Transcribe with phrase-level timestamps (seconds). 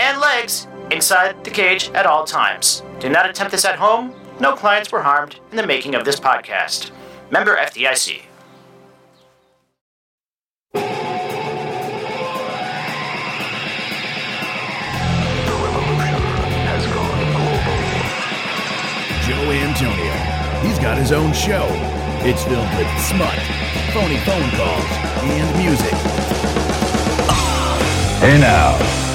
[0.00, 2.82] and legs inside the cage at all times.
[3.00, 4.14] Do not attempt this at home.
[4.40, 6.90] No clients were harmed in the making of this podcast.
[7.30, 8.22] Member FDIC.
[15.46, 16.22] The revolution
[16.68, 17.78] has gone global.
[19.26, 20.14] Joe Antonio.
[20.66, 21.66] He's got his own show.
[22.22, 23.38] It's filled with smut,
[23.94, 24.90] phony phone calls,
[25.22, 25.94] and music.
[28.20, 29.07] Hey now.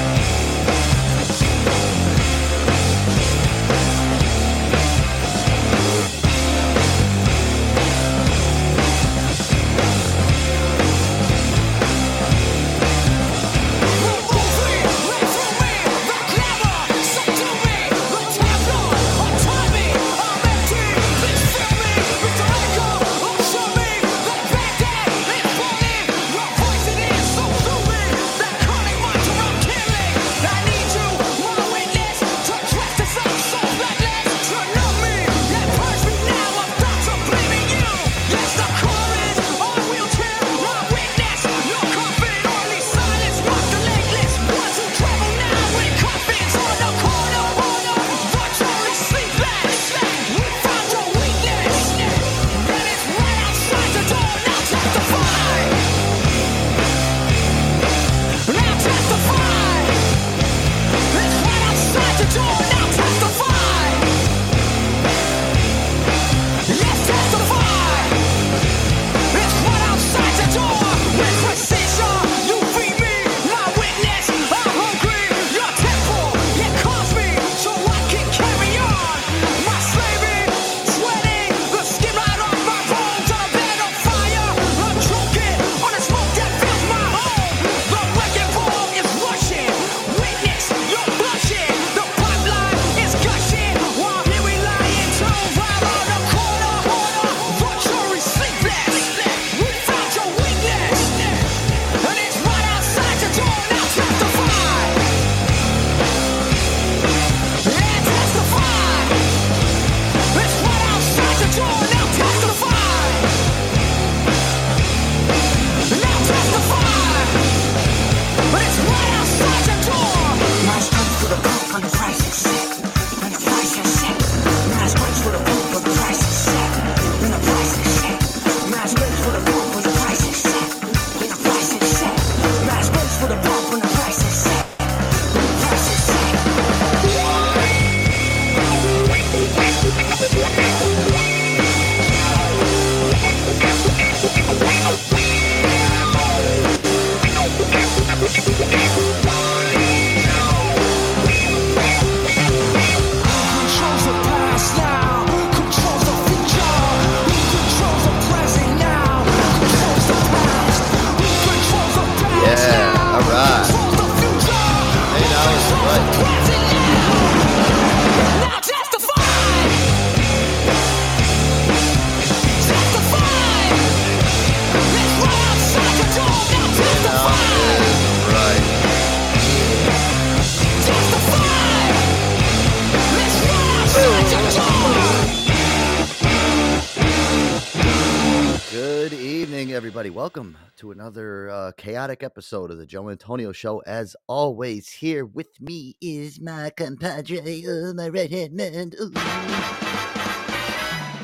[189.73, 190.09] Everybody.
[190.09, 193.79] Welcome to another uh, chaotic episode of the Joe Antonio Show.
[193.79, 198.91] As always, here with me is my compadre, uh, my right hand man.
[199.01, 199.11] Ooh.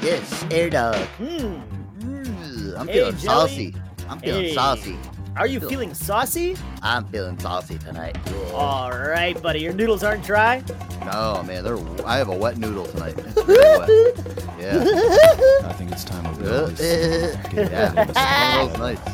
[0.02, 1.08] Yes, Air Dog.
[1.20, 3.20] Mm, I'm Hey, feeling Joey.
[3.20, 3.76] saucy.
[4.10, 4.54] I'm feeling Hey.
[4.56, 4.98] saucy.
[5.36, 6.58] Are you feeling saucy?
[6.82, 8.18] I'm feeling saucy tonight.
[8.26, 8.52] Yeah.
[8.54, 9.62] All right, buddy.
[9.62, 10.64] Your noodles aren't dry.
[11.14, 11.78] Oh man, they're.
[12.06, 13.16] I have a wet noodle tonight.
[13.18, 13.90] It's very wet.
[14.60, 14.84] Yeah.
[15.64, 16.80] I think it's time to release.
[17.54, 17.94] yeah.
[18.10, 19.12] It's one of those nights.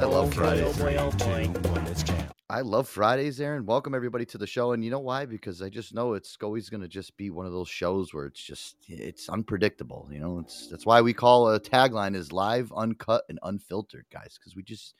[0.00, 0.80] I Oh, love boy, Fridays.
[0.80, 1.50] oh, boy, oh, boy.
[1.52, 2.28] Two, one, it's jam.
[2.50, 3.66] I love Fridays, Aaron.
[3.66, 5.26] Welcome everybody to the show, and you know why?
[5.26, 8.24] Because I just know it's always going to just be one of those shows where
[8.24, 10.08] it's just it's unpredictable.
[10.10, 14.38] You know, it's that's why we call a tagline is live, uncut, and unfiltered, guys.
[14.38, 14.94] Because we just,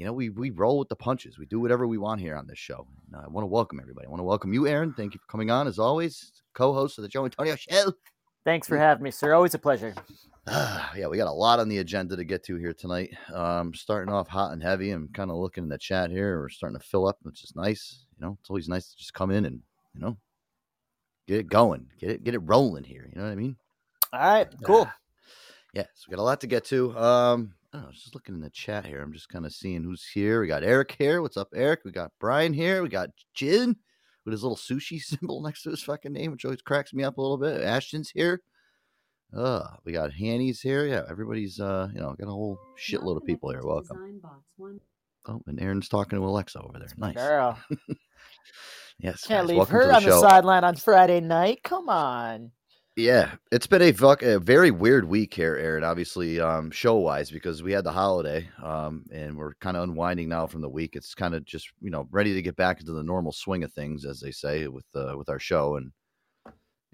[0.00, 1.38] you know, we we roll with the punches.
[1.38, 2.88] We do whatever we want here on this show.
[3.12, 4.06] And I want to welcome everybody.
[4.06, 4.94] I want to welcome you, Aaron.
[4.94, 7.92] Thank you for coming on as always, co-host of the Joe Antonio Show.
[8.46, 9.34] Thanks for having me, sir.
[9.34, 9.94] Always a pleasure.
[10.48, 13.10] yeah, we got a lot on the agenda to get to here tonight.
[13.30, 14.90] Um, starting off hot and heavy.
[14.90, 16.40] I'm kind of looking in the chat here.
[16.40, 18.06] We're starting to fill up, which is nice.
[18.18, 19.60] You know, it's always nice to just come in and
[19.94, 20.16] you know
[21.28, 23.06] get it going, get it get it rolling here.
[23.06, 23.56] You know what I mean?
[24.14, 24.86] All right, cool.
[24.88, 24.96] Ah,
[25.74, 26.96] Yeah, so we got a lot to get to.
[26.96, 29.00] Um, I don't just looking in the chat here.
[29.00, 30.40] I'm just kind of seeing who's here.
[30.40, 31.22] We got Eric here.
[31.22, 31.80] What's up, Eric?
[31.84, 32.82] We got Brian here.
[32.82, 33.76] We got Jin
[34.24, 37.18] with his little sushi symbol next to his fucking name, which always cracks me up
[37.18, 37.62] a little bit.
[37.62, 38.42] Ashton's here.
[39.36, 40.86] Uh, we got Hanny's here.
[40.86, 43.62] Yeah, everybody's uh, you know, got a whole shitload of people here.
[43.62, 44.20] Welcome.
[45.28, 46.88] Oh, and Aaron's talking to Alexa over there.
[46.96, 47.14] Nice.
[47.14, 47.56] Girl,
[48.98, 49.24] Yes.
[49.24, 51.62] can't guys, leave welcome her the on the sideline on Friday night.
[51.62, 52.50] Come on.
[53.00, 55.84] Yeah, it's been a fuck a very weird week here, Aaron.
[55.84, 60.28] Obviously, um, show wise because we had the holiday, um, and we're kind of unwinding
[60.28, 60.96] now from the week.
[60.96, 63.72] It's kind of just you know ready to get back into the normal swing of
[63.72, 65.76] things, as they say with uh, with our show.
[65.76, 65.92] And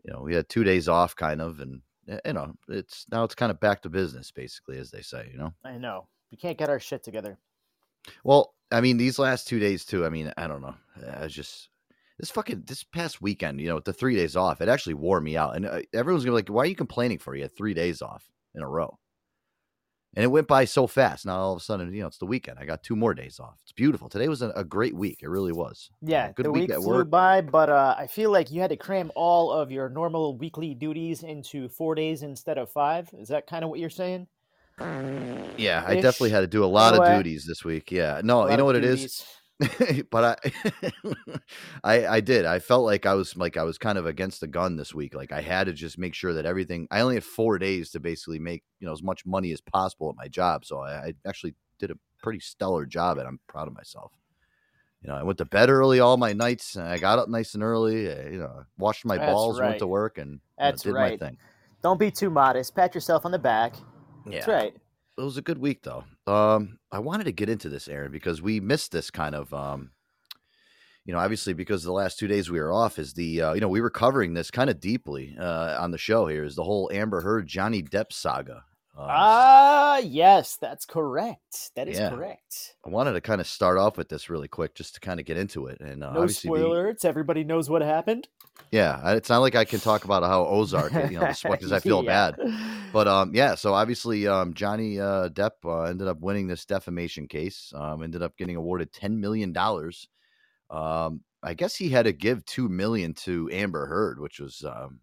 [0.04, 3.24] you know, we had two days off, kind of, and eh, you know, it's now
[3.24, 5.28] it's kind of back to business, basically, as they say.
[5.32, 5.54] You know.
[5.64, 6.06] I know.
[6.30, 7.36] We can't get our shit together.
[8.22, 10.06] Well, I mean, these last two days too.
[10.06, 10.76] I mean, I don't know.
[11.16, 11.68] I was just
[12.18, 13.60] this fucking this past weekend.
[13.60, 15.56] You know, with the three days off, it actually wore me out.
[15.56, 17.34] And uh, everyone's gonna be like, "Why are you complaining for?
[17.34, 18.98] You had three days off in a row."
[20.14, 21.26] And it went by so fast.
[21.26, 22.58] Now all of a sudden, you know, it's the weekend.
[22.58, 23.58] I got two more days off.
[23.62, 24.08] It's beautiful.
[24.08, 25.18] Today was a, a great week.
[25.22, 25.90] It really was.
[26.00, 27.10] Yeah, good the week week flew work.
[27.10, 30.74] by, but uh, I feel like you had to cram all of your normal weekly
[30.74, 33.10] duties into four days instead of five.
[33.12, 34.26] Is that kind of what you're saying?
[34.78, 37.90] Yeah, I definitely had to do a lot of duties this week.
[37.90, 39.24] Yeah, no, you know what it is.
[40.10, 40.52] but I,
[41.84, 42.44] I, I did.
[42.44, 45.14] I felt like I was like I was kind of against the gun this week.
[45.14, 46.86] Like I had to just make sure that everything.
[46.90, 50.10] I only had four days to basically make you know as much money as possible
[50.10, 50.64] at my job.
[50.64, 54.12] So I, I actually did a pretty stellar job, and I'm proud of myself.
[55.02, 57.54] You know, I went to bed early all my nights, and I got up nice
[57.54, 58.10] and early.
[58.10, 60.92] uh, You know, washed my That's balls, went to work, and you know, That's did
[60.92, 61.20] right.
[61.20, 61.38] my thing.
[61.82, 62.74] Don't be too modest.
[62.74, 63.74] Pat yourself on the back.
[64.26, 64.76] Yeah, That's right.
[65.18, 66.04] It was a good week though.
[66.26, 69.90] Um, I wanted to get into this, Aaron, because we missed this kind of, um,
[71.04, 73.60] you know, obviously because the last two days we were off is the, uh, you
[73.60, 76.64] know, we were covering this kind of deeply uh, on the show here is the
[76.64, 78.64] whole Amber Heard Johnny Depp saga.
[78.98, 81.70] Um, Ah, yes, that's correct.
[81.76, 82.08] That is Yeah.
[82.10, 82.76] correct.
[82.86, 85.26] I wanted to kind of start off with this really quick just to kind of
[85.26, 87.04] get into it, and uh, No obviously, the- spoilers.
[87.04, 88.28] Everybody knows what happened.
[88.72, 92.02] yeah, it's not like I can talk about how Ozark, you know, because I feel
[92.02, 92.30] Yeah.
[92.32, 92.52] bad.
[92.92, 93.54] But um, yeah.
[93.54, 97.72] So obviously, um, Johnny uh, Depp uh, ended up winning this defamation case.
[97.76, 100.08] Um, ended up getting awarded ten million dollars.
[100.70, 105.00] Um, I guess he had to give two million to Amber Heard, which was, um,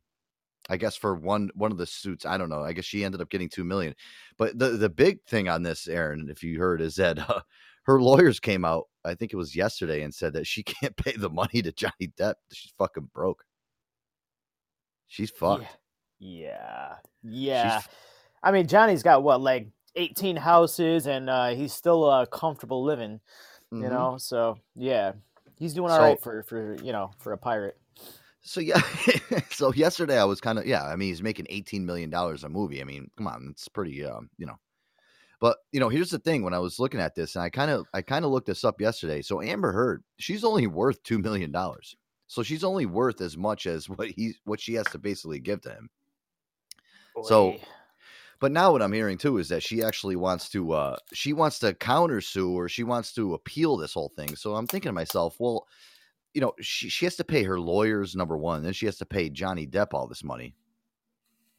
[0.70, 2.26] I guess, for one one of the suits.
[2.26, 2.64] I don't know.
[2.64, 3.94] I guess she ended up getting two million.
[4.38, 7.42] But the the big thing on this, Aaron, if you heard, is that uh,
[7.84, 8.86] her lawyers came out.
[9.06, 12.14] I think it was yesterday and said that she can't pay the money to Johnny
[12.18, 12.36] Depp.
[12.54, 13.44] She's fucking broke.
[15.08, 15.66] She's fucked.
[16.20, 16.96] Yeah.
[17.24, 17.80] Yeah.
[17.82, 17.90] She's
[18.42, 23.20] I mean, Johnny's got what, like 18 houses, and uh, he's still uh, comfortable living,
[23.72, 23.90] you Mhm.
[23.92, 24.18] know?
[24.18, 25.14] So, yeah.
[25.58, 27.78] He's doing all right So- for, for, you know, for a pirate.
[28.44, 28.82] So yeah,
[29.52, 30.86] so yesterday I was kind of yeah.
[30.86, 32.82] I mean, he's making eighteen million dollars a movie.
[32.82, 34.60] I mean, come on, it's pretty, um, you know.
[35.40, 37.72] But you know, here's the thing: when I was looking at this, and I kind
[37.72, 39.22] of, I kind of looked this up yesterday.
[39.22, 41.96] So Amber Heard, she's only worth two million dollars.
[42.28, 45.62] So she's only worth as much as what he, what she has to basically give
[45.62, 45.90] to him.
[47.22, 47.58] So-
[48.40, 51.60] But now what I'm hearing too is that she actually wants to, uh, she wants
[51.60, 54.36] to countersue or she wants to appeal this whole thing.
[54.36, 55.68] So I'm thinking to myself, well,
[56.34, 59.06] you know, she, she has to pay her lawyers number one, then she has to
[59.06, 60.56] pay Johnny Depp all this money.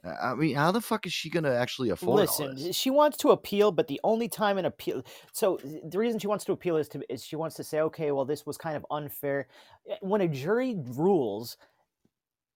[0.04, 3.30] I mean, how the fuck is she going to actually afford Listen, she wants to
[3.30, 5.02] appeal, but the only time an appeal.
[5.32, 8.12] So the reason she wants to appeal is to is she wants to say, okay,
[8.12, 9.48] well, this was kind of unfair.
[9.88, 11.56] Eh, When a jury rules,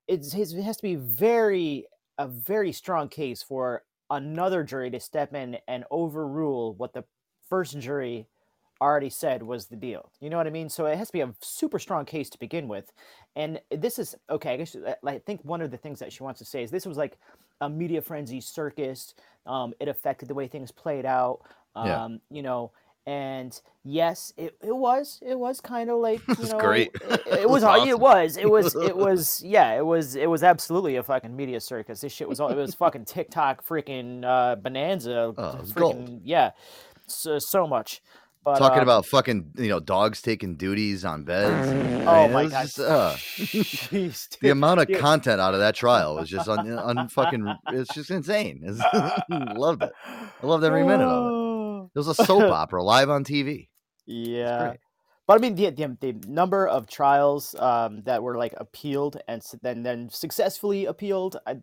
[0.06, 1.86] it's, it has to be very
[2.18, 7.04] a very strong case for another jury to step in and overrule what the
[7.48, 8.26] first jury
[8.80, 10.10] already said was the deal.
[10.20, 10.68] You know what I mean?
[10.68, 12.92] So it has to be a super strong case to begin with.
[13.36, 14.54] And this is okay.
[14.54, 16.70] I guess uh, I think one of the things that she wants to say is
[16.70, 17.18] this was like
[17.60, 19.14] a media frenzy circus.
[19.46, 21.40] Um, it affected the way things played out.
[21.74, 22.08] Um, Yeah.
[22.30, 22.72] You know,
[23.06, 26.90] And yes, it, it was it was kind of like you know great.
[26.94, 27.88] It, It was awesome.
[27.88, 31.60] it was it was it was yeah it was it was absolutely a fucking media
[31.60, 32.00] circus.
[32.00, 35.32] This shit was all it was fucking TikTok freaking uh, bonanza.
[35.36, 36.20] Oh, freaking, gold.
[36.24, 36.50] Yeah,
[37.06, 38.02] so, so much.
[38.44, 41.68] But Talking um, about fucking, you know, dogs taking duties on beds.
[42.06, 44.98] oh I mean, my god, just, uh, Jeez, the amount of dude.
[44.98, 47.46] content out of that trial was just un, un fucking.
[47.72, 48.62] It's just insane.
[48.64, 49.18] It's-
[49.56, 49.92] loved it.
[50.06, 51.30] I loved every minute of it.
[51.30, 51.90] Oh.
[51.94, 53.68] It was a soap opera live on TV.
[54.06, 54.74] Yeah.
[55.26, 59.42] But I mean, the, the the number of trials um, that were like appealed and
[59.60, 61.56] then then successfully appealed, I,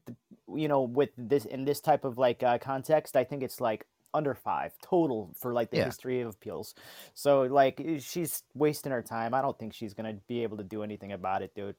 [0.53, 3.87] you know, with this in this type of like uh, context, I think it's like
[4.15, 5.85] under five total for like the Yeah.
[5.85, 6.73] history of appeals.
[7.13, 9.33] So like she's wasting her time.
[9.33, 11.75] I don't think she's gonna be able to do anything about it, dude.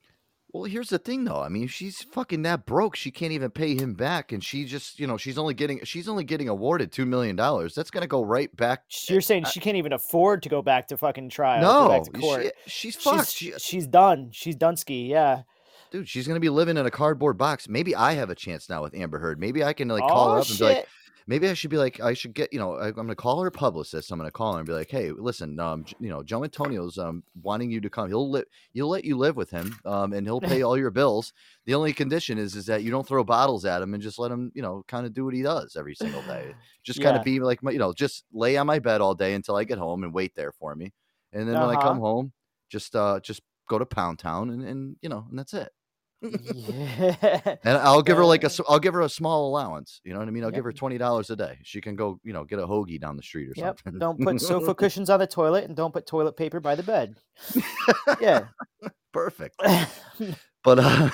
[0.52, 1.40] Well, here's the thing, though.
[1.40, 5.00] I mean, she's fucking that broke, she can't even pay him back, and she just,
[5.00, 7.74] you know, she's only getting she's only getting awarded two million dollars.
[7.74, 8.84] That's gonna go right back.
[9.08, 11.60] You're saying I- she can't even afford to go back to fucking trial.
[11.62, 12.42] No, back to court.
[12.66, 13.28] she, she's fucked.
[13.32, 14.30] she's, She, uh, she's done.
[14.32, 15.08] She's Dunsky.
[15.08, 15.42] Yeah.
[15.90, 17.68] dude, she's gonna be living in a cardboard box.
[17.68, 19.40] Maybe I have a chance now with Amber Heard.
[19.40, 20.88] Maybe I can like oh, call her oh up and be like, shit.
[21.26, 23.48] Maybe I should be like, I should get, you know, I, I'm gonna call her
[23.48, 24.10] a publicist.
[24.10, 27.24] I'm gonna call her and be like, hey, listen, um, you know, Joe Antonio's um
[27.42, 28.08] wanting you to come.
[28.08, 31.32] He'll let he'll let you live with him, um, and he'll pay all your bills.
[31.66, 34.30] The only condition is is that you don't throw bottles at him and just let
[34.30, 36.54] him, you know, kind of do what he does every single day.
[36.84, 37.16] Just kind Yeah.
[37.16, 39.64] of be like, my, you know, just lay on my bed all day until I
[39.64, 40.92] get home and wait there for me,
[41.32, 42.00] and then when I come Uh-huh.
[42.00, 42.32] home,
[42.70, 45.70] just uh, just go to Pound Town and and you know, and that's it.
[46.30, 47.56] Yeah.
[47.64, 50.00] And I'll give her like a, I'll give her a small allowance.
[50.04, 50.42] You know what I mean?
[50.44, 50.54] I'll Yep.
[50.54, 51.58] give her twenty dollars a day.
[51.62, 53.80] She can go, you know, get a hoagie down the street or Yep.
[53.84, 53.98] something.
[53.98, 57.16] Don't put sofa cushions on the toilet and don't put toilet paper by the bed.
[58.20, 58.46] Yeah.
[59.12, 59.60] Perfect.
[60.64, 61.10] But uh,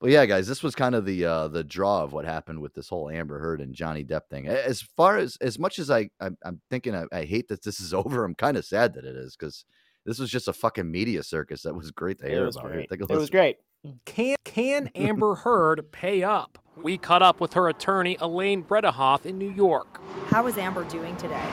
[0.00, 2.72] but yeah, guys, this was kind of the uh the draw of what happened with
[2.72, 4.48] this whole Amber Heard and Johnny Depp thing.
[4.48, 7.78] As far as as much as I I'm, I'm thinking I, I hate that this
[7.78, 9.66] is over, I'm kind of sad that it is because
[10.06, 12.72] this was just a fucking media circus that was great to it hear was about.
[12.72, 12.88] Great.
[12.88, 13.56] take a It was great.
[14.04, 16.58] Can can Amber Heard pay up?
[16.82, 20.00] We caught up with her attorney Elaine Bredehoff in New York.
[20.28, 21.44] How is Amber doing today?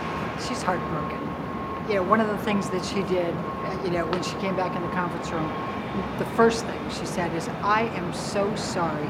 [0.48, 1.20] She's heartbroken.
[1.90, 4.56] You know, one of the things that she did, uh, you know, when she came
[4.56, 5.52] back in the conference room,
[6.18, 9.08] the first thing she said is, I am so sorry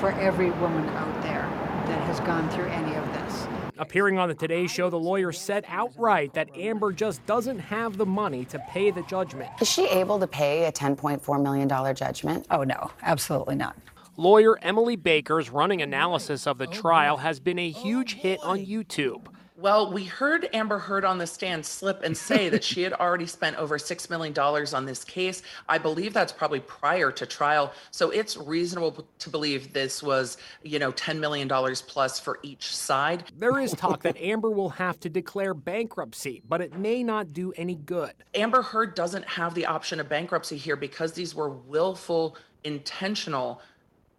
[0.00, 1.48] for every woman out there
[1.86, 3.63] that has gone through any of this.
[3.76, 8.06] Appearing on the Today Show, the lawyer said outright that Amber just doesn't have the
[8.06, 9.50] money to pay the judgment.
[9.60, 12.46] Is she able to pay a $10.4 million judgment?
[12.50, 13.76] Oh, no, absolutely not.
[14.16, 19.26] Lawyer Emily Baker's running analysis of the trial has been a huge hit on YouTube.
[19.64, 23.24] Well, we heard Amber Heard on the stand slip and say that she had already
[23.24, 25.40] spent over $6 million on this case.
[25.70, 27.72] I believe that's probably prior to trial.
[27.90, 33.24] So it's reasonable to believe this was, you know, $10 million plus for each side.
[33.38, 37.54] There is talk that Amber will have to declare bankruptcy, but it may not do
[37.56, 38.12] any good.
[38.34, 43.62] Amber Heard doesn't have the option of bankruptcy here because these were willful, intentional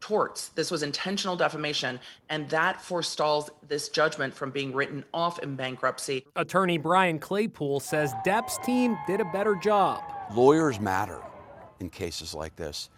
[0.05, 0.50] torts.
[0.50, 6.27] This was intentional defamation, and that forestalls this judgment from being written off in bankruptcy.
[6.35, 10.03] Attorney Brian Claypool says Depp's team did a better job.
[10.35, 11.21] Lawyers matter
[11.79, 12.91] in cases like this.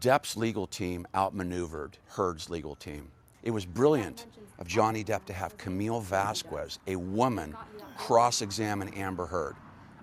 [0.00, 3.10] Depp's legal team outmaneuvered Heard's legal team.
[3.42, 4.26] It was brilliant
[4.58, 7.54] of Johnny Depp to have Camille Vasquez, a woman,
[7.98, 9.56] cross examine Amber Heard.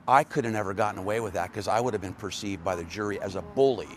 [0.08, 2.76] I could have never gotten away with that because I would have been perceived by
[2.76, 3.90] the jury as a bully.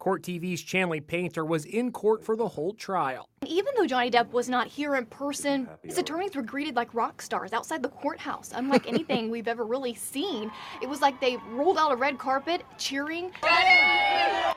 [0.00, 3.28] Court TV's Chanley Painter was in court for the whole trial.
[3.46, 7.20] Even though Johnny Depp was not here in person, his attorneys were greeted like rock
[7.20, 10.50] stars outside the courthouse, unlike anything we've ever really seen.
[10.80, 13.30] It was like they rolled out a red carpet, cheering.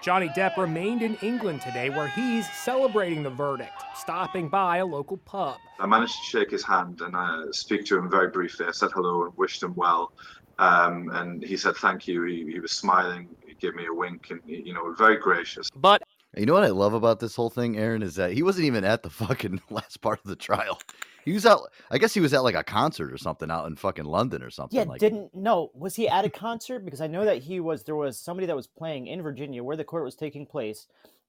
[0.01, 5.17] Johnny Depp remained in England today where he's celebrating the verdict, stopping by a local
[5.17, 5.57] pub.
[5.77, 8.65] I managed to shake his hand and uh, speak to him very briefly.
[8.65, 10.13] I said hello and wished him well.
[10.59, 12.23] Um, and he said thank you.
[12.23, 13.27] He, he was smiling.
[13.63, 15.69] He gave me a wink and, you know, very gracious.
[15.73, 16.03] But
[16.35, 18.83] You know what I love about this whole thing, Aaron, is that he wasn't even
[18.83, 20.81] at the fucking last part of the trial.
[21.23, 21.71] He was out.
[21.89, 24.49] I guess he was at like a concert or something out in fucking London or
[24.49, 24.77] something.
[24.77, 25.71] Yeah, like, didn't no.
[25.73, 26.83] Was he at a concert?
[26.83, 27.83] Because I know that he was.
[27.85, 30.87] There was somebody that was playing in Virginia where the court was taking place,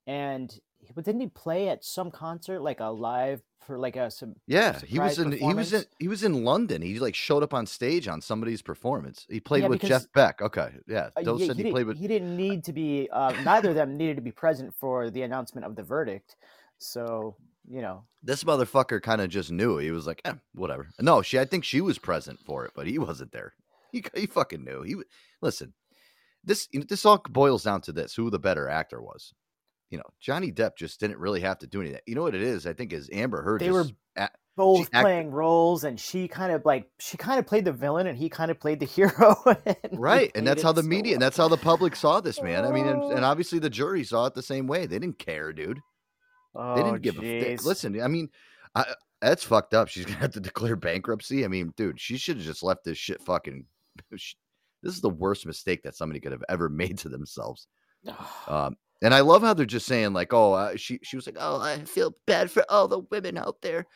[0.08, 0.58] and
[0.96, 4.34] but didn't he play at some concert like a live for like a some?
[4.46, 5.32] Yeah, he was in.
[5.32, 5.84] He was in.
[5.98, 6.82] He was in London.
[6.82, 9.26] He like showed up on stage on somebody's performance.
[9.28, 10.40] He played Yeah, with Jeff Beck.
[10.42, 11.10] Okay, yeah.
[11.16, 11.98] Uh, yeah, said he, he, played didn't, with.
[11.98, 13.08] he didn't need to be.
[13.12, 16.36] Uh, neither of them needed to be present for the announcement of the verdict.
[16.78, 17.36] So
[17.68, 19.78] you know, This motherfucker kind of just knew.
[19.78, 20.88] He was like, eh, whatever.
[21.00, 21.38] No, she.
[21.38, 23.54] I think she was present for it, but he wasn't there.
[23.92, 24.82] He he fucking knew.
[24.82, 24.96] He
[25.40, 25.72] listen.
[26.42, 29.32] This this all boils down to this: who the better actor was.
[29.90, 32.00] You know, Johnny Depp just didn't really have to do anything.
[32.06, 32.66] You know what it is?
[32.66, 33.60] I think is Amber Heard.
[33.60, 33.86] They were-
[34.16, 38.06] a- both playing roles, and she kind of like she kind of played the villain,
[38.06, 39.36] and he kind of played the hero.
[39.66, 42.40] and Right, and that's how the so media and that's how the public saw this
[42.40, 42.64] man.
[42.64, 43.10] I mean, and, Oh.
[43.10, 44.86] and obviously the jury saw it the same way.
[44.86, 45.78] They didn't care, dude.
[45.78, 48.00] They Oh, didn't give a they- listen.
[48.00, 48.28] I mean,
[48.76, 49.88] I, that's fucked up.
[49.88, 51.44] She's gonna have to declare bankruptcy.
[51.44, 53.64] I mean, dude, she should have just left this shit fucking.
[54.16, 54.34] sh-
[54.84, 57.66] This is the worst mistake that somebody could have ever made to themselves.
[58.46, 61.36] Um, and I love how they're just saying like, "Oh, uh, she she was like,
[61.38, 63.86] oh, I feel bad for all the women out there."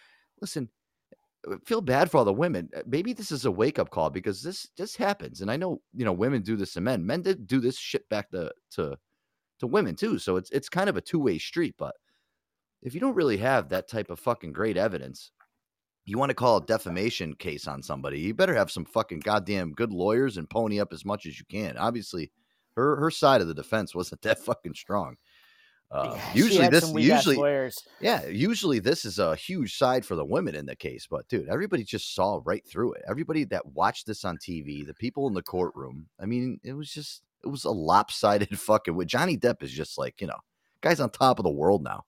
[0.42, 0.68] Listen,
[1.50, 2.68] uh, feel bad for all the women.
[2.76, 5.80] Uh, Maybe this is a wake up call because this this happens, and I know
[5.94, 7.06] you know women do this to men.
[7.06, 8.98] Men did do this shit back to to
[9.60, 10.18] to women too.
[10.18, 11.74] So it's it's kind of a two way street.
[11.78, 11.94] But
[12.82, 15.32] if you don't really have that type of fucking great evidence,
[16.04, 19.72] you want to call a defamation case on somebody, you better have some fucking goddamn
[19.72, 21.78] good lawyers and pony up as much as you can.
[21.78, 22.30] Obviously,
[22.78, 25.16] her her side of the defense wasn't that fucking strong.
[25.90, 27.36] Uh, Yeah, usually this usually
[28.00, 31.48] yeah usually this is a huge side for the women in the case but dude
[31.48, 33.02] everybody just saw right through it.
[33.08, 36.90] Everybody that watched this on tv the people in the courtroom i mean it was
[36.90, 40.36] just it was a lopsided fucking with johnny depp is just like you know
[40.82, 42.04] guy's on top of the world now.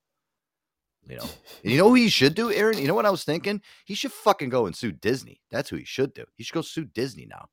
[1.08, 1.22] You know?
[1.62, 2.76] And you know he should do aaron?
[2.76, 3.62] You know what i was thinking?
[3.86, 5.40] He should fucking go and sue disney.
[5.50, 6.26] That's who he should do.
[6.36, 7.48] He should go sue disney now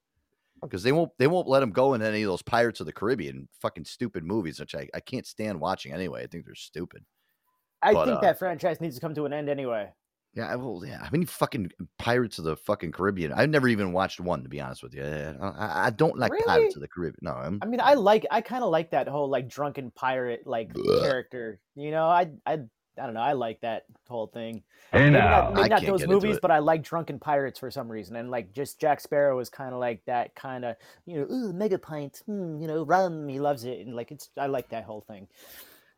[0.61, 2.93] because they won't they won't let him go in any of those Pirates of the
[2.93, 6.23] Caribbean fucking stupid movies, which I, I can't stand watching anyway.
[6.23, 7.03] I think they're stupid.
[7.81, 9.91] I But, think uh, that franchise needs to come to an end anyway.
[10.33, 10.85] Yeah, I will.
[10.85, 13.33] Yeah, how many fucking Pirates of the fucking Caribbean?
[13.33, 15.03] I've never even watched one to be honest with you.
[15.03, 17.19] I, I, don't like Pirates of the Caribbean.
[17.21, 20.45] No, I'm, I mean, I like, I kind of like that whole like drunken pirate
[20.45, 21.59] like character.
[21.75, 22.59] You know, I, I,
[22.99, 23.21] I don't know.
[23.21, 24.63] I like that whole thing.
[24.93, 28.15] Maybe not, maybe I not those movies, but I like drunken pirates for some reason.
[28.15, 30.75] And like just Jack Sparrow is kind of like that kind of
[31.05, 33.27] you know, ooh, mega pint, hmm, you know, rum.
[33.27, 34.29] He loves it, and like it's.
[34.37, 35.27] I like that whole thing.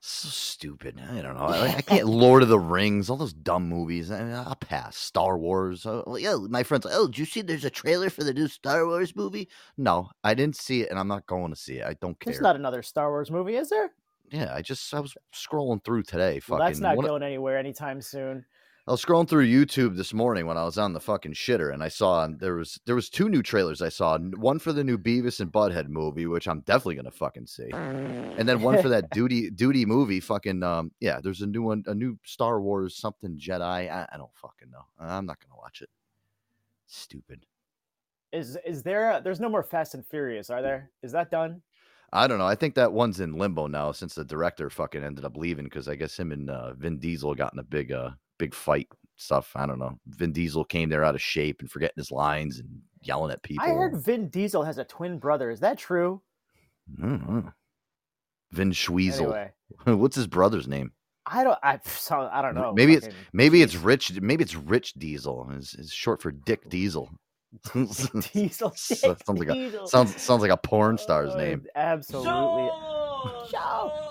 [0.02, 1.00] so stupid.
[1.12, 1.46] I don't know.
[1.48, 2.08] I, I can't.
[2.08, 4.12] Lord of the Rings, all those dumb movies.
[4.12, 4.96] I mean, I'll pass.
[4.98, 5.86] Star Wars.
[5.86, 6.86] Oh, yeah, my friends.
[6.90, 7.42] Oh, did you see?
[7.42, 9.50] There's a trailer for the new Star Wars movie.
[9.78, 11.86] No, I didn't see it, and I'm not going to see it.
[11.86, 12.32] I don't care.
[12.32, 13.92] There's not another Star Wars movie, is there?
[14.32, 16.40] Yeah, I just I was scrolling through today.
[16.40, 16.60] Fucking.
[16.60, 18.46] Well, that's not of- going anywhere anytime soon.
[18.88, 21.84] I was scrolling through YouTube this morning when I was on the fucking shitter, and
[21.84, 24.18] I saw there was there was two new trailers I saw.
[24.18, 28.50] One for the new Beavis and Butthead movie, which I'm definitely gonna fucking see, and
[28.50, 30.20] then one for that duty duty movie.
[30.20, 33.62] Fucking um, yeah, there's a new one, a new Star Wars something Jedi.
[33.62, 34.86] I, I don't fucking know.
[35.00, 35.90] I'm not gonna watch it.
[36.88, 37.46] Stupid.
[38.32, 39.12] Is is there?
[39.12, 40.90] A, there's no more Fast and Furious, are there?
[41.04, 41.62] Is that done?
[42.14, 42.46] I don't know.
[42.48, 45.88] I think that one's in limbo now since the director fucking ended up leaving because
[45.88, 49.52] I guess him and uh, Vin Diesel got in a big uh big fight stuff.
[49.56, 50.00] I don't know.
[50.08, 52.68] Vin Diesel came there out of shape and forgetting his lines and
[53.02, 53.66] yelling at people.
[53.66, 55.52] I heard Vin Diesel has a twin brother.
[55.52, 56.22] Is that true?
[57.00, 57.54] Mhm.
[58.52, 59.20] Vin Schweezel.
[59.20, 59.52] Anyway.
[59.86, 60.92] What's his brother's name?
[61.26, 61.60] I don't.
[61.62, 61.80] I
[62.32, 62.74] I don't know.
[62.74, 64.20] maybe it's fucking- maybe it's Rich.
[64.20, 65.48] Maybe it's Rich Diesel.
[65.52, 67.12] It's, it's short for Dick Diesel.
[68.34, 68.72] Diesel.
[68.76, 71.66] So- sounds like a sounds sounds like a porn oh, star's Oh, name.
[71.76, 72.70] Absolutely.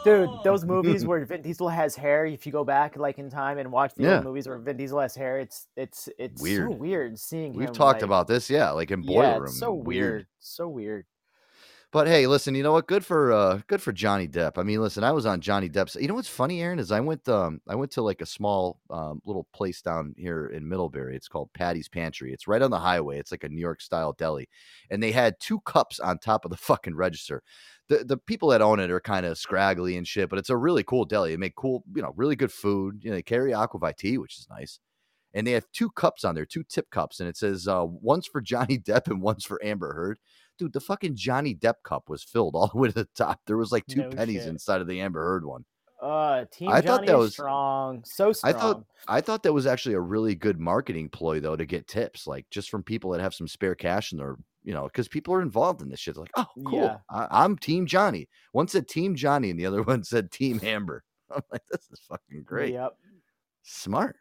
[0.04, 3.58] Dude, those movies where Vin Diesel has hair, if you go back like in time
[3.58, 4.16] and watch the Yeah.
[4.16, 6.78] old movies where Vin Diesel has hair, it's it's it's so Weird.
[6.78, 9.44] weird seeing We've him, talked like- about this, yeah, like in Boiler yeah, Room.
[9.44, 10.26] it's so weird.
[10.40, 11.06] So weird.
[11.90, 12.86] But hey, listen, you know what?
[12.86, 14.58] Good for uh good for Johnny Depp.
[14.58, 15.94] I mean, listen, I was on Johnny Depp's.
[15.94, 18.78] You know what's funny, Aaron, is I went um I went to like a small
[18.90, 21.16] um little place down here in Middlebury.
[21.16, 22.34] It's called Patty's Pantry.
[22.34, 23.18] It's right on the highway.
[23.18, 24.50] It's like a New York style deli.
[24.90, 27.42] And they had two cups on top of the fucking register.
[27.88, 30.56] The the people that own it are kind of scraggly and shit, but it's a
[30.58, 31.30] really cool deli.
[31.30, 33.00] They make cool, you know, really good food.
[33.02, 34.78] You know, they carry aquavit which is nice.
[35.34, 38.26] And they have two cups on there, two tip cups, and it says uh, one's
[38.26, 40.18] for Johnny Depp and one's for Amber Heard
[40.58, 43.40] dude, the fucking Johnny Depp cup was filled all the way to the top.
[43.46, 44.48] There was like two No pennies shit.
[44.48, 45.64] inside of the Amber Heard one.
[46.00, 48.02] Uh, Team I Johnny thought that is was- strong.
[48.04, 48.54] So I strong.
[48.54, 52.26] thought I thought that was actually a really good marketing ploy though to get tips,
[52.26, 55.34] like just from people that have some spare cash in their, you know, because people
[55.34, 56.14] are involved in this shit.
[56.14, 56.98] They're like, oh, cool, Yeah.
[57.10, 58.28] I, I'm Team Johnny.
[58.52, 61.02] One said Team Johnny, and the other one said Team Amber.
[61.34, 62.74] I'm like, this is fucking great.
[62.74, 62.92] Yep.
[63.64, 64.16] Smart,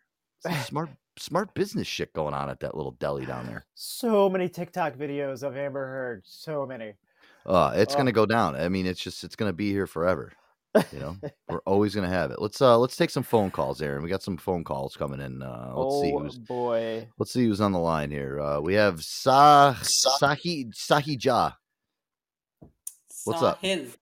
[0.66, 3.66] smart, smart business shit going on at that little deli down there.
[3.76, 6.24] So many TikTok videos of Amber Heard.
[6.26, 6.94] So many.
[7.46, 7.98] Uh, it's Oh.
[7.98, 8.56] gonna go down.
[8.56, 10.34] I mean, it's just it's gonna be here forever.
[10.92, 11.18] You know,
[11.50, 12.42] we're always gonna have it.
[12.42, 14.04] Let's uh let's take some phone calls, Aaron.
[14.04, 15.42] We got some phone calls coming in.
[15.42, 17.08] Uh, let's see oh who's boy.
[17.18, 18.40] let's see who's on the line here.
[18.40, 21.54] Uh, we have Sah Sahi Sahija.
[23.26, 23.62] What's up?
[23.62, 23.94] Sahil.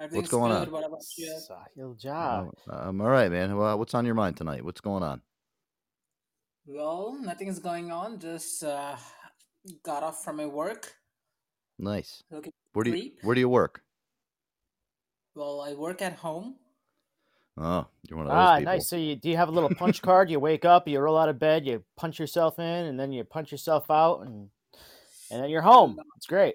[0.00, 0.68] Everything's going good.
[0.68, 0.70] on?
[0.72, 1.34] What about you?
[1.48, 2.44] Sahil Ja.
[2.44, 3.56] Oh, I'm all right, man.
[3.56, 4.64] Well, what's on your mind tonight?
[4.64, 5.22] What's going on?
[6.68, 8.18] Well, nothing's going on.
[8.18, 8.96] Just uh,
[9.82, 10.92] got off from my work.
[11.78, 12.22] Nice.
[12.30, 13.18] Looking Where do you sleep.
[13.22, 13.80] Where do you work?
[15.34, 16.56] Well, I work at home.
[17.56, 18.72] Oh, you're one of those Ah, people.
[18.72, 18.88] nice.
[18.88, 20.30] So you do you have a little punch card?
[20.30, 23.24] You wake up, you roll out of bed, you punch yourself in, and then you
[23.24, 24.50] punch yourself out, and
[25.30, 25.98] and then you're home.
[26.16, 26.54] It's great.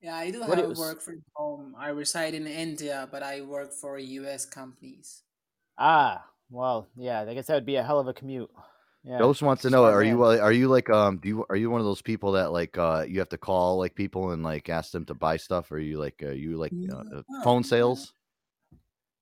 [0.00, 1.74] Yeah, I do What have is- work from home.
[1.78, 4.44] I reside in India, but I work for U.S.
[4.46, 5.22] companies.
[5.76, 7.22] Ah, well, yeah.
[7.22, 8.50] I guess that would be a hell of a commute.
[9.02, 9.18] Yeah.
[9.18, 10.38] Ghost wants to know: Are you man.
[10.38, 12.76] uh, are you like um do you are you one of those people that like
[12.76, 15.70] uh you have to call like people and like ask them to buy stuff?
[15.72, 18.12] Or are you like uh, you like uh, uh, No, phone sales?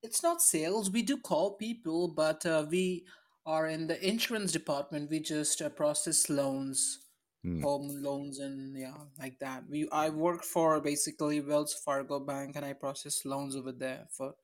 [0.03, 0.91] It's not sales.
[0.91, 3.07] We do call people, but uh, we
[3.47, 5.11] are in the insurance department.
[5.11, 6.99] We just uh, process loans,
[7.45, 7.62] Hmm.
[7.62, 9.69] home loans, and yeah, like that.
[9.69, 14.35] We I work for basically Wells Fargo Bank, and I process loans over there for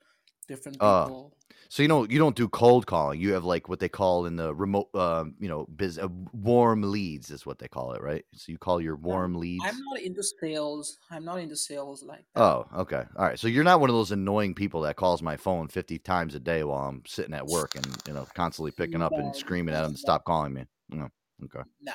[0.45, 1.37] different Uh, people.
[1.69, 3.21] so you know you don't do cold calling.
[3.21, 6.83] You have like what they call in the remote, um, you know, biz, uh, warm
[6.83, 8.25] leads is what they call it, right?
[8.35, 9.65] So you call your warm leads.
[9.65, 10.99] I'm not into sales.
[11.11, 12.41] I'm not into sales like that.
[12.43, 13.05] Oh, okay.
[13.17, 13.39] All right.
[13.39, 16.41] So you're not one of those annoying people that calls my phone 50 times a
[16.41, 19.83] day while I'm sitting at work and, you know, constantly picking up and screaming at
[19.83, 20.65] them to stop calling me.
[20.91, 21.09] No.
[21.45, 21.63] Okay.
[21.81, 21.95] No.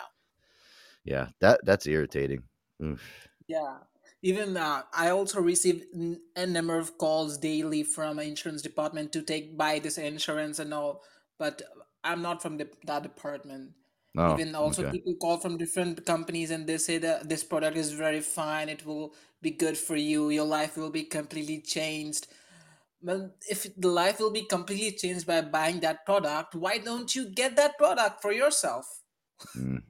[1.04, 1.28] Yeah.
[1.42, 2.44] That that's irritating.
[2.84, 3.28] Oof.
[3.48, 3.78] Yeah.
[4.22, 9.22] Even uh, I also receive n- a number of calls daily from insurance department to
[9.22, 11.04] take buy this insurance and all,
[11.38, 11.62] but
[12.04, 13.72] I'm not from the, that department.
[14.18, 14.92] Oh, Even also okay.
[14.92, 18.68] people call from different companies and they say that this product is very fine.
[18.68, 20.30] It will be good for you.
[20.30, 22.28] Your life will be completely changed.
[23.02, 27.30] Well, if the life will be completely changed by buying that product, why don't you
[27.30, 29.04] get that product for yourself?
[29.56, 29.84] Mm.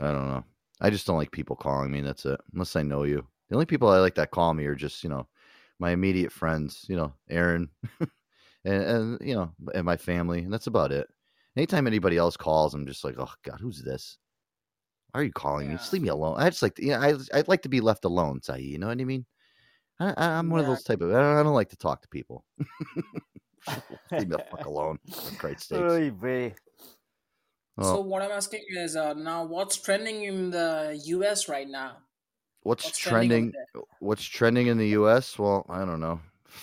[0.00, 0.44] I don't know.
[0.80, 2.00] I just don't like people calling me.
[2.00, 2.40] That's it.
[2.52, 3.26] Unless I know you.
[3.52, 5.28] The only people I like that call me are just, you know,
[5.78, 7.68] my immediate friends, you know, Aaron
[8.00, 10.38] and, and you know, and my family.
[10.38, 11.06] And that's about it.
[11.54, 14.16] Anytime anybody else calls, I'm just like, oh God, who's this?
[15.10, 15.74] Why are you calling me?
[15.74, 16.36] Just leave me alone.
[16.38, 18.64] I just like, to, you know, I, I'd like to be left alone, Saeed.
[18.64, 19.26] You know what I mean?
[20.00, 22.00] I, I- I'm one of those type of, I don't, I don't like to talk
[22.00, 22.46] to people.
[22.58, 24.98] leave me the fuck alone.
[25.08, 25.92] For Christ's sakes.
[25.92, 26.54] Oy.
[27.82, 31.98] So what I'm asking is uh, now what's trending in the US right now?
[32.62, 33.84] What's, what's trending trending?
[34.00, 35.38] What's trending in the U.S.?
[35.38, 36.20] Well, I don't know.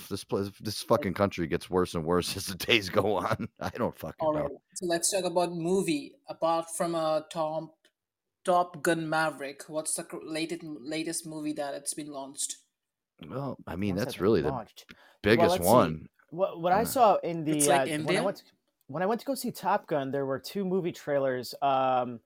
[0.09, 3.47] This place, this fucking country gets worse and worse as the days go on.
[3.59, 4.41] I don't fucking All know.
[4.43, 4.51] right.
[4.75, 6.13] So let's talk about movie.
[6.27, 7.71] Apart from uh, Tom
[8.45, 12.57] Top Gun Maverick, what's the latest latest movie that it's been launched?
[13.27, 14.85] Well, I mean, When's that's really the launched?
[15.35, 15.71] Well, biggest let's see.
[15.73, 16.07] one.
[16.31, 18.21] What what I Uh, saw in the It's like uh, when I India?
[18.21, 18.43] went
[18.87, 21.53] when I went to go see Top Gun, there were two movie trailers.
[21.61, 22.19] Um,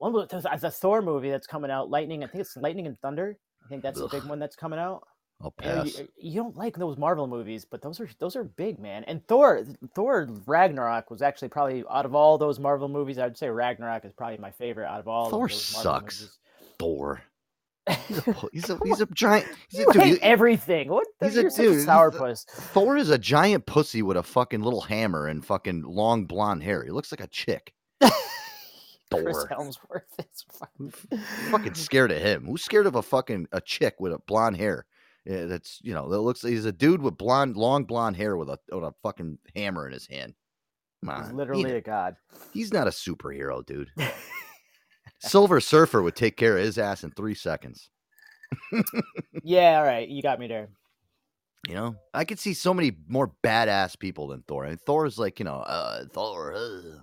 [0.00, 0.28] one was
[0.60, 1.88] the Thor movie that's coming out.
[1.90, 3.38] Lightning, I think it's Lightning and Thunder.
[3.64, 5.06] I think that's the big one that's coming out.
[5.42, 5.98] I'll You, pass.
[5.98, 9.04] you, you don't like those Marvel movies, but those are those are big, man.
[9.04, 13.48] And Thor, Thor Ragnarok was actually probably out of all those Marvel movies, I'd say
[13.48, 15.30] Ragnarok is probably my favorite out of all.
[15.30, 16.20] Thor of sucks.
[16.20, 16.38] movies.
[16.78, 17.22] Thor.
[18.06, 19.46] He's a he's a he's a giant.
[19.70, 20.88] He's You a, dude, hate everything.
[20.88, 21.06] What?
[21.20, 21.78] The, he's a dude.
[21.78, 22.44] a a- sourpuss.
[22.46, 26.84] Thor is a giant pussy with a fucking little hammer and fucking long blonde hair.
[26.84, 27.72] He looks like a chick.
[29.10, 29.48] Chris Thor.
[29.48, 30.90] Hemsworth is fucking.
[31.50, 32.46] fucking scared of him.
[32.46, 34.86] Who's scared of a fucking a chick with a blonde hair?
[35.26, 36.42] Yeah, that's you know that looks.
[36.42, 39.92] He's a dude with blonde, long blonde hair with a with a fucking hammer in
[39.92, 40.34] his hand.
[41.04, 42.16] Come He's on, he- literally a god.
[42.52, 43.90] he's not a superhero, dude.
[45.20, 47.90] Silver Surfer would take care of his ass in three seconds.
[49.42, 50.68] Yeah, all right, you got me there.
[51.68, 54.64] You know, I could see so many more badass people than Thor.
[54.66, 56.52] I mean, Thor is like, you know, uh, Thor.
[56.54, 57.00] Uh.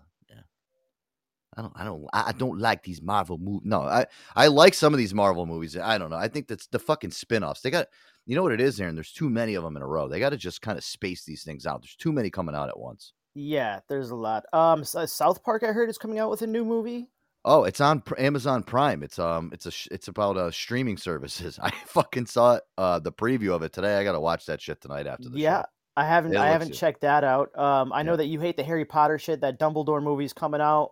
[1.58, 3.63] I don't, I don't, I don't like these Marvel movies.
[3.65, 5.76] No, I, I like some of these Marvel movies.
[5.76, 6.15] I don't know.
[6.15, 7.62] I think that's the fucking spin-offs.
[7.62, 7.88] They got,
[8.26, 8.96] you know what it is, Aaron?
[8.96, 10.08] There's too many of them in a row.
[10.08, 11.82] They got to just kind of space these things out.
[11.82, 13.13] There's too many coming out at once.
[13.34, 14.46] Yeah, there's a lot.
[14.54, 17.10] Um, uh, South Park, I heard is coming out with a new movie.
[17.46, 19.04] Oh, it's on Amazon Prime.
[19.04, 21.60] It's um, it's a, it's about uh streaming services.
[21.63, 23.96] I fucking saw it, uh, the preview of it today.
[23.96, 25.65] I got to watch that shit tonight after the Yeah, show.
[25.96, 27.58] I haven't, It I haven't checked that out.
[27.58, 29.41] Um, I know that you hate the Harry Potter shit.
[29.41, 30.91] That Dumbledore movie's coming out.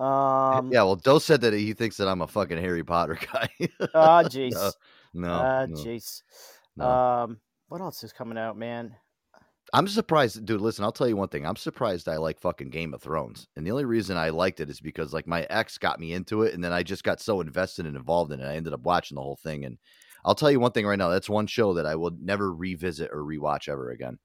[0.00, 3.48] Um, yeah, well, Doe said that he thinks that I'm a fucking Harry Potter guy.
[3.94, 4.74] Ah, jeez.
[5.12, 5.76] no, Ah, no.
[5.76, 6.22] jeez.
[6.76, 6.84] No.
[6.86, 8.96] Um, what else is coming out, man?
[9.72, 10.60] I'm surprised, dude.
[10.60, 11.46] Listen, I'll tell you one thing.
[11.46, 14.68] I'm surprised I like fucking Game of Thrones, and the only reason I liked it
[14.68, 17.40] is because like my ex got me into it, and then I just got so
[17.40, 18.46] invested and involved in it.
[18.46, 19.78] I ended up watching the whole thing, and
[20.24, 21.08] I'll tell you one thing right now.
[21.08, 24.18] That's one show that I will never revisit or rewatch ever again.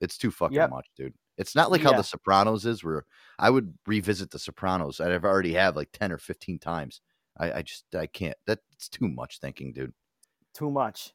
[0.00, 0.70] It's too fucking Yep.
[0.70, 1.14] much, dude.
[1.38, 3.06] It's not like how The Sopranos is, where
[3.38, 5.00] I would revisit The Sopranos.
[5.00, 7.00] I've already have like ten or fifteen times.
[7.38, 8.36] I, I just I can't.
[8.46, 9.94] That's too much thinking, dude.
[10.52, 11.14] Too much.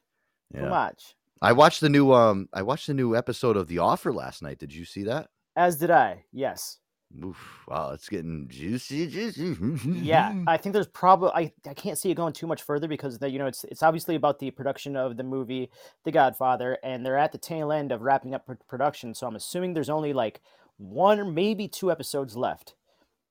[0.54, 1.14] Too much.
[1.42, 4.58] I watched the new um I watched the new episode of The Offer last night.
[4.58, 5.28] Did you see that?
[5.56, 6.24] As did I.
[6.32, 6.78] Yes.
[7.22, 9.56] Oof, wow, it's getting juicy, juicy.
[10.00, 13.18] yeah, I think there's probably I, I can't see it going too much further because
[13.18, 15.70] the, you know it's it's obviously about the production of the movie
[16.04, 19.14] The Godfather, and they're at the tail end of wrapping up pr- production.
[19.14, 20.40] So I'm assuming there's only like
[20.78, 22.74] one or maybe two episodes left.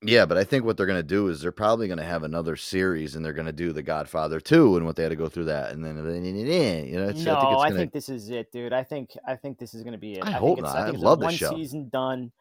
[0.06, 2.24] Yeah, but I think what they're going to do is they're probably going to have
[2.24, 5.16] another series, and they're going to do The Godfather two, and what they had to
[5.16, 7.94] go through that, and then you know, it's, no, I think, it's I gonna, think
[7.94, 8.74] this is it, dude.
[8.74, 10.24] I think I think this is gonna be it.
[10.24, 10.76] I think hope it's, not.
[10.76, 11.50] I I think it's love the one show.
[11.56, 12.32] season done.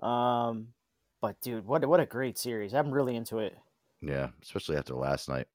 [0.00, 0.68] Um,
[1.20, 2.74] but dude, what a- what a great series!
[2.74, 3.56] I'm really into it.
[4.02, 5.46] Yeah, especially after last night.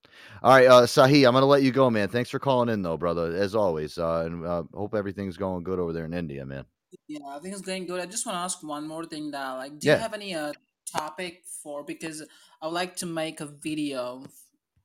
[0.44, 2.10] All right, uh, Sahi, I'm gonna let you go, man.
[2.10, 3.98] Thanks for calling in, though, brother, as always.
[3.98, 6.66] Uh, and uh, hope everything's going good over there in India, man.
[7.08, 8.00] Yeah, I think it's going good.
[8.00, 9.58] I just want to ask one more thing now.
[9.58, 9.96] Like, do Yeah.
[9.96, 10.54] you have any uh
[10.92, 12.22] topic for because
[12.62, 14.24] I would like to make a video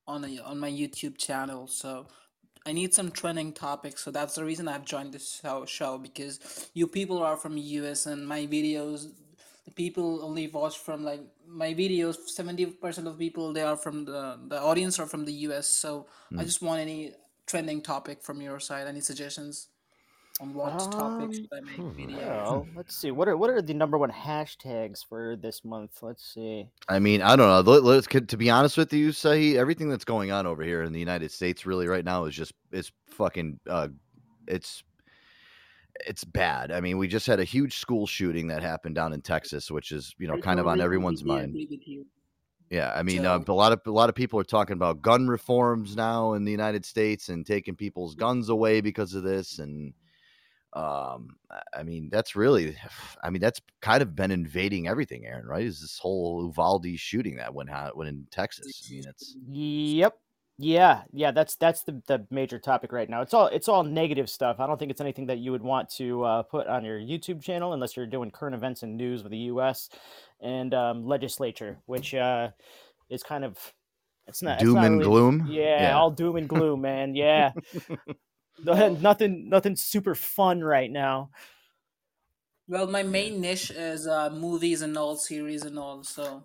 [0.09, 1.67] on a, on my YouTube channel.
[1.69, 2.07] So
[2.67, 4.03] I need some trending topics.
[4.03, 8.07] So that's the reason I've joined this show, show because you people are from US
[8.07, 9.09] and my videos
[9.65, 14.39] the people only watch from like my videos 70% of people they are from the
[14.49, 15.69] the audience are from the US.
[15.69, 16.47] So I Mm.
[16.47, 17.13] just want any
[17.47, 18.87] trending topic from your side.
[18.87, 19.69] Any suggestions
[20.41, 22.45] on what topics Um, should I make hmm, videos?
[22.45, 23.11] Well, let's see.
[23.11, 26.03] What are what are the number one hashtags for this month?
[26.03, 26.69] Let's see.
[26.89, 27.73] I mean, I don't know.
[27.73, 30.93] Let- Let's to be honest with you, Sahi, everything that's going on over here in
[30.93, 33.89] the United States, really, right now, is just it's fucking uh,
[34.49, 34.83] it's
[36.07, 36.73] it's bad.
[36.73, 39.93] I mean, we just had a huge school shooting that happened down in Texas, which
[39.93, 41.51] is you know kind of on everyone's mind.
[41.51, 42.07] agree with you.
[42.71, 45.27] Yeah, I mean, uh, a lot of a lot of people are talking about gun
[45.27, 49.93] reforms now in the United States and taking people's guns away because of this, and
[50.73, 51.37] um,
[51.77, 52.77] I- mean, that's really,
[53.25, 55.47] I mean, that's kind of been invading everything, Aaron.
[55.47, 55.65] Right?
[55.65, 58.89] Is this whole Uvalde shooting that went ha- went in Texas?
[58.89, 60.17] I mean, it's Yep.
[60.63, 63.23] Yeah, yeah, that's that's the, the major topic right now.
[63.23, 64.61] It's all it's all negative stuff.
[64.61, 67.43] I don't think it's anything that you would want to uh, put on your YouTube
[67.43, 69.89] channel unless you're doing current events and news with the U.S.
[70.43, 72.51] and um, legislature, which uh,
[73.09, 73.57] is kind of
[74.27, 75.47] it's not it's Doom not and really- gloom?
[75.49, 75.97] Yeah, Yeah.
[75.99, 77.15] all doom and gloom, man.
[77.15, 77.53] Yeah,
[78.65, 81.31] nothing nothing super fun right now.
[82.69, 86.05] Well, my main niche is uh, movies and all, series and all.
[86.05, 86.45] So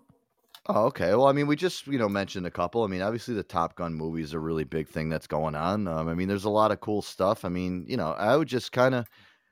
[0.68, 1.10] Oh, okay.
[1.14, 2.82] Well, I mean, we just you know mentioned a couple.
[2.82, 5.86] I mean, obviously the Top Gun movie is a really big thing that's going on.
[5.86, 7.44] Um, I mean, there's a lot of cool stuff.
[7.44, 9.06] I mean, you know, I would just kind of,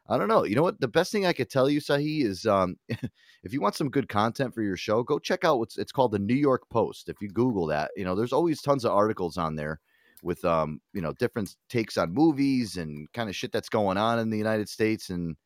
[0.08, 0.44] I don't know.
[0.44, 0.80] You know what?
[0.80, 4.08] The best thing I could tell you, Sahi, is um, if you want some good
[4.08, 7.08] content for your show, go check out what's it's called the New York Post.
[7.08, 9.80] If you Google that, you know, there's always tons of articles on there
[10.24, 14.18] with um, you know, different takes on movies and kind of shit that's going on
[14.18, 15.36] in the United States and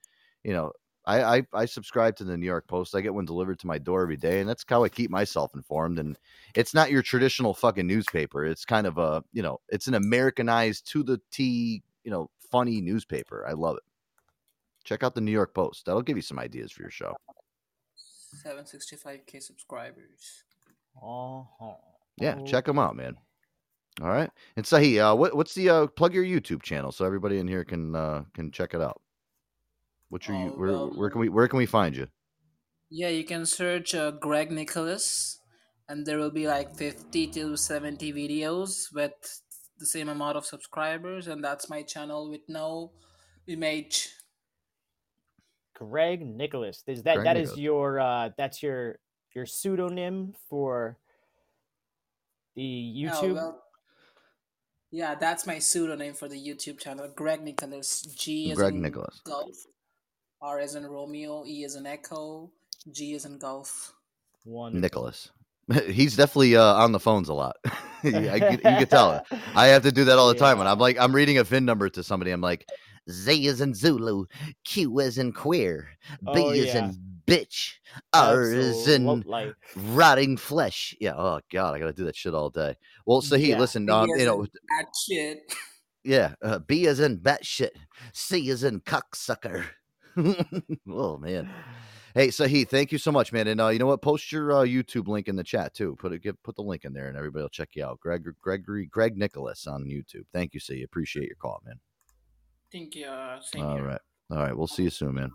[0.45, 0.73] you know
[1.09, 2.95] I, I I subscribe to the New York Post.
[2.95, 5.55] I get one delivered to my door every day, and that's how I keep myself
[5.55, 5.99] informed.
[5.99, 6.19] And
[6.55, 8.45] it's not your traditional fucking newspaper.
[8.45, 12.83] It's kind of a you know, it's an Americanized to the T, you know, funny
[12.83, 13.47] newspaper.
[13.49, 13.83] I love it.
[14.85, 15.87] Check out the New York Post.
[15.87, 17.17] That'll give you some ideas for your show.
[18.45, 20.45] 765k subscribers.
[21.03, 21.73] Uh-huh.
[22.19, 23.17] Yeah, check them out, man.
[24.03, 27.39] All right, and Sahi, uh, what what's the uh, plug your YouTube channel so everybody
[27.39, 29.01] in here can uh, can check it out.
[30.09, 32.09] What's your you Oh, where well- where can we where can we find you?
[32.91, 35.41] Yeah, you can search uh, Greg Nicholas,
[35.89, 39.13] and there will be like 50 to 70 videos with
[39.79, 42.93] the same amount of subscribers, and that's my channel with no
[43.47, 44.09] image.
[45.75, 46.83] Greg Nicholas.
[46.87, 47.61] Is that Greg that is Nicholas.
[47.61, 48.99] your uh that's your
[49.35, 50.97] your pseudonym for
[52.57, 52.65] the
[53.13, 53.35] Oh, YouTube?
[53.35, 53.63] well,
[54.91, 58.03] yeah, that's my pseudonym for the YouTube channel, Greg Nicholas.
[58.17, 59.21] G as Greg in Nicholas.
[59.25, 59.55] golf,
[60.41, 62.51] R as in Romeo, E as in Echo,
[62.91, 63.93] G as in golf.
[64.45, 65.31] One Nicholas.
[65.87, 67.57] He's definitely uh, on the phones a lot.
[68.05, 69.25] I, you, you can tell.
[69.55, 71.65] I have to do that all the time when I'm like I'm reading a VIN
[71.65, 72.31] number to somebody.
[72.31, 72.67] I'm like,
[73.11, 74.27] Z is in Zulu,
[74.65, 75.89] Q is in queer,
[76.23, 76.79] B Oh, is yeah.
[76.87, 77.73] in bitch,
[78.15, 79.53] R is in Absolutely.
[79.77, 80.95] rotting flesh.
[81.01, 81.15] Yeah.
[81.17, 82.77] Oh God, I gotta do that shit all day.
[83.05, 83.59] Well, so he Yeah.
[83.59, 83.91] listen.
[83.91, 85.53] Um, you know, in That shit.
[86.05, 86.35] yeah.
[86.41, 87.71] Uh, B is in batshit.
[88.15, 89.65] C is in cocksucker.
[90.91, 91.51] oh man.
[92.15, 93.47] Hey, Sahi, thank you so much, man.
[93.47, 94.03] And uh, you know what?
[94.03, 95.95] Post your uh, YouTube link in the chat too.
[96.01, 98.01] Put it, give, put the link in there, and everybody will check you out.
[98.01, 100.25] Greg, Gregory, Greg Nicholas on YouTube.
[100.33, 100.85] Thank you, Sahi.
[100.85, 101.77] Appreciate your call, man.
[102.73, 103.07] Thank you.
[103.07, 103.85] Uh, same All here.
[103.85, 104.01] right,
[104.31, 104.57] all right.
[104.57, 105.31] We'll see you soon, man.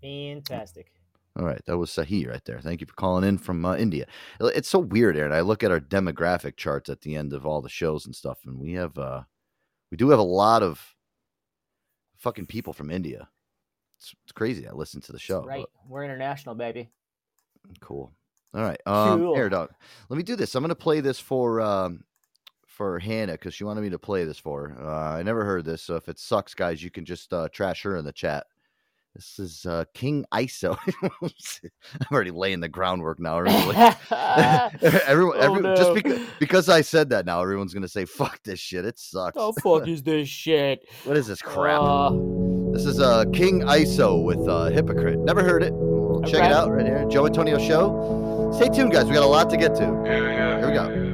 [0.00, 0.92] Fantastic.
[1.38, 2.60] All right, that was Sahi right there.
[2.60, 4.06] Thank you for calling in from uh, India.
[4.40, 5.32] It's so weird, Aaron.
[5.32, 8.40] I look at our demographic charts at the end of all the shows and stuff,
[8.44, 9.22] and we have, uh
[9.90, 10.94] we do have a lot of
[12.16, 13.28] fucking people from India.
[14.02, 14.66] It's, it's crazy.
[14.66, 15.42] I listen to the show.
[15.44, 15.60] right.
[15.60, 16.90] but- We're international, baby.
[17.80, 18.10] Cool.
[18.54, 18.80] All right.
[18.84, 19.36] Um, Cool.
[19.36, 19.70] Air dog.
[20.08, 20.54] Let me do this.
[20.56, 22.02] I'm gonna play this for um
[22.66, 24.68] for Hannah because she wanted me to play this for.
[24.70, 24.84] her.
[24.88, 27.82] Uh, I never heard this, so if it sucks, guys, you can just uh, trash
[27.82, 28.46] her in the chat.
[29.14, 30.76] This is uh, King ISO.
[31.22, 33.38] I'm already laying the groundwork now.
[33.40, 33.76] Everyone,
[35.06, 38.58] everyone, Oh, everyone just because because I said that now, everyone's gonna say, "Fuck this
[38.58, 38.86] shit.
[38.86, 40.88] It sucks." the fuck is this shit?
[41.04, 41.82] what is this crap?
[41.82, 42.12] Uh,
[42.72, 45.18] this is uh, King ISO with uh, Hypocrite.
[45.18, 45.74] Never heard it.
[45.74, 47.04] Well, check it out right here.
[47.10, 48.50] Joe Antonio Show.
[48.54, 49.04] Stay tuned, guys.
[49.06, 50.04] We got a lot to get to.
[50.04, 51.11] Here we go.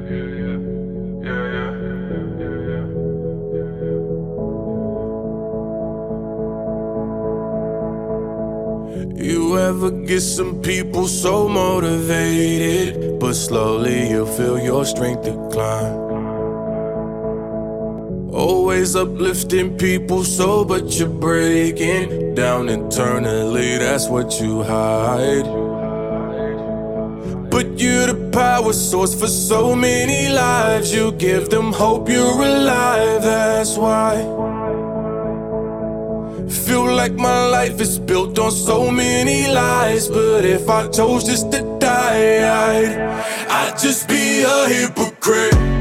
[9.15, 15.95] You ever get some people so motivated, but slowly you feel your strength decline?
[18.33, 25.47] Always uplifting people so, but you're breaking down internally, that's what you hide.
[27.51, 30.95] But you're the power source for so many lives.
[30.95, 34.48] You give them hope you're alive, that's why.
[36.51, 40.09] Feel like my life is built on so many lies.
[40.09, 42.99] But if I chose just to die, I'd,
[43.49, 45.78] I'd just be a hypocrite.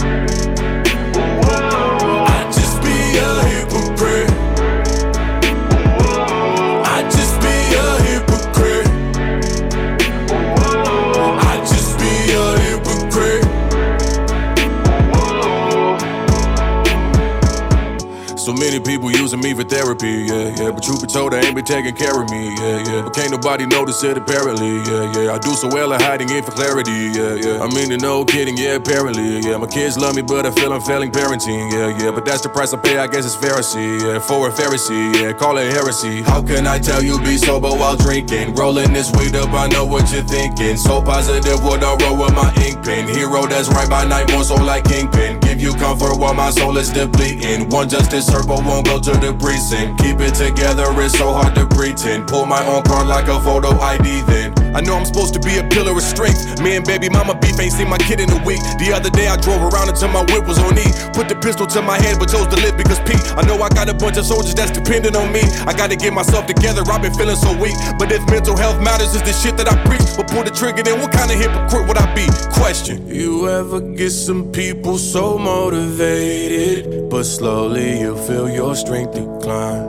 [18.48, 20.72] So many people using me for therapy, yeah, yeah.
[20.72, 23.02] But truth be told, they ain't been taking care of me, yeah, yeah.
[23.02, 25.36] But can't nobody notice it apparently, yeah, yeah.
[25.36, 27.60] I do so well at hiding it for clarity, yeah, yeah.
[27.60, 29.58] I mean, no kidding, yeah, apparently, yeah.
[29.58, 32.12] My kids love me, but I feel I'm failing parenting, yeah, yeah.
[32.12, 34.20] But that's the price I pay, I guess it's Pharisee, yeah.
[34.20, 36.22] For a Pharisee, yeah, call it heresy.
[36.22, 38.56] How can I tell you be sober while drinking?
[38.56, 40.78] Rolling this weed up, I know what you're thinking.
[40.78, 43.10] So positive, what I roll with my ink pen.
[43.10, 45.42] Hero that's right by night, more so like Kingpin.
[45.42, 47.68] Give you comfort while my soul is depleting.
[47.68, 50.00] One justice circle won't go to the precinct.
[50.02, 52.28] Keep it together, it's so hard to pretend.
[52.28, 54.54] Pull my own card like a photo ID then.
[54.76, 56.62] I know I'm supposed to be a pillar of strength.
[56.62, 58.62] Me and baby mama beef ain't seen my kid in a week.
[58.78, 60.86] The other day I drove around until my whip was on E.
[61.17, 63.21] Put the pistol to my head, but chose to live because Pete.
[63.34, 65.41] I know I got a bunch of soldiers that's dependent on me.
[65.65, 67.76] I gotta get myself together, I've been feeling so weak.
[67.97, 70.06] But if mental health matters, is the shit that I preach.
[70.15, 72.28] But pull the trigger, then what kind of hypocrite would I be?
[72.54, 73.08] Question.
[73.08, 79.88] You ever get some people so motivated, but slowly you feel your strength decline?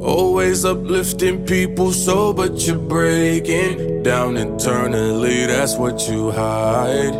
[0.00, 7.16] Always uplifting people so, but you're breaking down internally, that's what you hide.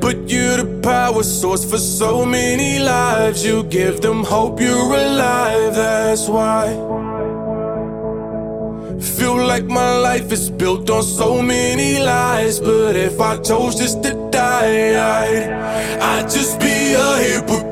[0.00, 3.44] But you're the power source for so many lives.
[3.44, 6.68] You give them hope you're alive, that's why.
[8.98, 12.58] Feel like my life is built on so many lies.
[12.58, 15.50] But if I chose just to die, I'd,
[16.00, 17.67] I'd just be a hypocrite.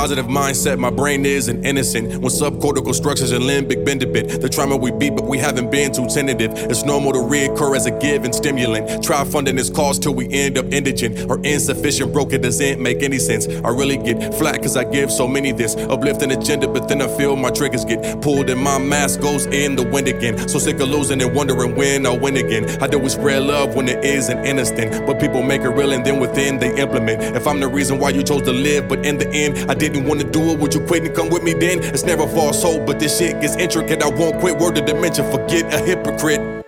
[0.00, 2.08] Positive mindset, my brain isn't innocent.
[2.22, 5.70] When subcortical structures and limbic bend a bit, the trauma we beat, but we haven't
[5.70, 6.52] been too tentative.
[6.54, 9.04] It's normal to reoccur as a given stimulant.
[9.04, 12.14] Try funding this cause till we end up indigent or insufficient.
[12.14, 13.46] Broke it doesn't make any sense.
[13.46, 17.08] I really get flat cause I give so many this uplifting agenda, but then I
[17.18, 20.48] feel my triggers get pulled and my mask goes in the wind again.
[20.48, 22.82] So sick of losing and wondering when I'll win again.
[22.82, 25.06] I do we spread love when it isn't innocent?
[25.06, 27.36] But people make it real and then within they implement.
[27.36, 29.89] If I'm the reason why you chose to live, but in the end I didn't
[29.98, 31.82] want to do it, would you quit and come with me then?
[31.82, 34.02] It's never false hope, but this shit gets intricate.
[34.02, 34.56] I won't quit.
[34.58, 36.64] Word to dimension, forget a hypocrite.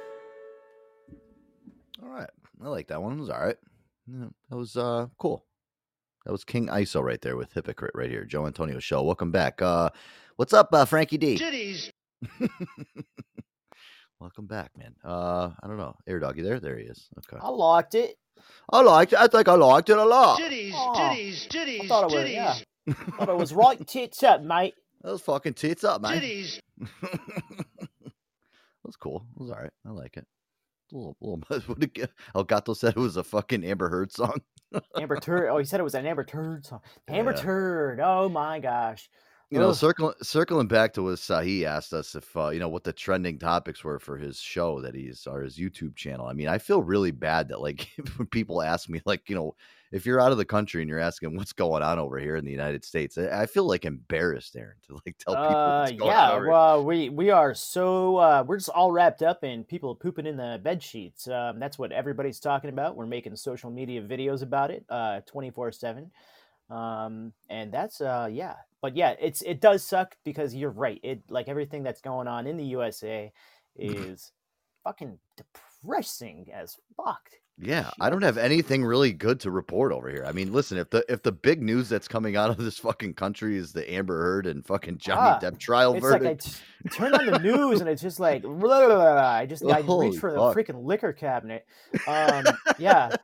[2.03, 2.29] All right.
[2.63, 3.13] I like that one.
[3.13, 3.57] It was all right.
[4.07, 5.45] Yeah, that was uh cool.
[6.27, 8.25] That was King Iso right there with Hypocrite right here.
[8.25, 9.03] Joe Antonio Show.
[9.05, 9.63] Welcome back.
[9.63, 9.91] Uh
[10.37, 11.37] what's up, uh, Frankie D?
[11.39, 11.91] Titties.
[14.21, 14.95] Welcome back, man.
[15.05, 15.97] Uh I don't know.
[16.07, 16.61] Air dog, you there?
[16.61, 17.09] There he is.
[17.19, 17.39] Okay.
[17.41, 18.17] I liked it.
[18.73, 19.19] I liked it.
[19.19, 20.39] I think I liked it a lot.
[20.39, 22.33] Titties, Aw, titties, titties, I thought it was, titties.
[22.33, 22.55] yeah.
[22.91, 24.75] Thought it was right tits up, mate.
[25.03, 26.21] Those fucking tits up, man.
[26.21, 26.61] Titties.
[27.03, 27.89] that
[28.85, 29.25] was cool.
[29.37, 29.71] It was all right.
[29.87, 30.27] I like it.
[30.93, 34.41] A little, little, what did it- Elgato said it was a fucking Amber Heard song.
[34.99, 35.49] Amber Turd.
[35.51, 36.81] Oh, he said it was an Amber Turd song.
[37.09, 37.37] Amber Yeah.
[37.43, 38.01] Turd.
[38.01, 39.09] Oh my gosh.
[39.51, 42.85] You know, circling circling back to what Sahi asked us if uh, you know what
[42.85, 46.27] the trending topics were for his show that he's or his YouTube channel.
[46.27, 49.55] I mean, I feel really bad that like when people ask me like you know
[49.93, 52.45] if you're out of the country and you're asking what's going on over here in
[52.45, 55.93] the United States, I, I feel like embarrassed, Aaron, to like tell people Uh, what's
[55.93, 56.33] going yeah, on.
[56.33, 56.51] over here.
[56.51, 60.37] well, we we are so uh, we're just all wrapped up in people pooping in
[60.37, 61.29] the bed sheets.
[61.29, 62.97] Um, that's what everybody's talking about.
[62.97, 66.11] We're making social media videos about it, uh, twenty four seven.
[66.71, 71.01] Um, and that's uh yeah, but yeah, it's it does suck because you're right.
[71.03, 73.31] It like everything that's going on in the USA
[73.77, 74.33] is
[74.85, 77.29] fucking depressing as fuck.
[77.59, 80.25] Yeah, I don't have anything really good to report over here.
[80.27, 83.15] I mean, listen, if the if the big news that's coming out of this fucking
[83.15, 87.15] country is the Amber Heard and fucking Johnny Ah, Depp trial it's like I turn
[87.15, 89.17] on the news and it's just like blah, blah, blah.
[89.29, 90.55] I just I Holy reach for fuck.
[90.55, 91.67] the freaking liquor cabinet.
[92.09, 92.45] Um,
[92.79, 93.15] yeah,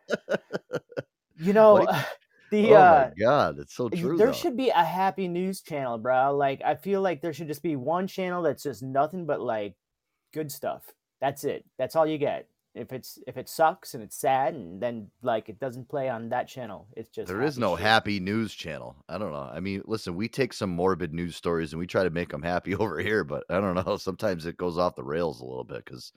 [1.38, 2.08] you know What
[2.50, 4.16] the oh uh, my god, it's so true.
[4.16, 4.32] there though.
[4.32, 6.36] should be a happy news channel, bro.
[6.36, 9.74] Like I feel like there should just be one channel that's just nothing but like
[10.32, 10.84] good stuff.
[11.20, 11.64] That's it.
[11.78, 12.46] That's all you get.
[12.78, 16.28] If it's if it sucks and it's sad and then like it doesn't play on
[16.30, 17.84] that channel, it's just There is no shit.
[17.84, 18.96] happy news channel.
[19.08, 19.50] I don't know.
[19.52, 22.42] I mean, listen, we take some morbid news stories and we try to make them
[22.42, 23.96] happy over here, but I don't know.
[23.96, 26.12] Sometimes it goes off the rails a little bit because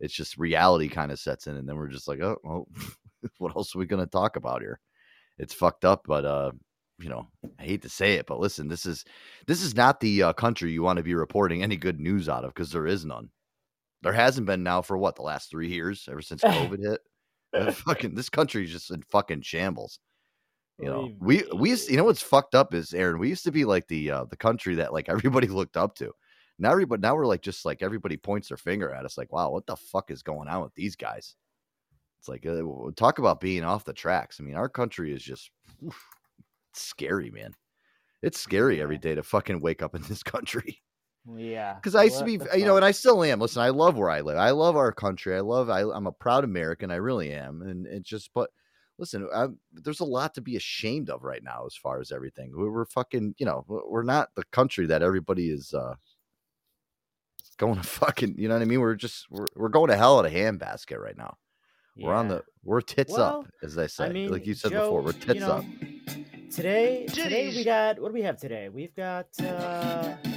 [0.00, 2.66] it's just reality kind of sets in, and then we're just like, oh, well,
[3.38, 4.80] what else are we going to talk about here?
[5.38, 6.52] It's fucked up, but uh,
[6.98, 7.26] you know,
[7.58, 9.04] I hate to say it, but listen, this is
[9.46, 12.44] this is not the uh, country you want to be reporting any good news out
[12.44, 13.30] of because there is none.
[14.02, 17.00] There hasn't been now for what the last three years, ever since COVID hit.
[17.74, 19.98] Fucking this country's just in fucking shambles.
[20.78, 23.18] You know, we we used you know what's fucked up is Aaron.
[23.18, 26.12] We used to be like the uh, the country that like everybody looked up to.
[26.58, 29.50] Now everybody now we're like just like everybody points their finger at us like, wow,
[29.50, 31.36] what the fuck is going on with these guys?
[32.18, 32.62] It's like uh,
[32.96, 34.38] talk about being off the tracks.
[34.40, 35.50] I mean, our country is just
[35.84, 36.00] oof,
[36.72, 37.52] scary, man.
[38.22, 40.80] It's scary every day to fucking wake up in this country.
[41.36, 43.40] Yeah, Because I used to be, the you know, and I still am.
[43.40, 44.36] Listen, I love where I live.
[44.36, 45.36] I love our country.
[45.36, 45.70] I love.
[45.70, 46.90] I, I'm a proud American.
[46.90, 47.62] I really am.
[47.62, 48.50] And it's just, but
[48.98, 52.52] listen, i there's a lot to be ashamed of right now as far as everything.
[52.54, 55.94] We're, we're fucking, you know, we're we're not the country that everybody is uh
[57.62, 58.34] going to fucking.
[58.36, 58.80] You know what I mean?
[58.80, 61.36] We're just we're, we're going to hell in a handbasket right now.
[61.96, 64.06] We're on the we're tits Well, up, as they say.
[64.06, 65.64] I mean, like you said Joe, before, we're you tits know, up.
[66.50, 68.70] Today, today we got what do we have today?
[68.70, 70.31] We've got uh, Titties,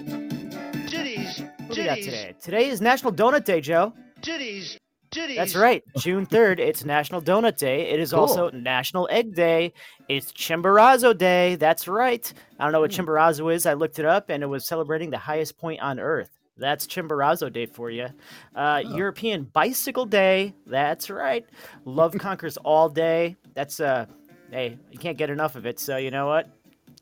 [1.77, 2.35] what do we got today?
[2.41, 3.93] Today is National Donut Day, Joe.
[4.21, 4.77] titties,
[5.11, 5.35] titties.
[5.35, 6.59] That's right, June third.
[6.59, 7.89] It's National Donut Day.
[7.89, 9.73] It is also National Egg Day.
[10.07, 11.55] It's Chimborazo Day.
[11.55, 12.31] That's right.
[12.59, 13.65] I don't know what Chimborazo is.
[13.65, 16.29] I looked it up, and it was celebrating the highest point on Earth.
[16.57, 18.07] That's Chimborazo Day for you.
[18.55, 20.53] Uh, European Bicycle Day.
[20.65, 21.45] That's right.
[21.83, 23.35] Love conquers all day.
[23.55, 24.05] That's uh,
[24.51, 25.79] hey, you can't get enough of it.
[25.79, 26.49] So you know what?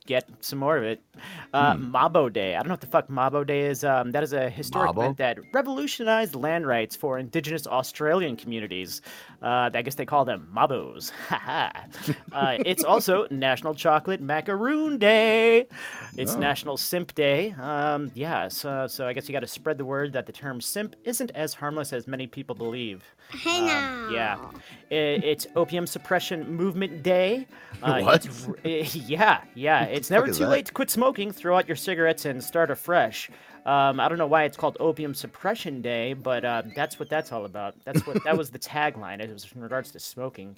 [0.05, 1.01] Get some more of it.
[1.53, 2.55] Uh, Mabo Day.
[2.55, 3.84] I don't know what the fuck Mabo Day is.
[3.84, 4.97] Um, that is a historic Mabo?
[5.03, 9.01] event that revolutionized land rights for Indigenous Australian communities.
[9.41, 11.11] Uh, I guess they call them Mabos.
[12.32, 15.68] Uh, it's also National Chocolate Macaroon Day.
[16.18, 16.39] It's Oh.
[16.39, 17.51] National Simp Day.
[17.61, 20.59] Um, yeah, so, so I guess you got to spread the word that the term
[20.61, 23.03] simp isn't as harmless as many people believe.
[23.30, 24.09] Hey um, now.
[24.11, 24.38] yeah,
[24.91, 27.45] I- it's Opium Suppression Movement Day.
[27.84, 28.26] Uh, What?
[28.26, 29.84] it's r- eh, yeah, yeah.
[29.84, 30.49] It's never too that?
[30.49, 31.03] late to quit smoking.
[31.04, 33.30] Smoking, throw out your cigarettes and start afresh.
[33.66, 37.34] Um, I don't know why it's called Opium Suppression Day, but uh, that's what that's
[37.34, 37.76] all about.
[37.84, 39.20] That's what that was the tagline.
[39.20, 40.56] It was in regards to smoking.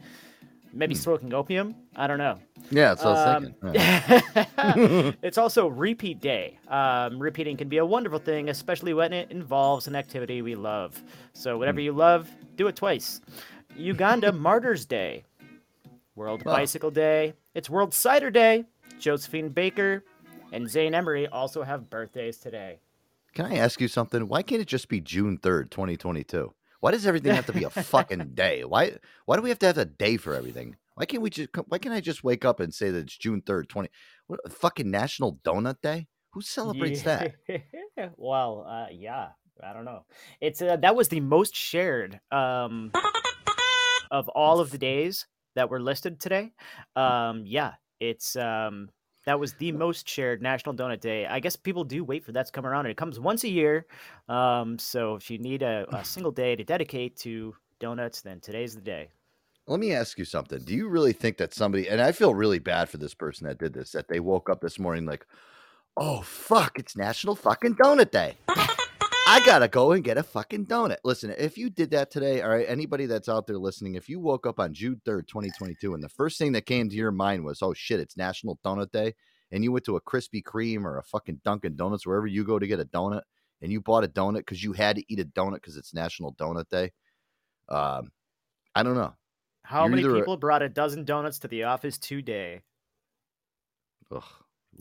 [0.72, 1.00] Maybe Hmm.
[1.02, 1.74] smoking opium.
[1.96, 2.38] I don't know.
[2.70, 3.56] Yeah, I Um.
[3.74, 4.22] Yeah.
[5.24, 6.60] it's also repeat day.
[6.68, 11.02] Um, repeating can be a wonderful thing, especially when it involves an activity we love.
[11.34, 11.86] So whatever Hmm.
[11.86, 13.20] you love, do it twice.
[13.76, 15.24] Uganda Martyrs Day,
[16.16, 16.43] World.
[16.43, 17.34] Bicycle Day.
[17.56, 18.66] It's World Cider Day.
[19.00, 20.04] Josephine Baker
[20.52, 22.80] and Zane Emery also have birthdays today.
[23.34, 24.28] Can I ask you something?
[24.28, 26.54] Why can't it just be June third, twenty twenty two?
[26.80, 28.64] Why does everything have to be a fucking day?
[28.64, 30.76] Why why do we have to have a day for everything?
[30.96, 33.41] Why can't we just why can't I just wake up and say that it's June
[33.41, 33.89] third, twenty
[34.28, 36.08] what fucking National Donut Day?
[36.32, 37.34] Who celebrates that?
[37.48, 38.14] that?
[38.18, 39.30] well, uh, yeah,
[39.64, 40.06] I don't know.
[40.41, 42.91] It's uh, that was the most shared um,
[44.12, 46.52] of all of the days that were listed today.
[46.96, 48.89] Um, yeah, it's um,
[49.26, 51.26] that was the most shared National Donut Day.
[51.26, 53.49] I guess people do wait for that to come around, and it comes once a
[53.49, 53.88] year.
[54.30, 58.76] Um, so if you need a, a single day to dedicate to donuts, then today's
[58.76, 59.09] the day.
[59.67, 60.59] Let me ask you something.
[60.59, 63.57] Do you really think that somebody and I feel really bad for this person that
[63.57, 65.26] did this, that they woke up this morning like,
[65.97, 68.36] oh fuck, it's National fucking Donut Day.
[69.28, 70.97] I gotta go and get a fucking donut.
[71.03, 74.19] Listen, if you did that today, all right, anybody that's out there listening, if you
[74.19, 77.43] woke up on June 3rd, 2022, and the first thing that came to your mind
[77.43, 79.15] was, oh shit, it's National Donut Day,
[79.51, 82.59] and you went to a Krispy Kreme or a fucking Dunkin' Donuts, wherever you go
[82.59, 83.23] to get a donut,
[83.61, 86.34] and you bought a donut because you had to eat a donut because it's National
[86.36, 86.91] Donut Day.
[87.67, 88.11] Um,
[88.76, 89.13] I don't know.
[89.63, 92.61] How You're many either a- people brought a dozen donuts to the office today?
[94.11, 94.23] Ugh,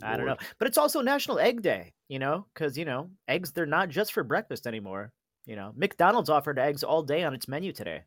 [0.02, 0.36] I don't know.
[0.58, 4.12] But it's also National Egg Day, you know, because, you know, eggs, they're not just
[4.12, 5.12] for breakfast anymore.
[5.46, 8.02] You know, McDonald's offered eggs all day on its menu today.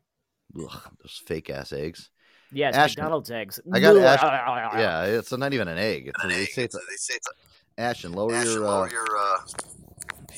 [0.58, 2.10] Ugh, those fake ass eggs.
[2.50, 3.02] Yes, Ashton.
[3.02, 3.60] McDonald's eggs.
[3.72, 4.02] I got Ugh.
[4.02, 4.28] Ashton.
[4.30, 6.08] Ah, ah, ah, yeah, it's not even an egg.
[6.08, 9.16] It's a, they say it's a, Ashton, lower uh, your.
[9.16, 9.38] Uh,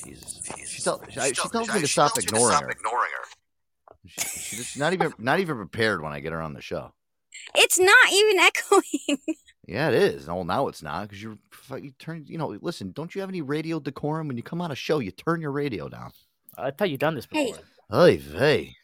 [0.04, 0.40] Jesus.
[0.66, 2.74] She, tell, she, I- she tells me to stop ignoring her.
[4.06, 6.92] She, she just not even not even prepared when I get her on the show.
[7.54, 9.36] It's not even echoing.
[9.70, 10.26] Yeah, it is.
[10.26, 11.38] No, now it's not because you're
[11.78, 12.24] you turn.
[12.26, 12.90] You know, listen.
[12.90, 14.98] Don't you have any radio decorum when you come on a show?
[14.98, 16.10] You turn your radio down.
[16.58, 17.54] I thought you'd done this Hey,
[17.88, 18.76] Hey, hey.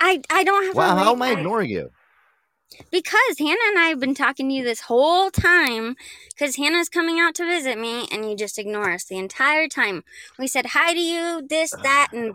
[0.00, 0.74] I I don't have.
[0.74, 1.92] Wow, a how am I ignoring you?
[2.90, 5.94] Because Hannah and I have been talking to you this whole time.
[6.30, 10.02] Because Hannah's coming out to visit me, and you just ignore us the entire time.
[10.40, 12.34] We said hi to you, this, that, and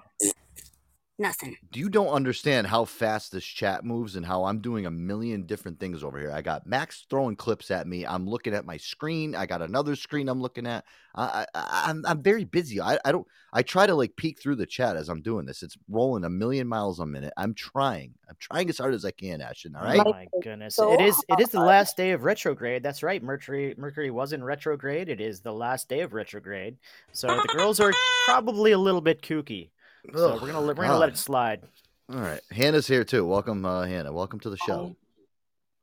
[1.18, 1.57] nothing.
[1.72, 5.43] Do you don't understand how fast this chat moves and how I'm doing a million
[5.43, 6.32] different things over here.
[6.32, 8.05] I got Max throwing clips at me.
[8.05, 9.36] I'm looking at my screen.
[9.36, 10.86] I got another screen I'm looking at.
[11.16, 12.82] I, I, I'm I'm very busy.
[12.82, 13.26] I, I don't.
[13.53, 15.63] I try to like peek through the chat as I'm doing this.
[15.63, 17.34] It's rolling a million miles a minute.
[17.38, 18.16] I'm trying.
[18.28, 19.76] I'm trying as hard as I can, Ashton.
[19.76, 20.01] All right.
[20.05, 20.78] Oh my goodness!
[20.78, 21.24] it is.
[21.30, 22.84] It is the last day of retrograde.
[22.84, 23.24] That's right.
[23.24, 23.74] Mercury.
[23.78, 25.07] Mercury was in retrograde.
[25.07, 26.78] It is the last day of retrograde.
[27.13, 27.93] So the girls are
[28.26, 29.70] probably a little bit kooky.
[30.13, 31.61] So Ugh, we're gonna let- we're gonna let it slide.
[32.09, 32.41] All right.
[32.51, 33.25] Hannah's here too.
[33.25, 34.13] Welcome, uh, Hannah.
[34.13, 34.79] Welcome to the show.
[34.79, 34.95] All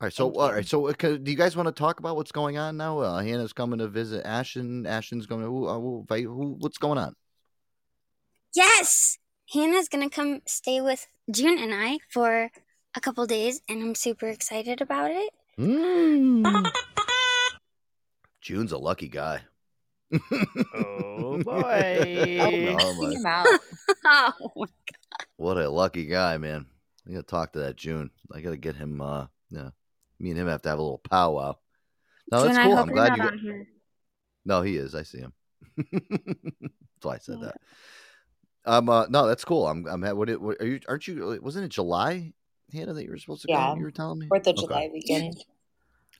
[0.00, 0.12] right.
[0.12, 0.66] So, all right.
[0.66, 3.00] So, uh, do you guys want to talk about what's going on now?
[3.00, 4.86] Uh, Hannah's coming to visit Ashton.
[4.86, 5.48] Ashton's going to.
[5.48, 7.14] Who, uh, who, who, what's going on?
[8.54, 9.18] Yes!
[9.52, 12.50] Hannah's gonna come stay with June and I for
[12.94, 15.32] a couple days, and I'm super excited about it.
[15.58, 16.70] Mm.
[18.40, 19.42] June's a lucky guy.
[20.74, 22.38] Oh boy!
[22.80, 23.46] Oh, my- him out.
[24.04, 24.66] oh,
[25.36, 26.66] What a lucky guy, man.
[27.08, 28.10] I gotta talk to that June.
[28.32, 29.00] I gotta get him.
[29.00, 29.70] Uh, yeah,
[30.20, 31.56] me and him have to have a little powwow.
[32.30, 32.76] No, June, that's I cool.
[32.76, 33.22] hope I'm you're glad not you.
[33.24, 33.38] on Got...
[33.40, 33.66] here.
[34.44, 34.94] No, he is.
[34.94, 35.32] I see him.
[35.92, 37.56] that's why I said that.
[38.64, 39.66] Um, uh, no, that's cool.
[39.66, 39.86] I'm.
[39.86, 40.02] I'm.
[40.16, 40.80] What, what are you?
[40.88, 41.38] Aren't you?
[41.42, 42.32] Wasn't it July,
[42.72, 43.72] Hannah, that you were supposed to Yeah.
[43.72, 43.78] go?
[43.78, 44.66] You were telling me Fourth of Okay.
[44.66, 45.44] July weekend.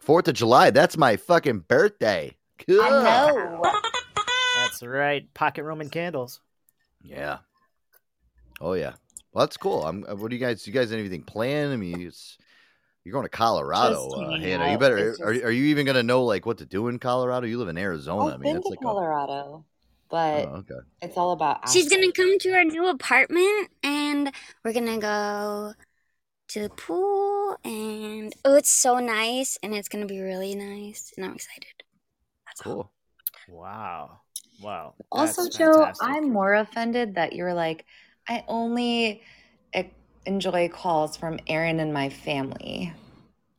[0.01, 0.71] Fourth of July.
[0.71, 2.37] That's my fucking birthday.
[2.67, 3.63] Cool.
[4.57, 5.33] That's right.
[5.35, 6.41] Pocket Roman candles.
[7.03, 7.39] Yeah.
[8.61, 8.93] Oh yeah.
[9.33, 9.85] Well, that's cool.
[9.85, 10.05] I'm.
[10.09, 10.67] uh, What do you guys?
[10.67, 11.73] You guys anything planned?
[11.73, 12.39] I mean, it's
[13.05, 14.71] you're going to Colorado, Just uh, Hannah.
[14.71, 15.11] You better.
[15.11, 17.47] It's Are, are you even going to know like what to do in Colorado?
[17.47, 18.27] You live in Arizona.
[18.27, 18.79] I I've mean, been it's to like.
[18.81, 19.65] A, Colorado,
[20.09, 20.75] but oh, okay.
[21.01, 21.69] it's all about.
[21.69, 24.31] She's gonna come to our new apartment, and
[24.63, 25.73] we're gonna go
[26.49, 31.25] to the pool, and oh, it's so nice, and it's gonna be really nice, and
[31.25, 31.83] I'm excited.
[32.61, 32.91] Cool.
[33.49, 34.19] Wow.
[34.63, 34.95] Wow.
[35.11, 36.09] Also, That's Joe, fantastic.
[36.09, 37.85] I'm more offended that you're like,
[38.29, 39.23] I only
[40.25, 42.93] enjoy calls from Aaron and my family.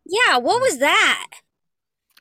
[0.05, 1.29] Yeah, what was that?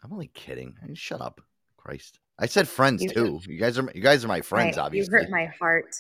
[0.03, 0.75] I'm only kidding.
[0.83, 1.41] I mean, Shut up,
[1.77, 2.19] Christ.
[2.39, 3.41] I said friends You- too.
[3.47, 3.89] You guys are.
[3.95, 5.13] You guys are my friends, Right, obviously.
[5.15, 5.95] You hurt my heart.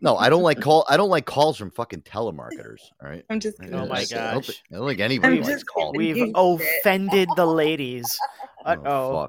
[0.00, 0.84] No, I don't like call.
[0.88, 2.78] I don't like calls from fucking telemarketers.
[3.02, 3.24] All right.
[3.30, 3.80] I'm just I- kidding.
[3.80, 4.46] Oh my I don't, gosh.
[4.46, 5.96] think, I don't think anybody I'm likes calls.
[5.96, 8.16] We've offended the ladies.
[8.64, 9.28] Uh Oh,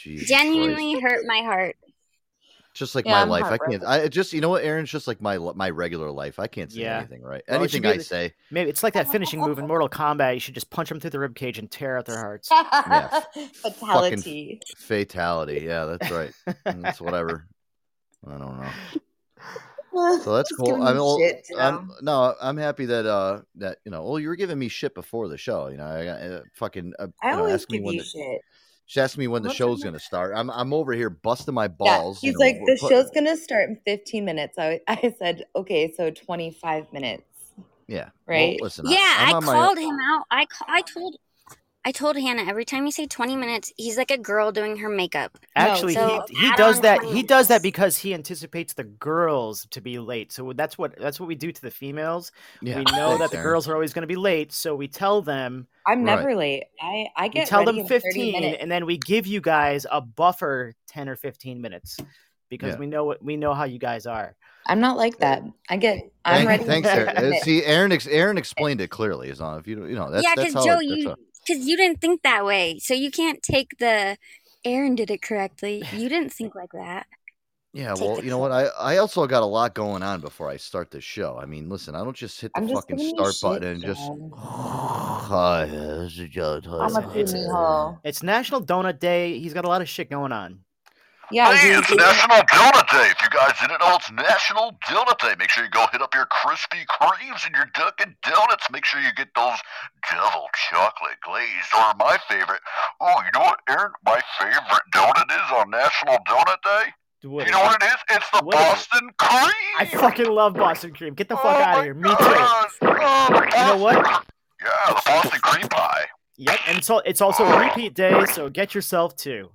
[0.00, 0.12] fuck.
[0.12, 0.42] Jesus Christ.
[0.42, 1.76] Genuinely hurt my heart.
[2.72, 3.82] Just like Yeah, my I'm life, I can't.
[3.84, 6.38] I just, you know what, Aaron's just like my my regular life.
[6.38, 6.98] I can't say Yeah.
[6.98, 7.42] anything right.
[7.48, 10.34] Well, anything I the- say, Maybe it's like that finishing move in Mortal Kombat.
[10.34, 12.48] You should just punch them through the ribcage and tear out their hearts.
[12.50, 13.20] Yeah,
[13.54, 14.60] Fatality.
[14.76, 15.62] fatality.
[15.64, 16.32] Yeah, that's right.
[16.64, 17.48] that's whatever.
[18.26, 20.18] I don't know.
[20.22, 20.74] So that's cool.
[20.82, 24.04] I'm, you well, shit, I'm no, I'm happy that uh that you know.
[24.04, 25.66] Well, you were giving me shit before the show.
[25.68, 26.92] You know, I got uh, fucking.
[26.98, 28.40] Uh, I you know, always ask me give when you the, shit.
[28.90, 30.32] She asked me when the What's show's gonna start.
[30.34, 32.20] I'm I'm over here busting my Yeah, balls.
[32.20, 34.58] he's you know, like, the put- show's gonna start in 15 minutes.
[34.58, 37.22] I, I said, okay, so 25 minutes.
[37.86, 38.08] Yeah.
[38.26, 38.58] Right?
[38.60, 38.86] Well, listen.
[38.88, 40.24] Yeah, I'm I on my- called him out.
[40.32, 41.14] I I told
[41.82, 44.90] I told Hannah every time you say 20 minutes, he's like a girl doing her
[44.90, 45.38] makeup.
[45.56, 47.02] Actually, So he, he does that.
[47.04, 50.30] He does that because he anticipates the girls to be late.
[50.30, 52.32] So that's what that's what we do to the females.
[52.60, 54.88] Yeah, we know thanks, that the girls are always going to be late, so we
[54.88, 55.66] tell them.
[55.86, 56.16] I'm Right.
[56.16, 56.64] never late.
[56.82, 58.58] I, I We get tell ready them 30 15, minutes.
[58.60, 61.96] and then we give you guys a buffer 10 or 15 minutes
[62.50, 62.78] because Yeah.
[62.80, 64.36] we know what we know how you guys are.
[64.66, 65.42] I'm not like that.
[65.70, 66.64] I get, I'm Thank- ready.
[66.64, 67.32] Thanks, in 30 Aaron.
[67.32, 67.36] Uh.
[67.40, 67.98] See, Aaron.
[68.10, 69.30] Aaron explained it clearly.
[69.30, 70.52] As long if you don't- you know that's yeah, because.
[70.52, 71.16] Joe, it- that's you how-
[71.46, 74.16] because you didn't think that way, so you can't take the
[74.64, 75.82] Aaron did it correctly.
[75.92, 77.06] You didn't think like that.
[77.72, 78.50] Yeah, take well, you know what?
[78.50, 81.38] I, I also got a lot going on before I start the show.
[81.40, 84.10] I mean, listen, I don't just hit the I'm fucking start button and just.
[84.36, 86.60] Hi, this is Joe.
[86.64, 87.46] I'm a It's- puny.
[88.04, 89.38] It's National Donut Day.
[89.38, 90.60] He's got a lot of shit going on.
[91.30, 93.06] Yeah, Hey, it's National Donut Day.
[93.10, 95.34] If you guys didn't know, it's National Donut Day.
[95.38, 98.66] Make sure you go hit up your Krispy Kremes and your Dunkin' Donuts.
[98.72, 99.58] Make sure you get those
[100.10, 101.70] double chocolate glazed.
[101.78, 102.60] Or my favorite.
[103.00, 103.92] Oh, you know what, Aaron?
[104.04, 107.28] My favorite donut is on National Donut Day.
[107.28, 107.94] What you know what it is?
[108.16, 108.90] It's the What is it?
[108.90, 109.52] Boston Cream.
[109.78, 111.14] I fucking love Boston cream.
[111.14, 111.94] Get the fuck Oh out of here.
[111.94, 112.14] Me too.
[112.16, 112.66] God.
[112.82, 114.24] Oh, You know what?
[114.62, 116.06] Yeah, the Boston cream pie.
[116.38, 119.50] Yep, and it's al- it's also a repeat day, so get yourself two.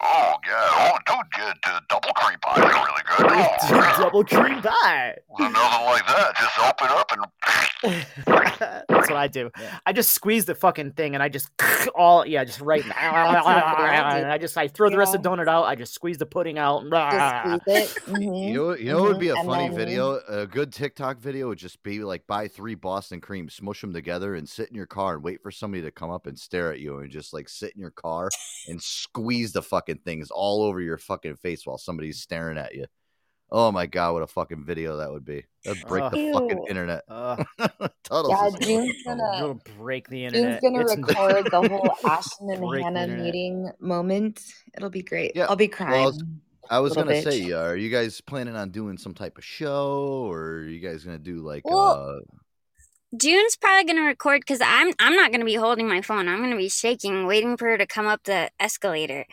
[0.00, 2.60] Oh yeah, oh dude, get uh, double cream pie.
[2.60, 3.26] They're really good.
[3.70, 5.16] Oh, Double cream pie.
[5.38, 6.34] nothing like that.
[6.36, 7.24] Just open up and
[8.88, 9.50] That's what I do.
[9.86, 11.50] I just squeeze the fucking thing, and I just
[11.94, 12.84] all yeah, just right.
[12.84, 15.64] and I just I throw the rest of the donut out.
[15.64, 16.84] I just squeeze the pudding out.
[16.90, 17.88] Just squeeze it.
[18.06, 20.20] Mhm, You know, you know, what would be a mhm, and funny then- video.
[20.28, 24.34] A good TikTok video would just be like buy three Boston creams, smush them together,
[24.34, 26.80] and sit in your car and wait for somebody to come up and stare at
[26.80, 28.28] you, and just like sit in your car
[28.68, 32.84] and squeeze the fucking things all over your fucking face while somebody's staring at you.
[33.50, 35.46] Oh my god, what a fucking video that would be!
[35.64, 37.02] That'd break the fucking internet.
[37.08, 37.42] Uh,
[38.04, 40.60] Tuttles Yeah, is gonna June's gonna It'll break the internet.
[40.60, 40.86] June's internet.
[41.00, 44.42] gonna It's- record the whole Ashton and Hannah meeting moment.
[44.76, 45.32] It'll be great.
[45.34, 46.04] Yeah, I'll be Well, I crying.
[46.04, 46.24] was,
[46.68, 47.52] I was gonna say, bitch.
[47.54, 51.04] uh, are you guys planning on doing some type of show, or are you guys
[51.04, 52.36] gonna do like Well, uh
[53.16, 56.28] June's probably gonna record because I'm I'm not gonna be holding my phone.
[56.28, 59.24] I'm gonna be shaking, waiting for her to come up the escalator.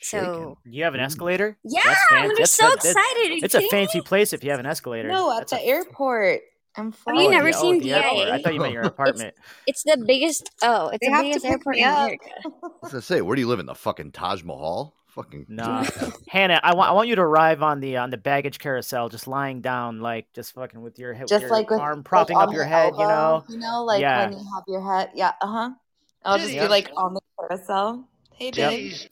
[0.00, 1.56] So You have an escalator?
[1.64, 3.30] Yeah, That's I'm fan- gonna that's- so that- that- excited.
[3.42, 5.08] Are It's a kidding fancy place if you have an escalator.
[5.08, 6.40] No, at That's the airport.
[6.78, 7.20] I'm Have flying.
[7.20, 8.28] you never the- seen the airport.
[8.28, 9.34] I thought you meant your apartment.
[9.66, 10.50] It's the biggest.
[10.62, 11.96] Oh, it's They the have biggest pick airport in up.
[12.04, 12.26] America.
[12.44, 12.50] I
[12.82, 14.94] was gonna say, where do you live in the fucking Taj Mahal?
[15.08, 15.82] Fucking No,
[16.28, 19.26] Hannah, I want I want you to arrive on the on the baggage carousel, just
[19.26, 22.48] lying down, like just fucking with your head, Just your like with arm propping on
[22.48, 23.42] up your the head, you know.
[23.48, 24.28] You know, like yeah.
[24.28, 25.12] when you have your head.
[25.14, 25.70] Yeah, uh huh.
[26.22, 28.06] I'll just be like on the carousel.
[28.34, 29.08] Hey, Yep.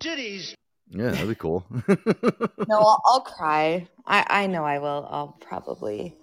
[0.00, 0.18] Babe.
[0.18, 0.54] Titties.
[0.90, 1.64] Yeah, that'd be cool.
[2.66, 3.88] No, I'll, I'll cry.
[4.06, 5.06] I I know I will.
[5.10, 6.14] I'll probably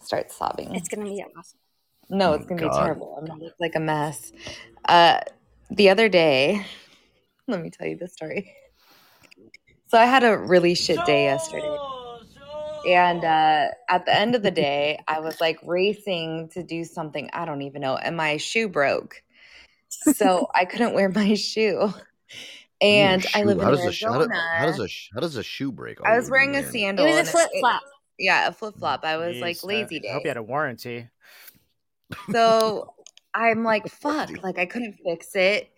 [0.00, 0.74] start sobbing.
[0.74, 1.58] It's gonna be awesome.
[2.08, 2.70] No, Oh it's gonna God.
[2.70, 3.16] be terrible.
[3.18, 4.32] I'm gonna look like a mess.
[4.88, 5.20] Uh,
[5.70, 6.64] the other day,
[7.48, 8.52] let me tell you the story.
[9.88, 11.76] So I had a really shit day yesterday,
[12.88, 17.30] and uh, at the end of the day, I was like racing to do something
[17.32, 19.22] I don't even know, and my shoe broke,
[19.88, 21.92] so I couldn't wear my shoe.
[22.80, 23.60] What do you mean a And I live shoe?
[23.60, 24.42] in how does a sh- how, do- Arizona.
[24.58, 25.98] how does a sh- how does a shoe break?
[26.04, 27.06] I was wearing a your- sandal.
[27.06, 27.82] It was a flip flop.
[28.18, 29.04] yeah, a flip flop.
[29.04, 31.08] I was like Jeez, I- lazy I hope you had a warranty.
[32.30, 32.94] So
[33.34, 35.70] I'm like, fuck, like I couldn't fix it.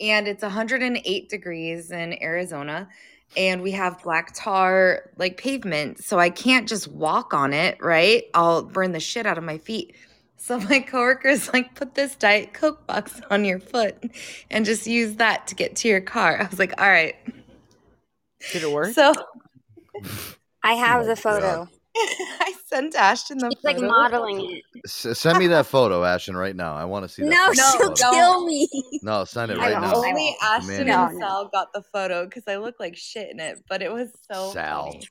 [0.00, 2.88] And it's 108 degrees in Arizona.
[3.36, 6.04] And we have black tar like pavement.
[6.04, 8.24] So I can't just walk on it, right?
[8.34, 9.94] I'll burn the shit out of my feet.
[10.42, 14.10] So my coworker's like, put this Diet Coke box on your foot
[14.50, 16.36] and just use that to get to your car.
[16.42, 17.14] I was like, all right.
[18.50, 18.92] Did it work?
[18.92, 19.14] So
[20.64, 21.68] I oh have Oh the photo.
[21.96, 23.86] I sent Ashton the It's like photo.
[23.86, 24.64] modeling it.
[24.84, 26.74] S- send me that photo, Ashton, right now.
[26.74, 27.28] I want to see that.
[27.30, 28.10] No, fucking she'll photo.
[28.10, 28.68] kill me.
[29.00, 29.84] No, send it right won't.
[29.84, 30.02] now.
[30.02, 30.36] I Only.
[30.42, 33.80] Ashton No, and Sal got the photo because I look like shit in it, but
[33.80, 34.86] it was so Sal.
[34.86, 35.04] funny.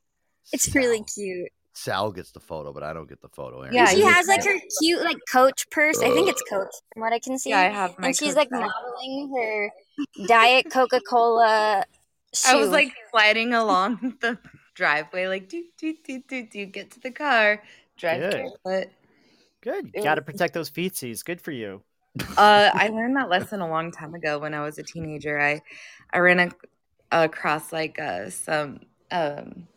[0.52, 1.48] It's really cute.
[1.82, 3.62] Sal gets the photo, but I don't get the photo.
[3.62, 3.74] Aaron.
[3.74, 6.00] Yeah, she has like can- her cute like Coach purse.
[6.00, 7.50] I think it's Coach, from what I can see.
[7.50, 8.62] Yeah, I have my and she's like bag.
[8.62, 9.72] modeling her
[10.28, 11.84] Diet Coca Cola.
[12.48, 14.38] I was like sliding along the
[14.76, 17.64] driveway, like do do do do do, get to the car,
[17.98, 18.32] drive Good.
[18.64, 18.92] barefoot.
[19.62, 19.92] Good.
[19.94, 21.26] It Got to protect those feetsies.
[21.26, 21.82] Good for you.
[22.38, 25.40] Uh, I learned that lesson a long time ago when I was a teenager.
[25.40, 25.62] I
[26.14, 26.52] I ran a,
[27.12, 29.68] across like uh, some um,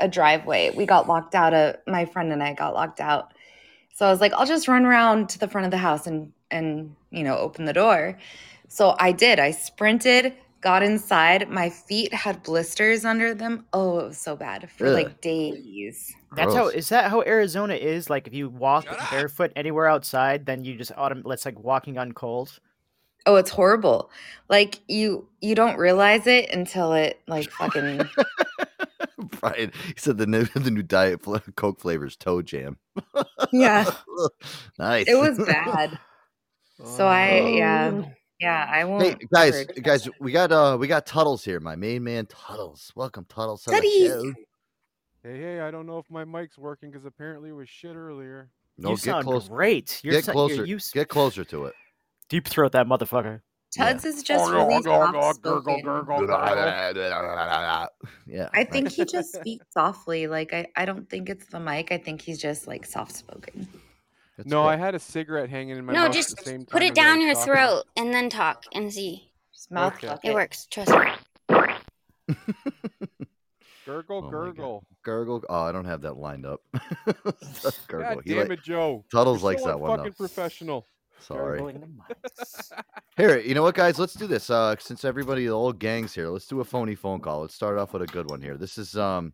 [0.00, 0.70] a driveway.
[0.74, 1.54] We got locked out.
[1.54, 3.32] Of, my friend and I got locked out.
[3.94, 6.32] So I was like, I'll just run around to the front of the house and
[6.50, 8.18] and you know open the door.
[8.68, 9.38] So I did.
[9.38, 11.48] I sprinted, got inside.
[11.48, 13.66] My feet had blisters under them.
[13.72, 14.94] Oh, it was so bad for Ugh.
[14.94, 16.12] like days.
[16.34, 16.64] That's how.
[16.64, 16.74] Gross.
[16.74, 18.10] Is that how Arizona is?
[18.10, 22.12] Like, if you walk barefoot anywhere outside, then you just autom- It's like walking on
[22.12, 22.60] coals.
[23.26, 24.10] Oh, it's horrible.
[24.48, 28.02] Like you you don't realize it until it like fucking
[29.40, 32.78] Brian, he said the new the new diet fla- Coke flavors toe jam.
[33.52, 33.90] Yeah.
[34.78, 35.06] nice.
[35.08, 35.98] It was bad.
[36.84, 38.02] So I yeah.
[38.40, 41.76] Yeah, I won't Hey guys, ever- guys, we got uh we got Tuttles here, my
[41.76, 42.92] main man Tuttles.
[42.96, 44.06] Welcome Tuttles to the Tutties.
[44.08, 44.32] show.
[45.22, 48.50] Hey, hey, I don't know if my mic's working because apparently it was shit earlier.
[48.76, 49.48] No, you get sound close.
[49.48, 50.00] great.
[50.02, 50.54] You're Get so- closer.
[50.56, 51.74] You're, you Get closer to it.
[52.28, 53.40] deep throat that motherfucker.
[53.76, 55.84] Tuds is just really gurgle, soft gurgle, spoken.
[55.84, 57.88] gurgle, gurgle.
[58.26, 58.48] Yeah.
[58.54, 60.26] I think he just speaks softly.
[60.26, 61.90] Like I, I don't think it's the mic.
[61.92, 63.66] I think he's just like soft spoken.
[64.36, 64.68] That's No, cool.
[64.68, 66.66] I had a cigarette hanging in my No, mouth just at the same time.
[66.66, 67.52] put it down your talking.
[67.52, 69.30] throat and then talk and see.
[69.52, 70.16] Just mouth Okay.
[70.24, 70.66] It works.
[70.70, 70.96] Trust me.
[73.86, 74.84] Gurgle, Oh my gurgle.
[75.04, 75.42] Gurgle.
[75.48, 76.60] Oh, I don't have that lined up.
[77.86, 78.14] Gurgle.
[78.14, 79.04] God He damn like- it, Joe.
[79.12, 80.16] Tuttles You're likes so that one Fucking though.
[80.26, 80.86] professional.
[81.20, 81.58] Sorry.
[81.58, 82.72] Gurgling the mics.
[83.16, 83.98] Here, you know what, guys?
[83.98, 84.50] Let's do this.
[84.50, 87.42] Uh, since everybody, the whole gang's here, let's do a phony phone call.
[87.42, 88.56] Let's start off with a good one here.
[88.56, 89.32] This is um,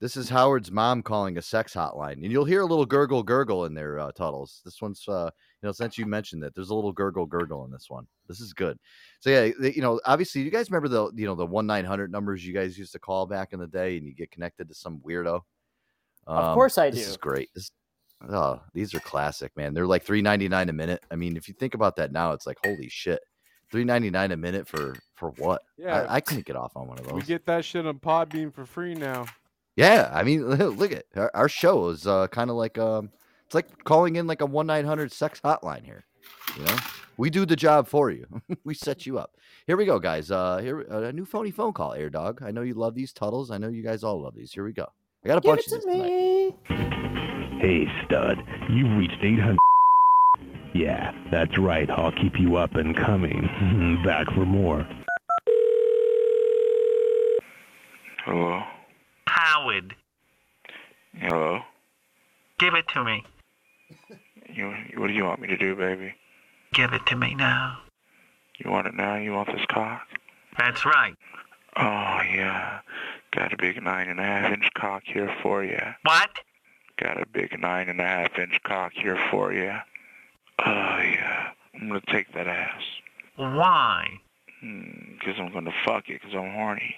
[0.00, 3.64] This is Howard's mom calling a sex hotline, and you'll hear a little gurgle gurgle
[3.64, 4.60] in there, uh, Tuttles.
[4.66, 5.30] This one's, uh,
[5.62, 8.06] you know, since you mentioned that, there's a little gurgle gurgle in this one.
[8.28, 8.78] This is good.
[9.20, 11.86] So yeah, the- you know, obviously, you guys remember the, you know, the one nine
[11.86, 14.68] hundred numbers you guys used to call back in the day, and you get connected
[14.68, 15.40] to some weirdo.
[16.26, 16.96] Of course I do.
[16.96, 17.48] This is great.
[17.54, 17.70] This,
[18.30, 19.74] oh, these are classic, man.
[19.74, 21.04] They're like three ninety nine a minute.
[21.10, 23.20] I mean, if you think about that now, it's like holy shit,
[23.70, 25.62] three ninety nine a minute for for what?
[25.76, 26.02] Yeah.
[26.02, 27.14] I, I couldn't get off on one of those.
[27.14, 29.26] We get that shit on Podbean for free now.
[29.76, 33.10] Yeah, I mean, look at our, our show is uh, kind of like um,
[33.46, 36.04] it's like calling in like a one nine hundred sex hotline here.
[36.56, 36.76] You know,
[37.16, 38.26] we do the job for you.
[38.64, 39.36] we set you up.
[39.66, 40.30] Here we go, guys.
[40.30, 42.42] Uh, here a new phony phone call, Air Dog.
[42.42, 43.50] I know you love these tuttles.
[43.50, 44.52] I know you guys all love these.
[44.52, 44.86] Here we go.
[45.24, 47.41] I got a bunch of these tonight.
[47.62, 49.56] Hey, stud, you've reached 800.
[50.74, 51.88] Yeah, that's right.
[51.90, 54.00] I'll keep you up and coming.
[54.04, 54.84] Back for more.
[58.24, 58.62] Hello.
[59.28, 59.94] Howard,
[61.14, 61.60] Hello.
[62.58, 63.22] give it to me.
[64.52, 66.14] You, what do you want me to do, baby?
[66.74, 67.78] Give it to me now.
[68.58, 69.18] You want it now?
[69.18, 70.02] You want this cock?
[70.58, 71.14] That's right.
[71.76, 72.80] Oh yeah.
[73.30, 75.78] Got a big nine and a half inch cock here for you.
[76.02, 76.30] What?
[77.02, 79.72] Got a big nine and a half inch cock here for you.
[80.64, 81.48] Oh yeah.
[81.74, 82.82] I'm gonna take that ass.
[83.34, 84.06] Why?
[84.60, 86.22] Hmm, Cause I'm gonna fuck it.
[86.22, 86.94] Cause I'm horny.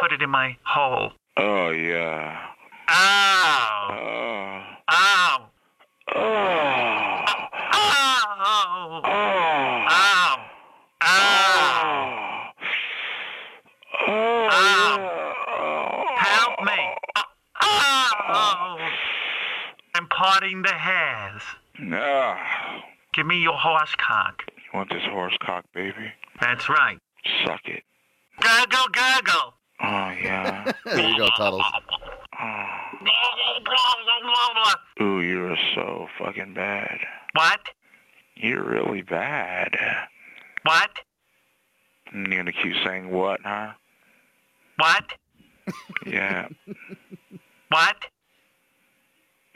[0.00, 1.12] Put it in my hole.
[1.36, 2.40] Oh yeah.
[2.88, 3.88] Ow!
[3.92, 4.62] Oh.
[4.90, 5.50] Ow!
[6.16, 6.20] Oh.
[7.72, 8.26] Ow!
[8.34, 9.06] Oh.
[9.90, 10.36] Ow!
[11.02, 12.50] Ow!
[14.48, 16.04] Ow!
[16.16, 16.96] Help me!
[17.62, 18.90] Ow!
[19.94, 21.40] I'm parting the hairs.
[21.78, 22.36] No.
[23.14, 24.42] Give me your horse cock.
[24.58, 26.12] You want this horse cock, baby?
[26.42, 26.98] That's right.
[27.46, 27.82] Suck it.
[28.38, 29.54] Gurgle, gurgle.
[29.82, 30.72] Oh yeah.
[30.84, 31.64] there you go, Tuttles.
[32.38, 32.64] Oh.
[35.02, 36.98] Ooh, you're so fucking bad.
[37.32, 37.60] What?
[38.36, 39.74] You're really bad.
[40.64, 40.90] What?
[42.12, 43.70] You're gonna keep saying what, huh?
[44.76, 45.14] What?
[46.06, 46.48] Yeah.
[47.70, 47.96] What?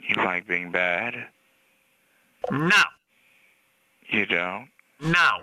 [0.07, 1.13] You like being bad?
[2.51, 2.69] No.
[4.09, 4.69] You don't?
[5.01, 5.41] No.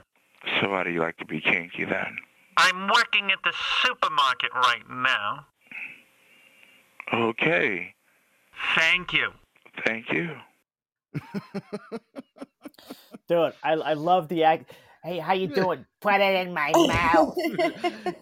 [0.61, 2.17] So why do you like to be kinky then?
[2.57, 3.53] I'm working at the
[3.83, 5.47] supermarket right now.
[7.13, 7.95] Okay.
[8.77, 9.31] Thank you.
[9.85, 10.37] Thank you.
[13.29, 14.73] Dude, I, I love the act.
[15.03, 15.85] Hey, how you doing?
[16.01, 16.71] Put it in my
[17.15, 17.37] mouth.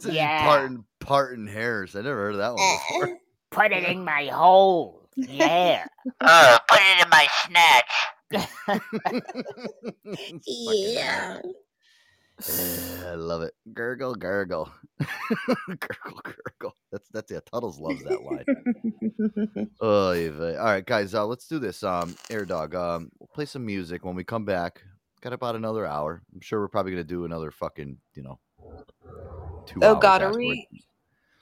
[0.08, 0.44] Yeah.
[0.44, 1.94] parting parting hairs.
[1.94, 3.18] I never heard of that one before.
[3.50, 4.99] Put it in my hole.
[5.16, 5.84] Yeah.
[6.22, 7.92] Oh, put it in my snatch.
[10.46, 11.40] yeah.
[12.48, 13.52] Yeah, I love it.
[13.74, 14.70] Gurgle, gurgle,
[15.68, 16.74] gurgle, gurgle.
[16.90, 17.40] That's that's yeah.
[17.50, 19.70] Tuttles loves that line.
[19.80, 20.56] oh, yeah.
[20.58, 21.14] all right, guys.
[21.14, 21.82] Uh, let's do this.
[21.82, 22.74] Um, Air Dog.
[22.74, 24.82] Um, we'll play some music when we come back.
[25.20, 26.22] Got about another hour.
[26.34, 28.38] I'm sure we're probably gonna do another fucking, you know,
[29.66, 30.66] two Oh hours God, are we?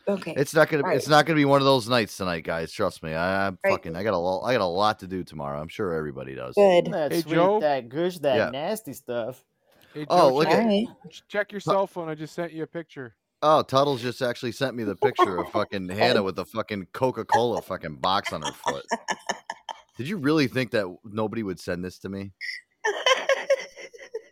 [0.08, 0.32] Okay.
[0.36, 0.84] It's not gonna.
[0.84, 1.10] All It's right.
[1.18, 2.72] not gonna be one of those nights tonight, guys.
[2.72, 3.12] Trust me.
[3.14, 3.72] I, I'm Right.
[3.72, 3.94] fucking.
[3.94, 4.18] I got a.
[4.18, 5.60] lo- I got a lot to do tomorrow.
[5.60, 6.54] I'm sure everybody does.
[6.54, 7.60] That Hey, sweet, Joe?
[7.60, 8.50] that gush, that Yeah.
[8.50, 9.44] nasty stuff.
[9.92, 12.08] Hey, oh, Joe, Oh, look check, at- check your cell phone.
[12.08, 13.14] I just sent you a picture.
[13.42, 17.24] Oh, Tuttles just actually sent me the picture of fucking Hannah with the fucking Coca
[17.24, 18.84] Cola fucking box on her foot.
[19.96, 22.32] Did you really think that nobody would send this to me?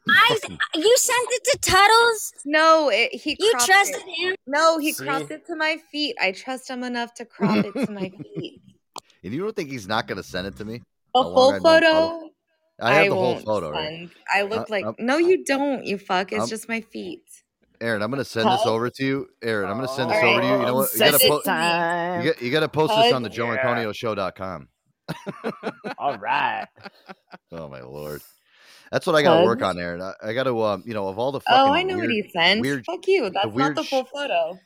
[0.09, 0.39] I,
[0.75, 2.33] you sent it to Tuttles?
[2.45, 3.37] No, it, he.
[3.39, 4.09] You trusted it.
[4.09, 4.35] him?
[4.47, 5.05] No, he See?
[5.05, 6.17] cropped it to my feet.
[6.21, 8.61] I trust him enough to crop it to my feet.
[9.25, 10.83] And you don't think he's not going to send it to me?
[11.15, 11.87] A How long full I've photo.
[11.93, 12.31] Tuttles?
[12.79, 14.09] I have the whole won't photo, right?
[14.33, 15.85] I look Uh, like um, no, you don't.
[15.85, 16.33] You fuck.
[16.33, 17.23] It's um, just my feet.
[17.81, 19.29] Aaron, I'm going to send this over to you.
[19.43, 20.53] Aaron, I'm going to send this All over to you.
[20.53, 20.93] You know what?
[20.93, 21.45] You got to it post.
[21.47, 22.23] time.
[22.23, 24.69] You got, you got to post this on the joeantonioshow.com.
[25.99, 26.67] All right.
[27.53, 28.23] Oh my lord,
[28.93, 30.01] that's what I got to work on, Aaron.
[30.03, 32.09] I, I got to, um, you know, of all the fucking Oh, I know weird,
[32.09, 32.61] what he sent.
[32.61, 33.31] weird, Fuck you.
[33.31, 34.59] That's weird not the full photo.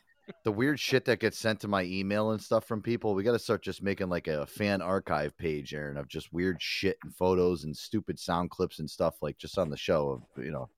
[0.43, 3.31] the weird shit that gets sent to my email and stuff from people, we got
[3.33, 7.13] to start just making like a fan archive page, Aaron, of just weird shit and
[7.15, 10.69] photos and stupid sound clips and stuff, like just on the show of you know,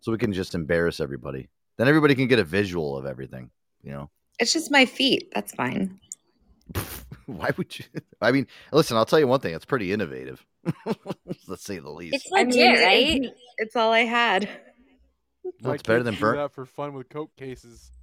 [0.00, 1.48] so we can just embarrass everybody.
[1.76, 3.50] Then everybody can get a visual of everything.
[3.82, 5.30] You know, It's just my feet.
[5.34, 5.98] That's fine.
[7.26, 7.84] why would you?
[8.20, 9.54] I mean, listen, I'll tell you one thing.
[9.54, 10.44] It's pretty innovative.
[11.48, 12.14] Let's say the least.
[12.16, 13.22] It's I legit, mean, right?
[13.24, 14.48] it- it's all I had.
[15.44, 16.36] No, My it's better than do burn.
[16.36, 17.90] that for fun with coke cases.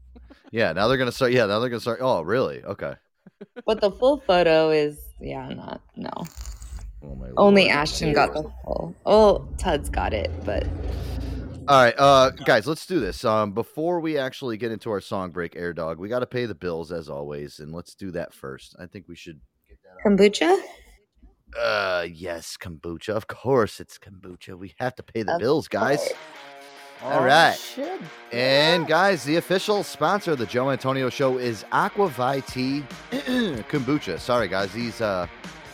[0.51, 1.31] Yeah, now they're gonna start.
[1.31, 1.99] Yeah, now they're gonna start.
[2.01, 2.63] Oh, really?
[2.63, 2.95] Okay.
[3.65, 6.11] But the full photo is yeah, not no.
[7.03, 7.75] Oh my Only lord.
[7.75, 8.95] Ashton got the full.
[9.05, 10.65] Oh, Tud's got it, but
[11.67, 13.23] All right, uh, guys, let's do this.
[13.25, 16.45] Um, before we actually get into our song break, Air Dog, we got to pay
[16.45, 18.75] the bills as always, and let's do that first.
[18.79, 19.39] I think we should.
[20.05, 20.59] Kombucha?
[21.57, 23.09] Uh, yes, kombucha.
[23.09, 24.57] Of course, it's kombucha.
[24.57, 26.09] We have to pay the Of bills, guys.
[27.03, 27.55] All right.
[27.55, 28.01] shit.
[28.31, 32.83] And guys, the official sponsor of the Joe Antonio Show is Aqua ViTea
[33.69, 34.19] Kombucha.
[34.19, 35.27] Sorry, guys, these uh,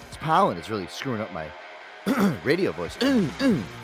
[0.10, 1.48] this pollen is really screwing up my
[2.44, 2.98] radio voice.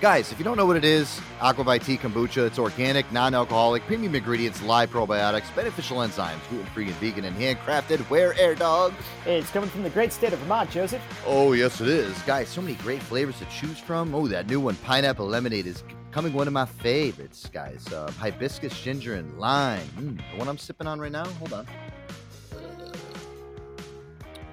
[0.00, 4.14] guys, if you don't know what it is, Aqua ViTea Kombucha, it's organic, non-alcoholic, premium
[4.14, 7.98] ingredients, live probiotics, beneficial enzymes, gluten-free and vegan, and handcrafted.
[8.10, 8.92] Where Air Dog?
[9.26, 11.02] It's coming from the great state of Vermont, Joseph.
[11.26, 12.16] Oh, yes, it is.
[12.22, 14.14] Guys, so many great flavors to choose from.
[14.14, 15.82] Oh, that new one, pineapple lemonade, is
[16.12, 17.84] coming one of my favorites, guys.
[17.92, 19.80] Uh, hibiscus, ginger, and lime.
[19.98, 21.24] Mm, the one I'm sipping on right now.
[21.24, 21.66] Hold on.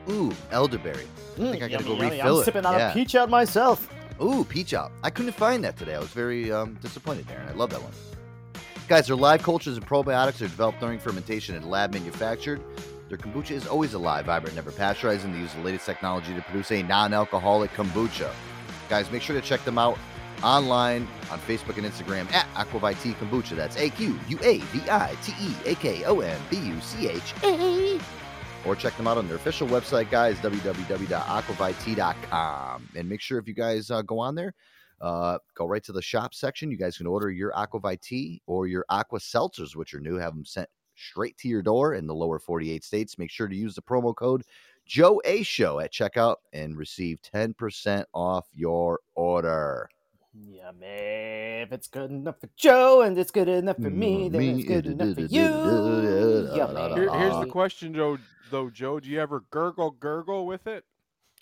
[0.09, 1.05] Ooh, elderberry.
[1.33, 2.09] I think I gotta Yummy, go yummy.
[2.17, 2.45] refill I'm it.
[2.45, 2.91] sipping on Yeah.
[2.91, 3.89] a peach out myself.
[4.21, 4.91] Ooh, peach out.
[5.03, 5.95] I couldn't find that today.
[5.95, 7.91] I was very um, disappointed there, and I love that one.
[8.87, 12.61] Guys, their live cultures and probiotics are developed during fermentation and lab manufactured.
[13.09, 16.41] Their kombucha is always alive, vibrant, never pasteurized, and they use the latest technology to
[16.41, 18.31] produce a non-alcoholic kombucha.
[18.89, 19.97] Guys, make sure to check them out
[20.43, 23.55] online on Facebook and Instagram at Aqua ViTea Kombucha.
[23.55, 26.79] That's A Q U A V I T E A K O M B U
[26.81, 27.99] C H A.
[28.65, 32.89] Or check them out on their official website, guys, www.aquavitea.com.
[32.95, 34.53] And make sure if you guys uh, go on there,
[35.01, 36.71] uh, go right to the shop section.
[36.71, 40.33] You guys can order your Aqua ViTea or your Aqua Seltzers, which are new, have
[40.33, 43.17] them sent straight to your door in the lower 48 states.
[43.17, 44.43] Make sure to use the promo code
[44.85, 49.89] Joe A Show at checkout and receive 10% off your order.
[50.37, 51.61] Yummy.
[51.61, 54.65] If it's good enough for Joe and it's good enough for me, mm, then it's
[54.65, 56.49] good enough for you.
[56.55, 56.93] Yummy.
[56.95, 58.17] Here, here's the question, Joe.
[58.51, 60.83] Though, Joe, do you ever gurgle, gurgle with it?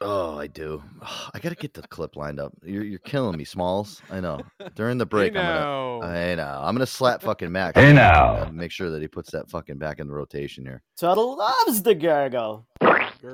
[0.02, 0.84] Oh, I do.
[1.34, 2.54] I got to get the clip lined up.
[2.64, 4.02] You're, you're killing me, Smalls.
[4.10, 4.42] I know.
[4.76, 6.00] During the break, I'm now.
[6.02, 6.14] gonna.
[6.14, 6.60] I know.
[6.62, 7.80] I'm gonna slap fucking Max.
[7.80, 8.50] Hey, now.
[8.52, 10.82] Make sure that he puts that fucking back in the rotation here.
[10.98, 12.68] Tuttle loves the gurgle.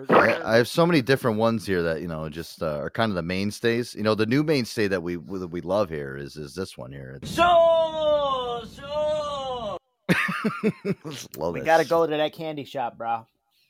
[0.09, 3.11] I, I have so many different ones here that you know just uh, are kind
[3.11, 3.95] of the mainstays.
[3.95, 6.91] You know, the new mainstay that we that we love here is is this one
[6.91, 7.19] here.
[7.21, 9.77] It's, So, so.
[11.37, 11.65] love We it.
[11.65, 13.25] gotta go to that candy shop, bro.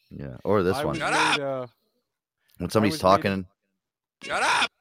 [0.09, 1.67] Yeah, or this I one was made, uh,
[2.57, 3.45] when somebody's was made- talking.
[4.24, 4.72] Shut up!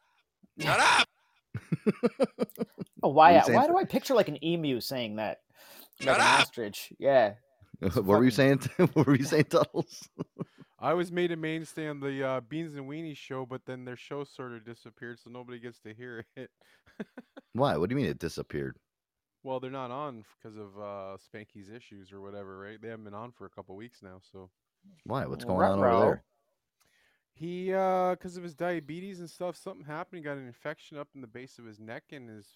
[0.58, 1.08] Shut up!
[3.00, 3.30] Oh, why?
[3.30, 3.58] What are you saying?
[3.60, 5.38] Why do I picture like an emu saying that?
[6.04, 6.92] Like an ostrich.
[6.98, 7.34] Yeah.
[7.80, 8.58] what were you saying?
[8.92, 10.08] what were you saying, Tuttles?
[10.80, 13.96] I was made a mainstay on the uh, Beans and Weenie show, but then their
[13.96, 16.50] show sort of disappeared, so nobody gets to hear it.
[17.52, 17.76] Why?
[17.76, 18.76] What do you mean it disappeared?
[19.42, 22.80] well, they're not on because of uh, Spanky's issues or whatever, right?
[22.80, 24.50] They haven't been on for a couple weeks now, so
[25.04, 25.26] Why?
[25.26, 26.24] What's going on over there?
[27.32, 30.18] he, uh, because of his diabetes and stuff, something happened.
[30.18, 32.46] He got an infection up in the base of his neck, and his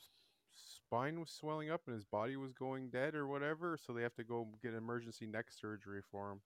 [0.51, 3.79] spine was swelling up, and his body was going dead or whatever.
[3.79, 6.41] So they have to go get emergency neck surgery for him.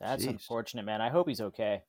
[0.00, 0.30] That's Jeez.
[0.30, 1.00] unfortunate, man.
[1.00, 1.82] I hope he's okay.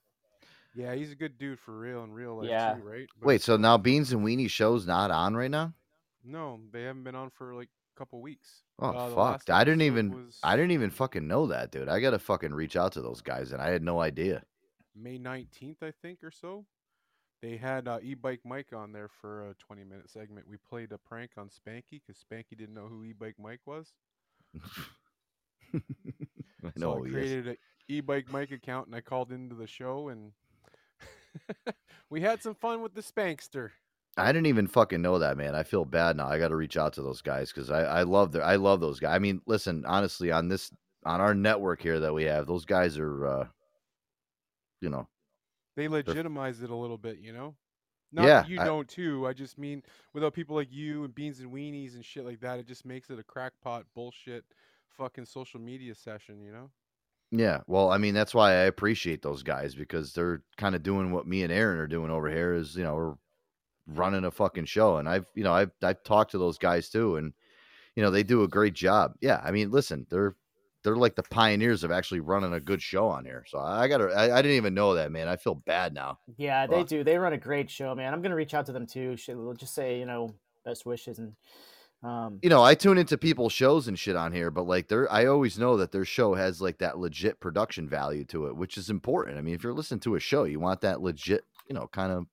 [0.75, 2.75] Yeah, he's a good dude for real in real life Yeah.
[2.75, 3.07] too, right?
[3.19, 5.73] But- Wait, so now Beans and Weenie show's not on right now?
[6.23, 8.63] No, they haven't been on for like a couple weeks.
[8.79, 9.49] Oh Uh, fuck!
[9.49, 11.89] I didn't even was I didn't even fucking know that, dude.
[11.89, 14.43] I gotta fucking reach out to those guys, and I had no idea.
[14.95, 16.65] May nineteenth, I think, or so.
[17.41, 20.47] They had uh, e-bike Mike on there for a twenty-minute segment.
[20.47, 23.91] We played a prank on Spanky because Spanky didn't know who e-bike Mike was.
[25.73, 25.79] I
[26.77, 27.13] so I who he is.
[27.15, 27.57] created an
[27.91, 30.31] e-bike Mike account and I called into the show and
[32.09, 33.71] we had some fun with the Spankster.
[34.17, 35.55] I didn't even fucking know that, man.
[35.55, 36.27] I feel bad now.
[36.27, 38.81] I got to reach out to those guys because I, I love their I love
[38.81, 39.15] those guys.
[39.15, 40.71] I mean, listen, honestly, on this
[41.05, 43.47] on our network here that we have, those guys are, uh
[44.81, 45.07] you know,
[45.75, 46.17] They They're-
[46.61, 47.55] it a little bit, you know.
[48.11, 49.25] Not Yeah, that you I- don't too.
[49.25, 49.81] I just mean
[50.13, 53.09] without people like you and beans and weenies and shit like that, it just makes
[53.09, 54.43] it a crackpot bullshit
[54.97, 56.69] fucking social media session, you know.
[57.31, 57.61] Yeah.
[57.67, 61.27] Well, I mean, that's why I appreciate those guys because they're kind of doing what
[61.27, 62.53] me and Aaron are doing over here.
[62.53, 63.13] Is you know we're
[63.87, 67.15] running a fucking show, and I've you know I've I've talked to those guys too,
[67.15, 67.33] and
[67.95, 69.13] you know they do a great job.
[69.21, 70.35] Yeah, I mean, listen, they're
[70.83, 73.45] they're like the pioneers of actually running a good show on here.
[73.47, 75.27] So I gotta I, I didn't even know that, man.
[75.27, 76.19] I feel bad now.
[76.37, 77.03] Yeah, they do.
[77.03, 78.13] They run a great show, man.
[78.13, 79.15] I'm gonna reach out to them too.
[79.15, 81.33] Just say, you know, best wishes and
[82.03, 85.11] um you know, I tune into people's shows and shit on here, but like they're
[85.11, 88.77] I always know that their show has like that legit production value to it, which
[88.77, 89.37] is important.
[89.37, 92.11] I mean, if you're listening to a show, you want that legit, you know, kind
[92.11, 92.25] of,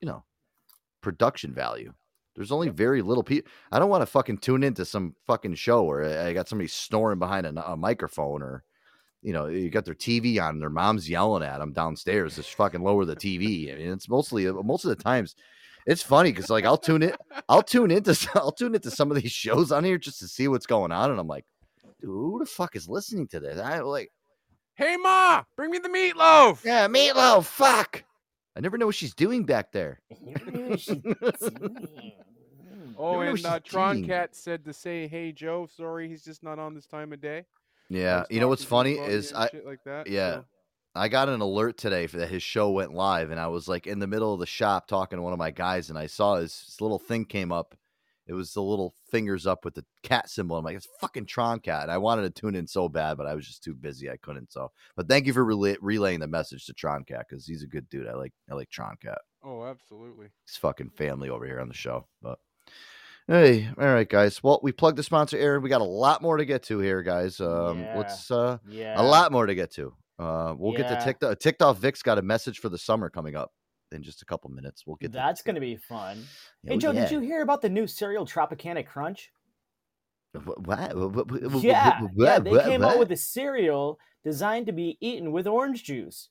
[0.00, 0.24] you know,
[1.02, 1.92] production value.
[2.36, 3.50] There's only very little people.
[3.72, 6.68] I don't want to fucking tune into some fucking show where I I got somebody
[6.68, 8.62] snoring behind a, a microphone or,
[9.22, 12.36] you know, you got their TV on and their mom's yelling at them downstairs.
[12.36, 13.72] Just fucking lower the TV.
[13.72, 15.34] I mean, it's mostly most of the times
[15.86, 17.16] It's funny because like I'll tune it,
[17.48, 20.48] I'll tune into I'll tune into some of these shows on here just to see
[20.48, 21.44] what's going on, and I'm like,
[22.00, 23.58] dude, who the fuck is listening to this?
[23.60, 24.10] I like,
[24.74, 26.64] Hey Ma, bring me the meatloaf.
[26.64, 27.44] yeah, meatloaf.
[27.44, 28.04] Fuck.
[28.56, 30.00] I never know what she's doing back there.
[32.98, 34.08] Oh, and she's uh, Tron cheating.
[34.08, 37.44] Cat said to say, "Hey Joe, sorry he's just not on this time of day."
[37.90, 40.36] Yeah, you know what's talking to him funny is I like that, yeah.
[40.36, 40.44] so-
[40.96, 43.86] I got an alert today for that his show went live, and I was like
[43.86, 46.36] in the middle of the shop talking to one of my guys, and I saw
[46.36, 47.74] his, his little thing came up.
[48.28, 50.56] It was the little fingers up with the cat symbol.
[50.56, 51.82] I'm like, it's fucking Tron Cat.
[51.82, 54.10] And I wanted to tune in so bad, but I was just too busy.
[54.10, 54.50] I couldn't.
[54.52, 57.68] So, but thank you for relay- relaying the message to Tron Cat because he's a
[57.68, 58.08] good dude.
[58.08, 59.18] I like I like Tron Cat.
[59.44, 60.26] Oh, absolutely.
[60.44, 62.08] He's fucking family over here on the show.
[62.20, 62.40] But
[63.28, 64.42] hey, all right, guys.
[64.42, 65.62] Well, we plugged the sponsor, Aaron.
[65.62, 67.40] We got a lot more to get to here, guys.
[67.40, 67.96] Um, Yeah.
[67.96, 69.00] let's uh, Yeah.
[69.00, 69.94] a lot more to get to.
[70.18, 71.04] Uh, we'll get to Yeah.
[71.04, 71.38] TikTok.
[71.38, 73.52] TikTok Vic's got a message for the summer coming up
[73.92, 74.86] in just a couple minutes.
[74.86, 76.18] We'll get That's going to be fun.
[76.24, 77.02] Oh, hey, Joe, yeah.
[77.02, 79.30] did you hear about the new cereal Tropicana Crunch?
[80.34, 80.92] Wh- What?
[80.92, 84.66] Wh- wh- wh- wh- Yeah, wh- yeah, they what- came out with a cereal designed
[84.66, 86.30] to be eaten with orange juice.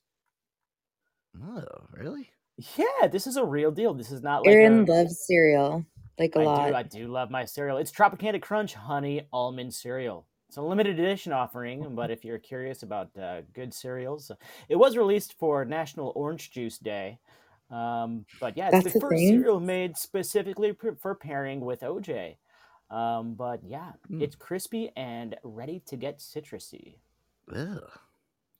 [1.42, 2.30] Oh, really?
[2.76, 3.94] Yeah, this is a real deal.
[3.94, 5.84] This is not like Aaron a, loves cereal
[6.18, 6.68] like a I lot.
[6.68, 7.76] do, I do love my cereal.
[7.76, 10.26] It's Tropicana Crunch Honey Almond Cereal.
[10.48, 14.30] It's a limited edition offering, but if you're curious about uh, good cereals,
[14.68, 17.18] it was released for National Orange Juice Day.
[17.70, 19.28] Um, but yeah, it's That's the first thing?
[19.28, 22.36] cereal made specifically for pairing with OJ.
[22.92, 24.22] Um, but yeah, Hmm.
[24.22, 26.94] it's crispy and ready to get citrusy.
[27.52, 27.80] Ugh.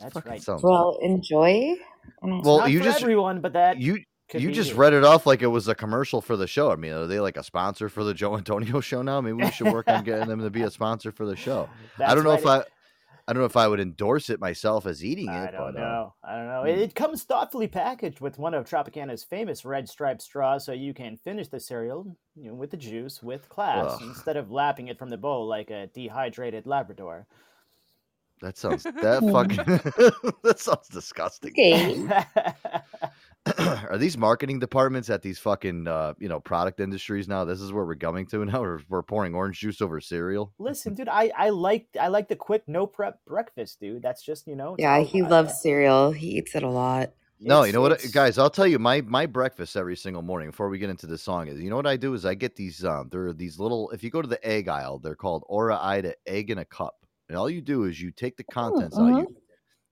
[0.01, 0.43] That's right.
[0.43, 1.77] sounds- well, enjoy.
[2.21, 3.99] Well, Not you for just everyone, but that you
[4.29, 4.77] could you just it.
[4.77, 6.73] read it off like it was a commercial for the show.
[6.73, 9.21] I mean, are they like a sponsor for the Joe Antonio show now?
[9.21, 11.69] Maybe we should work on getting them to be a sponsor for the show.
[11.99, 12.41] I don't know right.
[12.41, 12.65] if I
[13.29, 15.33] I don't know if I would endorse it myself as eating it.
[15.33, 16.15] I don't but, uh, know.
[16.23, 16.63] I don't know.
[16.63, 16.69] hmm.
[16.69, 20.95] It, it comes thoughtfully packaged with one of Tropicana's famous red striped straws, so you
[20.95, 24.03] can finish the cereal you know, with the juice with class Ugh.
[24.03, 27.27] instead of lapping it from the bowl like a dehydrated Labrador.
[28.43, 28.93] that sounds that
[29.33, 31.53] fucking that sounds disgusting.
[33.59, 37.45] Are these marketing departments at these fucking uh, you know product industries now?
[37.45, 38.61] This is where we're coming to now.
[38.67, 40.53] We're, we're pouring orange juice over cereal.
[40.59, 44.03] Listen, dude, I I like I like the quick no prep breakfast, dude.
[44.03, 44.75] That's just you know.
[44.79, 46.11] Yeah, he I- loves cereal.
[46.11, 47.11] He eats it a lot.
[47.39, 48.39] No, It's- you know what, it's- guys?
[48.39, 51.47] I'll tell you my my breakfast every single morning before we get into the song
[51.49, 51.61] is.
[51.61, 54.03] You know what I do is I get these um there are these little if
[54.03, 56.97] you go to the egg aisle, they're called Ore-Ida egg in a cup.
[57.29, 59.37] And all you do is you take the contents out, you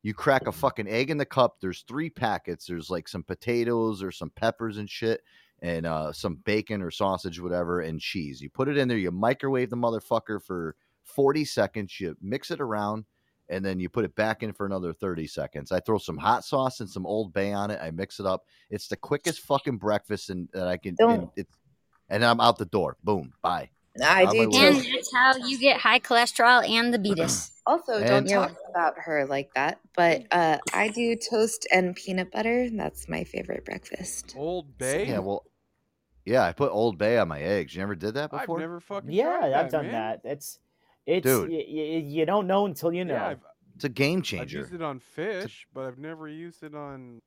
[0.05, 1.57] you crack a fucking egg in the cup.
[1.61, 2.67] There's three packets.
[2.67, 5.23] There's like some potatoes or some peppers and shit,
[5.63, 8.43] and uh, some bacon or sausage, whatever, and cheese.
[8.43, 8.99] You put it in there.
[8.99, 11.99] You microwave the motherfucker for 40 seconds.
[11.99, 13.07] You mix it around,
[13.49, 15.73] and then you put it back in for another 30 seconds.
[15.73, 17.81] I throw some hot sauce and some Old Bay on it.
[17.83, 18.45] I mix it up.
[18.69, 20.97] It's the quickest fucking breakfast and that I can.
[20.99, 21.57] And, it's,
[22.11, 22.99] and I'm out the door.
[23.03, 23.33] Boom.
[23.41, 23.71] Bye.
[24.03, 24.57] I do too.
[24.59, 27.51] And that's how you get high cholesterol and the beatus.
[27.67, 29.79] Also, don't talk about her like that.
[29.97, 32.69] But uh, I do toast and peanut butter.
[32.71, 34.35] That's my favorite breakfast.
[34.37, 35.09] Old Bay.
[35.09, 35.21] Yeah.
[35.21, 35.45] Well.
[36.27, 37.75] Yeah, I put Old Bay on my eggs.
[37.75, 38.41] You never did that before?
[38.41, 38.61] I've before?
[38.61, 39.93] never fucking Yeah, tried I've that, done man.
[39.93, 40.21] that.
[40.25, 40.59] It's
[41.07, 41.51] it's Dude.
[41.51, 43.15] y- y- you don't know until you know.
[43.15, 43.35] Yeah,
[43.77, 44.61] It's a game changer.
[44.61, 47.21] I've used it on fish, but I've never used it on.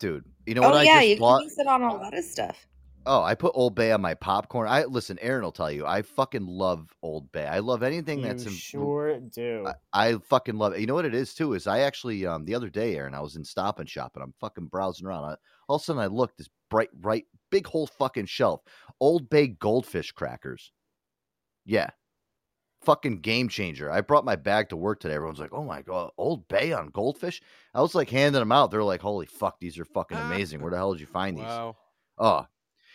[0.00, 0.24] dude.
[0.44, 1.38] You know what oh I yeah, you bought?
[1.38, 2.66] can use it on a lot of stuff.
[3.06, 4.68] Oh, I put Old Bay on my popcorn.
[4.68, 5.18] I listen.
[5.20, 5.86] Aaron will tell you.
[5.86, 7.46] I fucking love Old Bay.
[7.46, 8.52] I love anything you that's in.
[8.52, 9.66] sure do.
[9.92, 10.80] I, I fucking love it.
[10.80, 11.54] You know what it is too?
[11.54, 14.22] Is I actually um the other day, Aaron, I was in Stop and Shop and
[14.22, 15.24] I'm fucking browsing around.
[15.24, 15.36] I,
[15.68, 18.60] all of a sudden, I look this bright, bright, big whole fucking shelf.
[19.00, 20.72] Old Bay goldfish crackers.
[21.64, 21.90] Yeah,
[22.82, 23.90] fucking game changer.
[23.90, 25.14] I brought my bag to work today.
[25.14, 27.40] Everyone's like, "Oh my god, Old Bay on goldfish."
[27.74, 28.70] I was like handing them out.
[28.70, 30.60] They're like, "Holy fuck, these are fucking amazing.
[30.60, 31.76] Where the hell did you find these?" Wow.
[32.18, 32.46] Oh,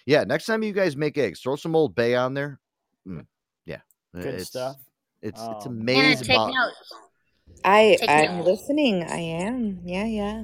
[0.06, 0.24] yeah.
[0.24, 2.60] Next time you guys make eggs, throw some Old Bay on there.
[3.08, 3.26] Mm,
[3.66, 3.80] yeah,
[4.14, 4.78] Good it's, stuff.
[5.22, 5.62] It's it's Oh.
[5.62, 6.28] Anna, amazing.
[6.28, 6.54] take Bob.
[6.54, 6.94] notes.
[7.64, 8.48] I Take I'm notes.
[8.48, 9.04] listening.
[9.04, 9.80] I am.
[9.84, 10.44] Yeah, yeah.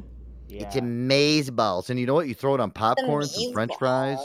[0.49, 0.81] It's Yeah.
[0.81, 1.89] amaze balls.
[1.89, 2.27] And you know what?
[2.27, 4.19] You throw it on popcorn, some Amaze french fries.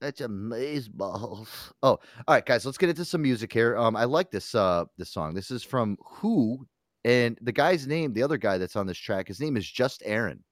[0.00, 1.48] That's amaze balls.
[1.82, 3.76] Oh, all right, guys, let's get into some music here.
[3.76, 5.34] Um, I like this uh this song.
[5.34, 6.66] This is from Who,
[7.04, 10.02] and the guy's name, the other guy that's on this track, his name is just
[10.04, 10.42] Aaron.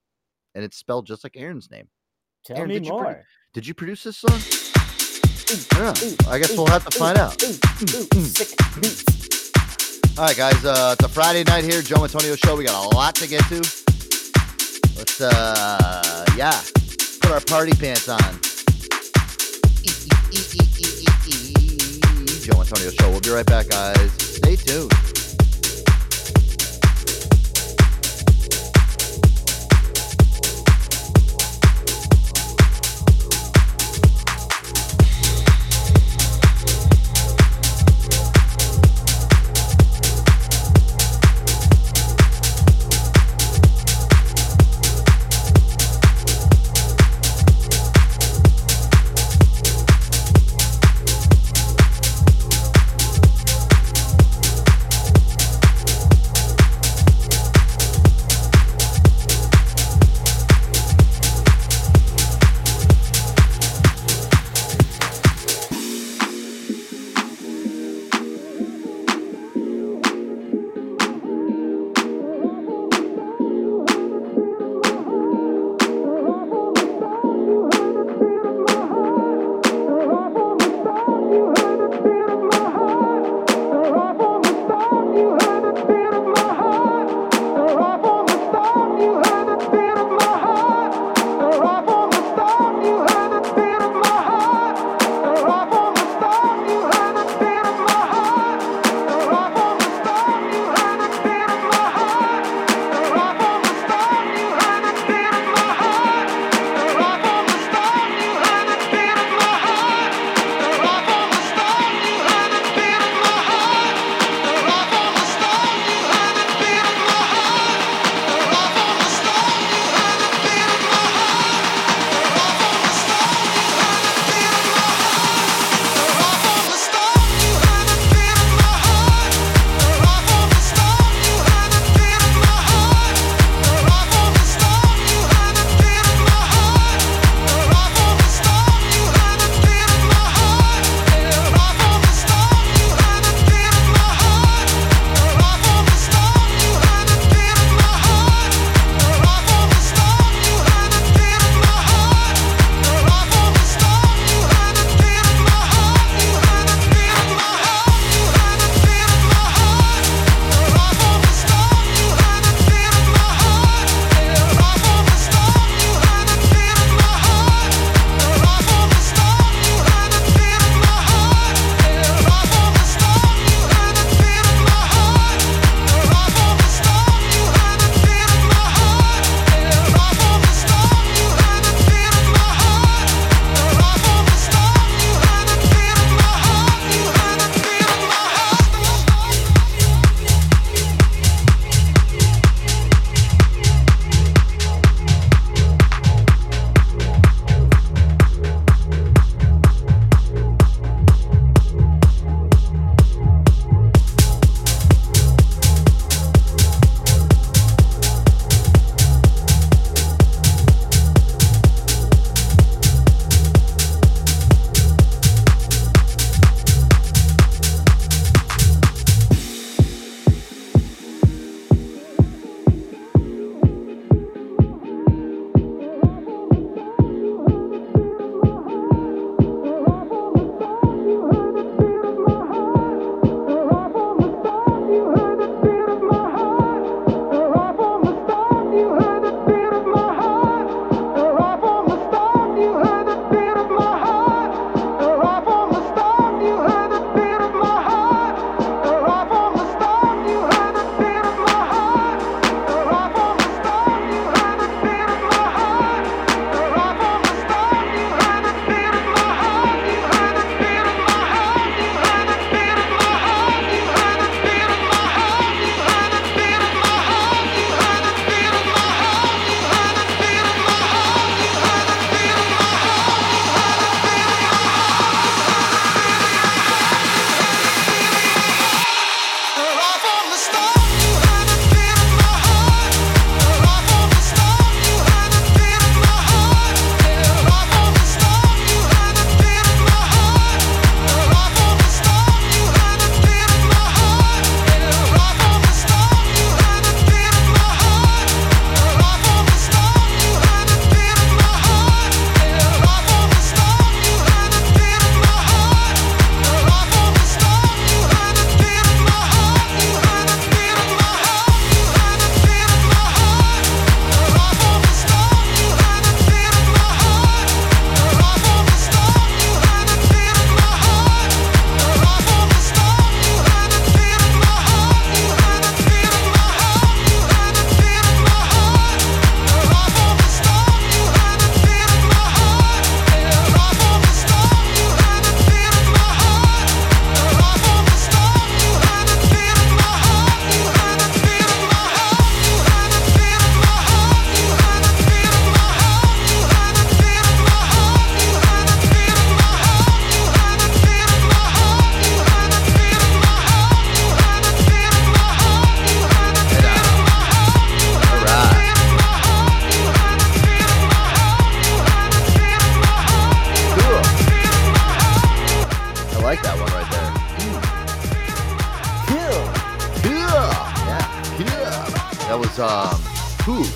[0.55, 1.87] And it's spelled just like Aaron's name.
[2.45, 3.23] Tell Aaron, me did you produ- more.
[3.55, 4.33] Did you produce this song?
[4.33, 6.27] I don't.
[6.27, 7.39] I guess we'll have to find out.
[7.39, 8.49] Sick
[8.81, 10.17] beats.
[10.17, 10.65] All right, guys.
[10.65, 12.57] Uh, it's a Friday night here, Joe Antonio show.
[12.57, 13.61] We got a lot to get to.
[14.97, 16.59] Let's, uh, yeah,
[17.21, 18.19] put our party pants on.
[22.43, 23.09] Joe Antonio show.
[23.09, 24.11] We'll be right back, guys.
[24.17, 24.91] Stay tuned.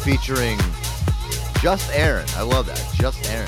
[0.10, 0.57] Featuring
[1.61, 2.26] Just Aaron.
[2.36, 2.84] I love that.
[2.95, 3.48] Just Aaron.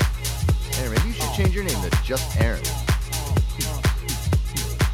[0.78, 2.62] Aaron, maybe you should change your name to Just Aaron.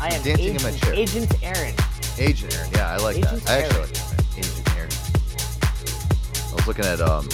[0.00, 0.94] I am Dancing in my Agent, chair.
[0.94, 1.74] Agent Aaron.
[2.18, 2.70] Agent Aaron.
[2.72, 3.50] Yeah, I like Agent that.
[3.50, 4.38] I actually like that.
[4.38, 4.90] Agent Aaron.
[6.48, 7.28] I was looking at um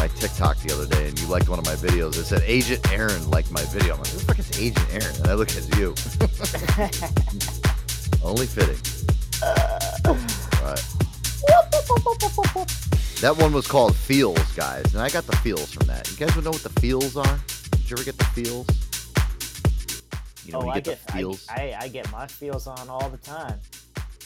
[0.00, 2.18] my TikTok the other day, and you liked one of my videos.
[2.18, 3.94] It said Agent Aaron liked my video.
[3.94, 5.14] I'm like, who the fuck is Agent Aaron?
[5.22, 5.94] And I look at you.
[8.24, 8.80] Only fitting.
[10.64, 10.82] Right.
[13.20, 16.10] That one was called Feels, guys, and I got the feels from that.
[16.10, 17.38] You guys would know what the feels are?
[17.70, 18.66] Did you ever get the feels?
[20.44, 21.46] You know, oh, when you I get, get the feels.
[21.48, 23.58] I, I, I get my feels on all the time.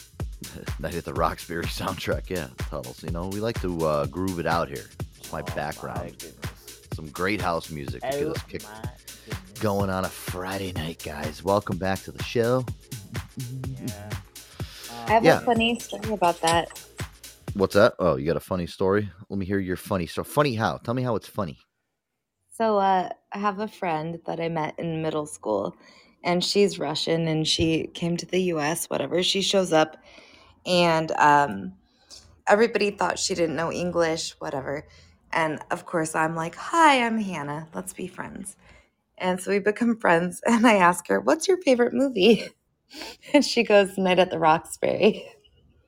[0.79, 3.01] Night at the Roxbury soundtrack, yeah, Tuttles.
[3.03, 4.85] You know, we like to uh, groove it out here.
[5.17, 6.15] It's Oh, my background.
[6.93, 8.65] Some great house music to get Oh us kicked
[9.61, 11.43] going on a Friday night, guys.
[11.43, 12.65] Welcome back to the show.
[13.85, 14.09] Yeah.
[15.07, 15.37] I have Yeah.
[15.37, 16.69] a funny story about that.
[17.53, 17.95] What's that?
[17.99, 19.09] Oh, you got a funny story?
[19.29, 20.25] Let me hear your funny story.
[20.25, 20.77] Funny how?
[20.77, 21.57] Tell me how it's funny.
[22.57, 25.75] So uh, I have a friend that I met in middle school,
[26.23, 28.89] and she's Russian, and she came to the U.S.
[28.89, 29.23] Whatever.
[29.23, 29.97] She shows up,
[30.65, 31.73] and um,
[32.47, 34.31] everybody thought she didn't know English.
[34.39, 34.87] Whatever.
[35.31, 37.67] And of course, I'm like, "Hi, I'm Hannah.
[37.73, 38.57] Let's be friends."
[39.17, 42.45] And so we become friends, and I ask her, "What's your favorite movie?"
[43.33, 45.25] And she goes, "Night at the Roxbury."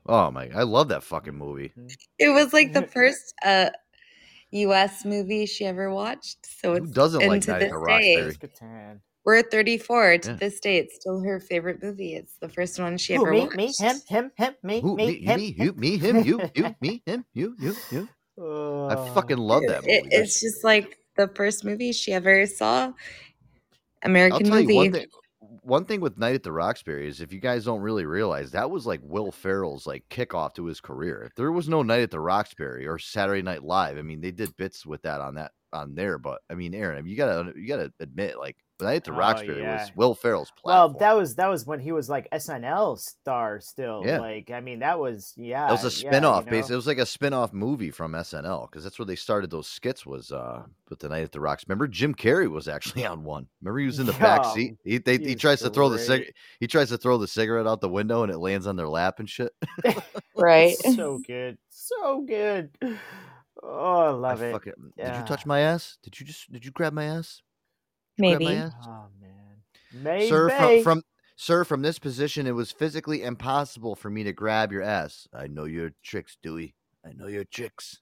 [0.07, 0.49] Oh my!
[0.53, 1.73] I love that fucking movie.
[2.19, 3.69] It was like the first uh,
[4.51, 5.05] U.S.
[5.05, 6.45] movie she ever watched.
[6.45, 8.37] So it's Who doesn't and like to Night at the Roxbury?
[9.23, 10.17] We're at 34.
[10.17, 10.35] To Yeah.
[10.37, 12.15] this day, it's still her favorite movie.
[12.15, 13.55] It's the first one she Who, ever me, watched.
[13.55, 16.75] me, him, him, him, me, Who, me, me, him, me, you, me, him, you, you,
[16.81, 18.09] me, him, you, you, you.
[18.89, 19.93] I fucking love that movie.
[19.93, 22.93] It, it's just like the first movie she ever saw.
[24.03, 24.73] American I'll tell movie.
[24.73, 25.07] you one thing.
[25.63, 28.71] One thing with Night at the Roxbury is if you guys don't really realize that
[28.71, 31.21] was like Will Ferrell's like kickoff to his career.
[31.23, 34.31] If there was no Night at the Roxbury or Saturday Night Live, I mean they
[34.31, 36.17] did bits with that on that on there.
[36.17, 39.15] But I mean, Aaron, you gotta you gotta admit like The night at the Oh,
[39.17, 39.81] Roxbury yeah.
[39.81, 40.93] was Will Ferrell's platform.
[40.93, 44.03] Well, that was that was when he was like SNL star still.
[44.05, 44.19] Yeah.
[44.19, 45.67] Like I mean, that was yeah.
[45.67, 46.69] That was a yeah, spin-off you base.
[46.69, 46.73] know?
[46.73, 50.05] It was like a spin-off movie from SNL because that's where they started those skits
[50.05, 51.63] was uh with the Night at the Rocks.
[51.67, 53.47] Remember Jim Carrey was actually on one.
[53.61, 54.75] Remember he was in the back seat.
[54.83, 57.27] He they, he he was tries to throw the cig- he tries to throw the
[57.27, 59.53] cigarette out the window and it lands on their lap and shit.
[60.35, 60.75] right.
[60.95, 62.71] so good, so good.
[63.63, 64.51] Oh, I love I it.
[64.53, 65.97] fucking- Did you touch my ass?
[66.03, 67.41] Did you just did you grab my ass?
[68.21, 68.59] Did you grab Maybe.
[68.59, 68.71] my?
[68.85, 70.29] Oh man, maybe.
[70.29, 71.03] Sir, from, from
[71.35, 75.27] sir, from this position, it was physically impossible for me to grab your ass.
[75.33, 76.75] I know your tricks, Dewey.
[77.05, 77.99] I know your tricks.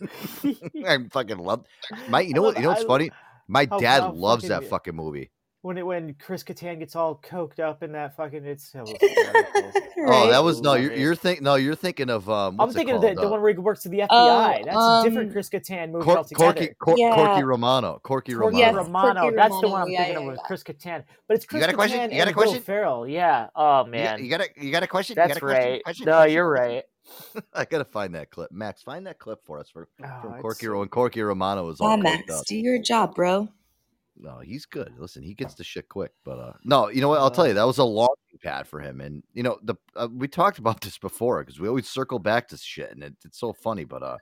[0.86, 1.66] I fucking love
[2.08, 2.20] my.
[2.20, 2.56] You know what?
[2.56, 3.10] You know what's funny?
[3.48, 5.30] My dad how loves that fucking- fucking movie.
[5.62, 9.72] When it when Chris Kattan gets all coked up in that fucking it's so hysterical.
[10.06, 10.74] Oh, that was no.
[10.74, 10.98] You're, it.
[10.98, 11.56] you're think no.
[11.56, 12.58] You're thinking of um.
[12.58, 14.08] I'm thinking it of the, the Uh, one where he works for the FBI.
[14.10, 16.52] Oh, That's a different um, Chris Kattan movie Cor- altogether.
[16.54, 17.14] Corky, Cor- Yeah.
[17.14, 18.00] Corky Romano.
[18.02, 18.58] Corky Corky Romano.
[18.58, 19.20] Yes, Romano.
[19.20, 20.46] Corky That's the one I'm yeah, thinking yeah, of with yeah.
[20.46, 21.04] Chris Kattan.
[21.28, 21.98] But it's You Chris got a question?
[21.98, 22.62] Kattan You got a and Will question?
[22.62, 23.06] Ferrell.
[23.08, 23.48] Yeah.
[23.54, 24.04] Oh You man.
[24.16, 25.16] got, you got a you got a question?
[25.18, 25.70] You got a question?
[25.72, 25.84] right.
[25.84, 26.06] Question?
[26.06, 26.32] No, Question?
[26.34, 26.84] you're right.
[27.54, 28.50] I gotta find that clip.
[28.52, 31.66] Max, find that clip for us for, Oh, from Corky so Ro- when Corky Romano
[31.66, 32.46] was all Yeah, coked Max, up.
[32.46, 33.48] do your job, bro.
[34.22, 34.92] No, he's good.
[34.98, 36.12] Listen, he gets the shit quick.
[36.24, 37.20] But uh no, you know what?
[37.20, 39.00] I'll tell you, that was a launching pad for him.
[39.00, 42.48] And you know, the uh, we talked about this before because we always circle back
[42.48, 43.84] to shit, and it, it's so funny.
[43.84, 44.18] But uh,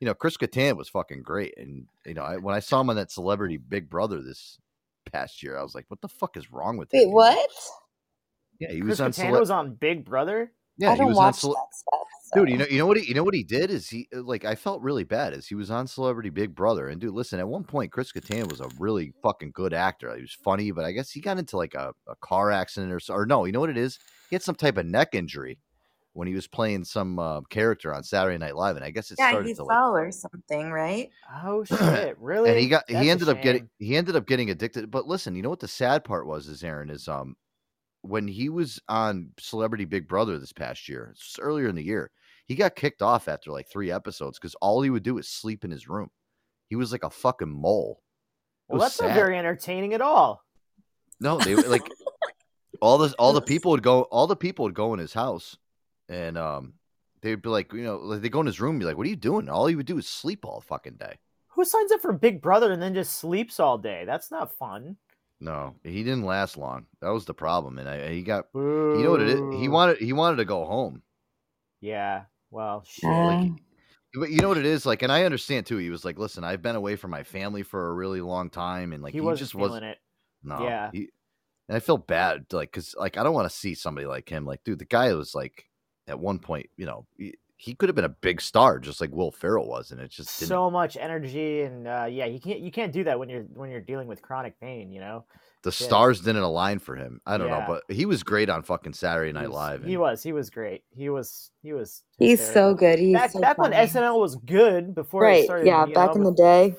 [0.00, 2.90] you know, Chris Kattan was fucking great, and you know, I, when I saw him
[2.90, 4.58] on that Celebrity Big Brother this
[5.12, 7.00] past year, I was like, what the fuck is wrong with him?
[7.00, 7.50] Wait, what?
[8.58, 9.10] Yeah, he Chris was on.
[9.10, 10.52] Kattan Cele- was on Big Brother.
[10.78, 11.24] yeah, I don't was on.
[11.24, 12.08] watch Cele- that stuff.
[12.34, 14.22] Dude, you know, you know what he, you know what he did is he uh,
[14.22, 17.38] like I felt really bad as he was on Celebrity Big Brother, and dude, listen,
[17.38, 20.14] at one point Chris Kattan was a really fucking good actor.
[20.16, 23.00] He was funny, but I guess he got into like a, a car accident or
[23.00, 23.98] so, or no, you know what it is?
[24.30, 25.58] He had some type of neck injury
[26.14, 29.18] when he was playing some uh, character on Saturday Night Live, and I guess it
[29.18, 31.10] yeah, started he to like, fell or something, right?
[31.44, 32.18] Oh shit!
[32.18, 32.48] Really?
[32.48, 34.90] and he got That's he ended up getting he ended up getting addicted.
[34.90, 37.36] But listen, you know what the sad part was is Aaron is um
[38.02, 42.10] when he was on Celebrity Big Brother this past year, just earlier in the year,
[42.52, 45.64] he got kicked off after like three episodes because all he would do is sleep
[45.64, 46.10] in his room.
[46.68, 48.02] He was like a fucking mole.
[48.68, 50.44] It Well, that's not very entertaining at all.
[51.18, 51.88] No, they were, like
[52.82, 55.56] all the all the people would go all the people would go in his house
[56.10, 56.74] and um
[57.22, 59.06] they'd be like, you know, like they go in his room and be like, What
[59.06, 59.48] are you doing?
[59.48, 61.20] All he would do is sleep all fucking day.
[61.54, 64.04] Who signs up for Big Brother and then just sleeps all day?
[64.04, 64.96] That's not fun.
[65.40, 66.84] No, he didn't last long.
[67.00, 67.78] That was the problem.
[67.78, 68.60] And I, he got you
[69.04, 69.58] know what it is?
[69.58, 71.02] He wanted he wanted to go home.
[71.80, 72.24] Yeah.
[72.52, 73.10] Well, shit.
[73.10, 73.46] Uh,
[74.14, 75.78] But you know what it is like, and I understand too.
[75.78, 78.92] He was like, "Listen, I've been away from my family for a really long time,
[78.92, 79.98] and like he, he, wasn't just feeling was it.
[80.42, 80.90] no, Yeah.
[80.92, 81.08] he,
[81.68, 84.44] and I feel bad, like, cause like I don't want to see somebody like him.
[84.44, 85.64] Like, dude, the guy was like,
[86.06, 89.12] at one point, you know, he, he could have been a big star, just like
[89.12, 90.48] Will Ferrell was, and it just didn't.
[90.48, 93.70] so much energy and uh, yeah, you can't you can't do that when you're when
[93.70, 94.92] you're dealing with chronic pain.
[94.92, 95.24] You know,
[95.62, 95.86] the Shit.
[95.86, 97.20] stars didn't align for him.
[97.26, 97.60] I don't Yeah.
[97.60, 99.84] know, but he was great on fucking Saturday He Night was- Live.
[99.84, 100.82] He was he was great.
[100.90, 102.02] He was he was.
[102.18, 102.98] He's so good.
[102.98, 103.72] He's back so back when.
[103.72, 105.44] SNL was good before Right.
[105.44, 105.66] started.
[105.66, 105.86] Yeah.
[105.86, 106.76] Back know, in the day.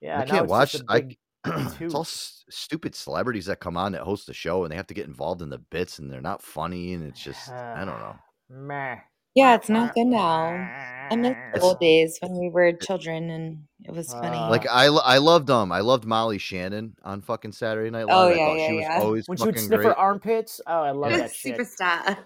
[0.00, 0.72] Yeah, I can't it's watch.
[0.72, 1.16] just a I
[1.80, 4.88] it's all s- stupid celebrities that come on that host the show and they have
[4.88, 7.98] to get involved in the bits and they're not funny and it's just I don't
[8.00, 8.16] know.
[8.50, 8.96] Meh.
[9.36, 10.68] Yeah, it's not good now.
[11.08, 14.36] I miss the old days when we were children and it was funny.
[14.36, 18.06] Uh, Like I, lo- I loved um, I loved Molly Shannon on fucking Saturday Night
[18.08, 18.36] Oh, Live.
[18.36, 18.98] I yeah, thought yeah, she was yeah.
[19.02, 19.86] always when she would fucking sniff great.
[19.90, 20.60] her armpits.
[20.66, 21.56] Oh, I love that shit.
[21.56, 22.18] Superstar.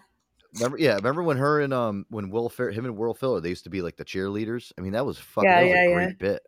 [0.54, 3.50] Remember, yeah, remember when her and um, when Will Fer- him and Will Filler, they
[3.50, 4.72] used to be like the cheerleaders.
[4.78, 5.94] I mean, that was fucking, Yeah, that was yeah, a yeah.
[5.94, 6.42] great bit.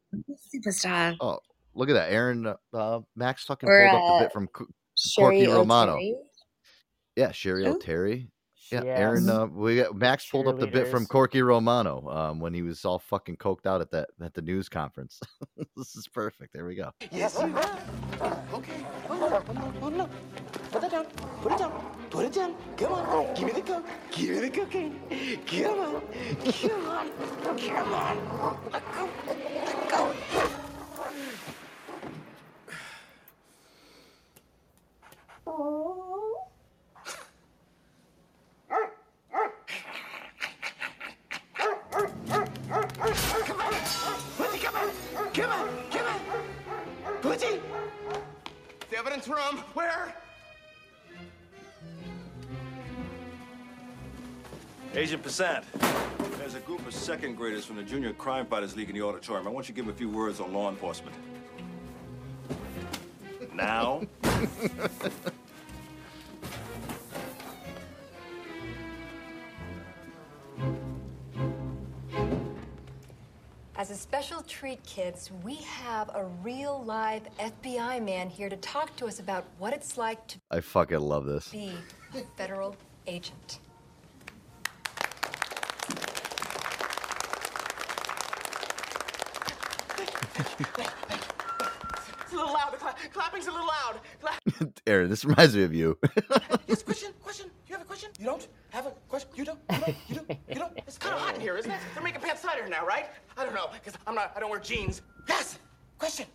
[0.55, 1.16] Superstar.
[1.20, 1.39] Oh,
[1.74, 4.47] look at that, Aaron, uh, uh, Max fucking Or, pulled up the uh, bit from
[4.48, 4.66] Co-
[4.97, 5.97] Cheri Corky Romano.
[5.97, 6.12] Oteri.
[7.14, 7.78] Yeah, Cheri Who?
[7.78, 8.28] Oteri.
[8.73, 8.99] Yeah, Yes.
[8.99, 9.28] Aaron.
[9.28, 12.85] Uh, we got Max pulled up the bit from Corky Romano um, when he was
[12.85, 15.20] all fucking coked out at that at the news conference.
[15.77, 16.55] this is perfect.
[16.55, 16.90] There we go.
[17.11, 17.82] Yes, you have.
[18.55, 18.86] Okay.
[19.09, 20.11] Hold on, hold on, hold on.
[20.70, 21.05] Put that down.
[21.43, 21.73] Put it down.
[22.11, 22.55] Put it down.
[22.78, 23.35] Come on.
[23.35, 23.86] Give me the coke.
[24.11, 25.01] Give me the cocaine.
[25.47, 26.03] Come on.
[26.53, 27.11] Come on.
[27.59, 28.59] Come on.
[28.73, 29.09] Let go.
[29.28, 30.12] Let go.
[35.44, 36.11] Come
[45.32, 45.34] on.
[45.34, 45.68] Come on.
[45.90, 47.14] Come on.
[47.22, 47.60] Pussy.
[48.90, 49.59] The evidence room.
[49.74, 50.14] Where?
[54.94, 55.64] Agent Pissant,
[56.36, 59.46] there's a group of second graders from the Junior Crime Fighters League in the auditorium.
[59.46, 61.16] I want you to give them a few words on law enforcement.
[63.54, 64.02] Now?
[73.82, 78.94] As a special treat, kids, we have a real live FBI man here to talk
[78.94, 81.48] to us about what it's like to I fucking love this.
[81.48, 81.72] be
[82.14, 82.76] a federal
[83.09, 83.59] agent.
[92.22, 92.72] It's a little loud.
[92.72, 94.00] The cla- clapping's a little loud.
[94.20, 95.98] Cla- Aaron, this reminds me of you.
[96.66, 97.50] yes, question, question.
[97.68, 98.10] You have a question?
[98.18, 99.30] You don't have a question?
[99.34, 99.59] You don't?
[99.70, 99.96] You don't?
[100.09, 100.30] You don't?
[100.48, 100.72] You don't?
[100.86, 101.78] It's kind of hot in here, isn't it?
[101.94, 103.06] They're making pants cider now, right?
[103.36, 105.02] I don't know, because I'm not, I don't wear jeans.
[105.28, 105.59] Yes,
[105.98, 106.26] question.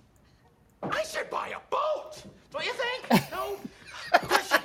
[0.84, 2.24] I should buy a boat.
[2.52, 3.24] Don't you think?
[3.32, 3.58] No?
[4.20, 4.60] question.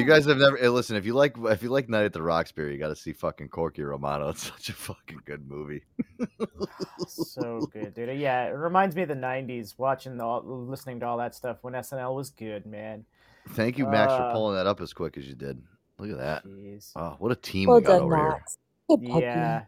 [0.00, 2.22] You guys have never hey, listen, if you like if you like Night at the
[2.22, 4.28] Roxbury, you got to see fucking Corky Romano.
[4.30, 5.82] It's such a fucking good movie.
[7.08, 8.18] so good, dude.
[8.18, 9.78] Yeah, it reminds me of the '90s.
[9.78, 13.04] Watching the, all- listening to all that stuff when SNL was good, man.
[13.50, 15.62] Thank you, Max, for Uh, pulling that up as quick as you did.
[15.98, 16.44] Look at that.
[16.46, 16.92] Jeez.
[16.96, 18.42] Oh, what a team Well we got done, over here.
[18.88, 19.22] Good puppy.
[19.22, 19.64] Yeah.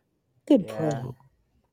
[0.46, 0.90] Good Yeah.
[1.00, 1.10] play.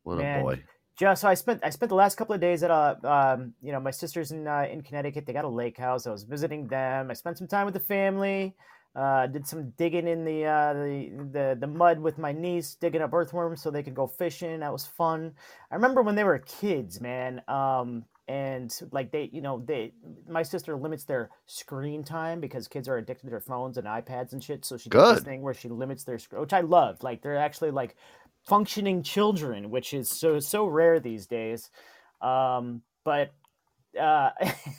[0.03, 0.63] What Man, a boy.
[0.99, 3.71] Just so I spent I spent the last couple of days at uh um you
[3.71, 5.25] know my sisters in uh, in Connecticut.
[5.25, 6.05] They got a lake house.
[6.05, 7.09] I was visiting them.
[7.09, 8.53] I spent some time with the family.
[8.95, 13.01] Uh, did some digging in the uh the, the the mud with my niece, digging
[13.01, 14.59] up earthworms so they could go fishing.
[14.59, 15.31] That was fun.
[15.71, 17.41] I remember when they were kids, man.
[17.47, 19.93] Um, and like they, you know, they
[20.27, 24.33] my sister limits their screen time because kids are addicted to their phones and iPads
[24.33, 24.65] and shit.
[24.65, 27.01] So she does this thing where she limits their screen, which I love.
[27.01, 27.95] Like they're actually like
[28.49, 31.69] functioning children, which is so so rare these days.
[32.21, 33.31] Um, but
[33.99, 34.31] uh,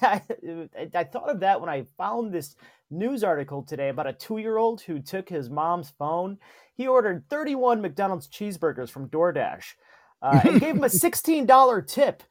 [0.03, 0.23] I,
[0.95, 2.57] I thought of that when I found this
[2.91, 6.39] news article today about a two-year-old who took his mom's phone.
[6.75, 9.65] He ordered 31 McDonald's cheeseburgers from DoorDash
[10.23, 12.23] uh, and gave him a $16 tip.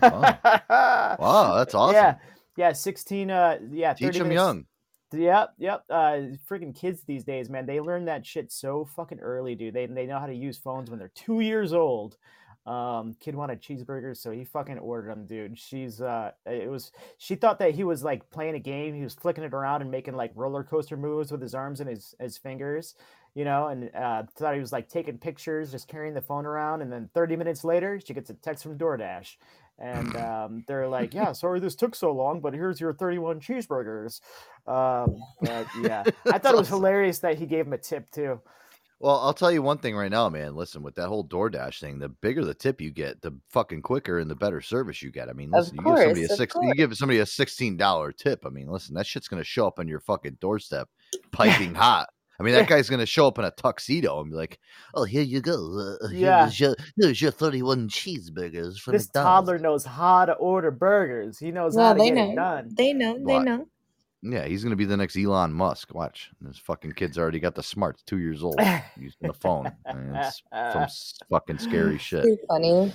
[0.00, 1.94] Wow, that's awesome.
[1.94, 2.16] Yeah,
[2.56, 3.30] yeah, 16.
[3.30, 4.66] Uh, yeah, Teach 30 them young.
[5.12, 5.84] Yep, yep.
[5.90, 6.18] Uh,
[6.48, 9.74] freaking kids these days, man, they learn that shit so fucking early, dude.
[9.74, 12.16] They they know how to use phones when they're two years old.
[12.64, 15.58] Um, kid wanted cheeseburgers, so he fucking ordered them, dude.
[15.58, 18.94] She's uh, it was she thought that he was like playing a game.
[18.94, 21.90] He was flicking it around and making like roller coaster moves with his arms and
[21.90, 22.94] his his fingers,
[23.34, 26.82] you know, and uh, thought he was like taking pictures, just carrying the phone around.
[26.82, 29.36] And then 30 minutes later, she gets a text from DoorDash,
[29.78, 34.20] and um, they're like, "Yeah, sorry this took so long, but here's your 31 cheeseburgers."
[34.66, 38.40] Um, but yeah, I thought it was hilarious that he gave him a tip too.
[39.02, 40.54] Well, I'll tell you one thing right now, man.
[40.54, 44.20] Listen, with that whole DoorDash thing, the bigger the tip you get, the fucking quicker
[44.20, 45.28] and the better service you get.
[45.28, 48.46] I mean, listen, you give somebody a course, you give somebody a sixteen dollar tip.
[48.46, 50.88] I mean, listen, that shit's gonna show up on your fucking doorstep,
[51.32, 52.10] piping hot.
[52.42, 54.58] I mean, that guy's gonna show up in a tuxedo and be like,
[54.94, 55.96] "Oh, here you go.
[56.02, 56.42] Uh, Yeah.
[56.42, 61.38] here's your here's your thirty-one cheeseburgers from This McDonald's." toddler knows how to order burgers.
[61.38, 62.32] He knows Yeah, how to they get know.
[62.32, 62.68] it done.
[62.74, 63.14] They know.
[63.14, 63.44] They What?
[63.44, 63.68] know.
[64.24, 65.94] Yeah, he's gonna be the next Elon Musk.
[65.94, 68.02] Watch, this fucking kid's already got the smarts.
[68.02, 68.56] Two years old,
[68.96, 69.70] using the phone.
[69.86, 70.86] I mean, it's some
[71.30, 72.24] fucking scary shit.
[72.24, 72.92] Too funny.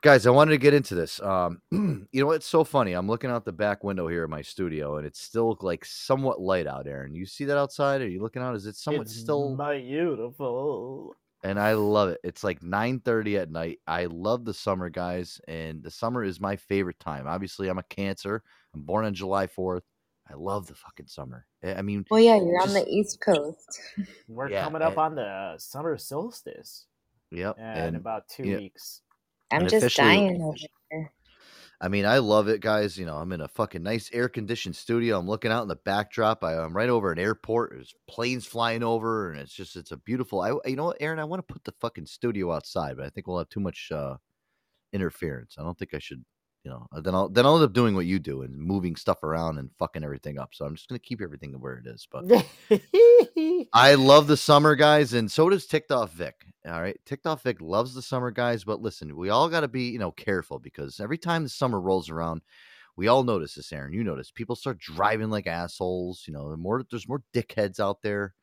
[0.00, 1.20] Guys, I wanted to get into this.
[1.20, 2.92] Um, you know what's so funny?
[2.92, 6.40] I'm looking out the back window here in my studio, and it's still like somewhat
[6.40, 7.14] light out, Aaron.
[7.16, 8.00] You see that outside?
[8.00, 8.54] Are you looking out?
[8.54, 9.56] Is it somewhat It's still?
[9.56, 11.16] beautiful.
[11.42, 12.20] And I love it.
[12.22, 13.80] It's like 9:30 at night.
[13.88, 17.26] I love the summer, guys, and the summer is my favorite time.
[17.26, 18.42] Obviously, I'm a Cancer.
[18.74, 19.82] I'm born on July 4th.
[20.30, 21.44] I love the fucking summer.
[21.64, 23.80] I I mean, Well, yeah, you're on the East Coast.
[24.28, 26.86] We're Yeah, coming up and- on the summer solstice
[27.32, 29.02] Yep, in and about two yeah, weeks.
[29.50, 30.56] I'm and just dying over
[30.90, 31.12] here.
[31.80, 32.98] I mean, I love it, guys.
[32.98, 35.18] You know, I'm in a fucking nice air conditioned studio.
[35.18, 36.42] I'm looking out in the backdrop.
[36.42, 37.70] I, I'm right over an airport.
[37.70, 40.40] There's planes flying over, and it's just it's a beautiful.
[40.40, 41.20] I you know what, Aaron?
[41.20, 43.90] I want to put the fucking studio outside, but I think we'll have too much
[43.92, 44.16] uh
[44.92, 45.56] interference.
[45.58, 46.24] I don't think I should.
[46.68, 49.22] You know, then I'll then I'll end up doing what you do and moving stuff
[49.22, 50.50] around and fucking everything up.
[50.52, 52.06] So I'm just gonna keep everything where it is.
[52.10, 52.26] But
[53.72, 56.44] I love the summer, guys, and so does TikTok Vic.
[56.66, 58.64] All right, TikTok Vic loves the summer, guys.
[58.64, 61.80] But listen, we all got to be, you know, careful because every time the summer
[61.80, 62.42] rolls around,
[62.96, 63.72] we all notice this.
[63.72, 66.24] Aaron, you notice people start driving like assholes.
[66.26, 68.34] You know, the more there's more dickheads out there.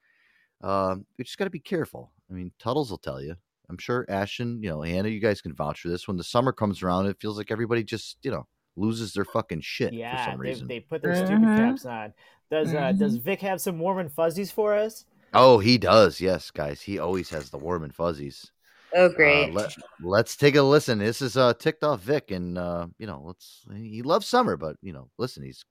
[0.62, 2.12] Um, we just got to be careful.
[2.28, 3.36] I mean, Tuttles will tell you.
[3.70, 6.08] I'm sure Ashton, you know, Hannah, you guys can vouch for this.
[6.08, 9.62] When the summer comes around, it feels like everybody just, you know, loses their fucking
[9.62, 10.68] shit yeah, for some reason.
[10.68, 11.56] they put their stupid Mhm.
[11.56, 12.14] caps on.
[12.52, 13.22] Does uh, does Mhm.
[13.22, 15.06] Vic have some warm and fuzzies for us?
[15.34, 16.22] Oh, he does.
[16.22, 16.82] Yes, guys.
[16.82, 18.52] He always has the warm and fuzzies.
[18.94, 19.54] Oh, Uh, great.
[19.54, 19.70] let,
[20.02, 21.00] let's take a listen.
[21.00, 24.78] This is uh ticked off Vic, and uh, you know, let's he loves summer, but
[24.82, 25.64] you know, listen, he's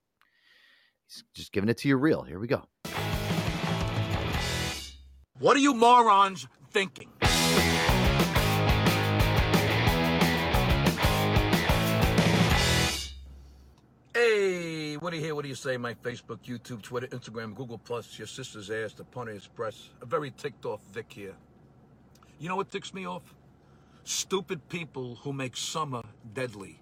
[1.06, 2.22] he's just giving it to you real.
[2.22, 2.64] Here we go.
[5.38, 7.10] What are you morons thinking?
[15.04, 15.34] What do you hear?
[15.34, 15.76] What do you say?
[15.76, 19.90] My Facebook, YouTube, Twitter, Instagram, Google Plus, your sister's ass, the Pony Express.
[20.00, 21.34] A very ticked off Vic here.
[22.40, 23.34] You know what ticks me off?
[24.04, 26.00] Stupid people who make summer
[26.32, 26.80] deadly.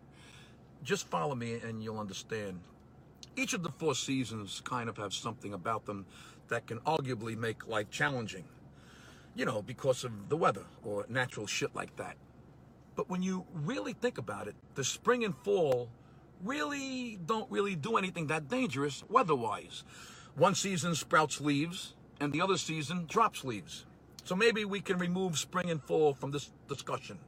[0.84, 2.60] Just follow me and you'll understand.
[3.34, 6.06] Each of the four seasons kind of have something about them
[6.46, 8.44] that can arguably make life challenging.
[9.34, 12.14] You know, because of the weather or natural shit like that.
[12.94, 15.88] But when you really think about it, the spring and fall
[16.44, 19.84] really don't really do anything that dangerous weather-wise.
[20.36, 23.84] One season sprouts leaves and the other season drops leaves.
[24.24, 27.18] So maybe we can remove spring and fall from this discussion.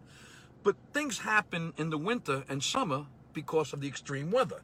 [0.63, 4.63] But things happen in the winter and summer because of the extreme weather.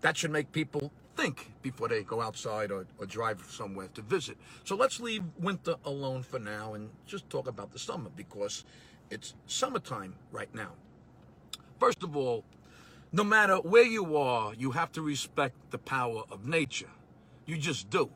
[0.00, 4.38] That should make people think before they go outside or, or drive somewhere to visit.
[4.64, 8.64] So let's leave winter alone for now and just talk about the summer because
[9.10, 10.72] it's summertime right now.
[11.78, 12.44] First of all,
[13.12, 16.90] no matter where you are, you have to respect the power of nature.
[17.46, 18.10] You just do.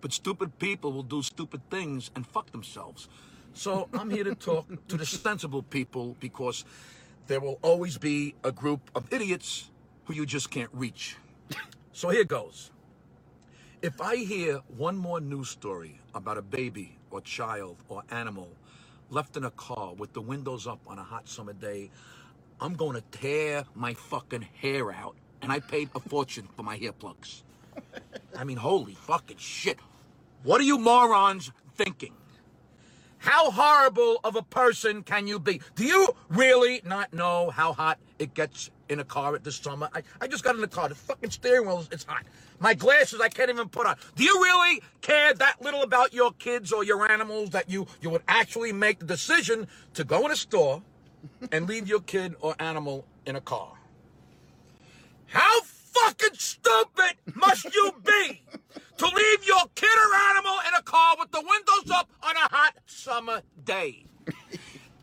[0.00, 3.08] But stupid people will do stupid things and fuck themselves.
[3.52, 6.64] So I'm here to talk to the sensible people because
[7.26, 9.70] there will always be a group of idiots
[10.04, 11.16] who you just can't reach.
[11.92, 12.70] So here goes.
[13.82, 18.48] If I hear one more news story about a baby or child or animal
[19.10, 21.90] left in a car with the windows up on a hot summer day,
[22.60, 25.16] I'm going to tear my fucking hair out.
[25.42, 27.42] And I paid a fortune for my hair plugs.
[28.36, 29.78] I mean, holy fucking shit.
[30.42, 32.12] What are you morons thinking?
[33.18, 35.60] How horrible of a person can you be?
[35.74, 39.88] Do you really not know how hot it gets in a car this summer?
[39.94, 40.88] I, I just got in the car.
[40.88, 42.24] The fucking steering wheel, it's hot.
[42.58, 43.96] My glasses I can't even put on.
[44.16, 48.10] Do you really care that little about your kids or your animals that you, you
[48.10, 50.82] would actually make the decision to go in a store
[51.52, 53.72] and leave your kid or animal in a car?
[55.26, 58.42] How fucking stupid must you be
[58.96, 62.54] to leave your kid or animal in a car with the windows up on a
[62.54, 64.04] hot summer day?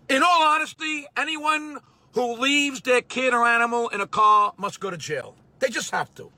[0.09, 1.79] In all honesty, anyone
[2.13, 5.35] who leaves their kid or animal in a car must go to jail.
[5.59, 6.31] They just have to.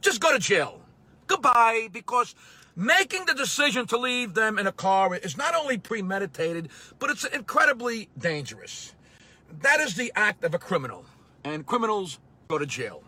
[0.00, 0.80] Just go to jail.
[1.26, 2.34] Goodbye, because
[2.76, 6.68] making the decision to leave them in a car is not only premeditated,
[6.98, 8.94] but it's incredibly dangerous.
[9.50, 11.04] That is the act of a criminal.
[11.44, 12.18] and criminals
[12.48, 13.02] go to jail.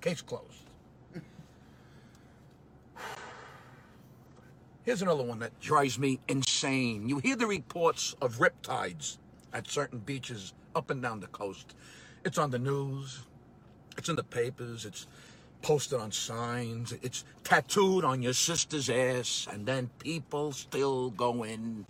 [0.00, 0.70] Case closed.
[4.84, 7.08] Here's another one that drives me insane.
[7.08, 9.18] You hear the reports of riptides
[9.52, 11.74] at certain beaches up and down the coast.
[12.24, 13.20] It's on the news,
[13.96, 15.06] it's in the papers, it's
[15.62, 21.86] posted on signs, it's tattooed on your sister's ass, and then people still go in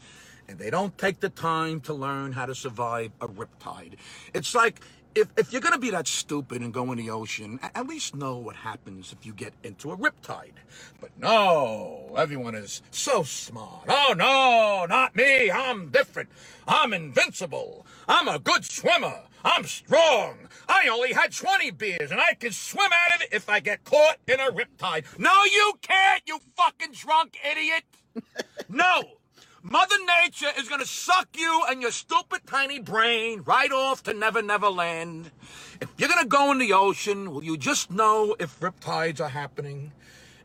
[0.49, 3.95] and they don't take the time to learn how to survive a riptide.
[4.33, 4.81] It's like
[5.15, 8.37] if, if you're gonna be that stupid and go in the ocean, at least know
[8.37, 10.55] what happens if you get into a riptide.
[11.01, 13.85] But no, everyone is so smart.
[13.89, 15.51] Oh no, not me.
[15.51, 16.31] I'm different.
[16.66, 17.87] I'm invincible.
[18.09, 19.23] I'm a good swimmer.
[19.45, 20.49] I'm strong.
[20.69, 23.85] I only had 20 beers and I can swim out of it if I get
[23.85, 25.19] caught in a riptide.
[25.19, 27.85] No, you can't, you fucking drunk idiot.
[28.69, 29.03] No.
[29.66, 34.43] Mother Nature is gonna suck you and your stupid tiny brain right off to Never
[34.43, 35.31] Never Land.
[35.81, 39.93] If you're gonna go in the ocean, will you just know if riptides are happening?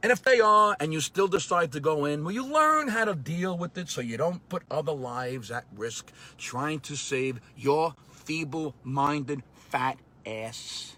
[0.02, 3.04] And if they are, and you still decide to go in, will you learn how
[3.04, 7.42] to deal with it so you don't put other lives at risk trying to save
[7.58, 10.96] your feeble minded fat ass?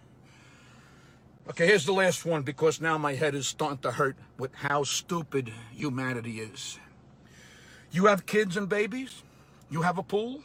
[1.50, 4.84] Okay, here's the last one because now my head is starting to hurt with how
[4.84, 6.78] stupid humanity is.
[7.92, 9.24] You have kids and babies?
[9.70, 10.42] You have a pool?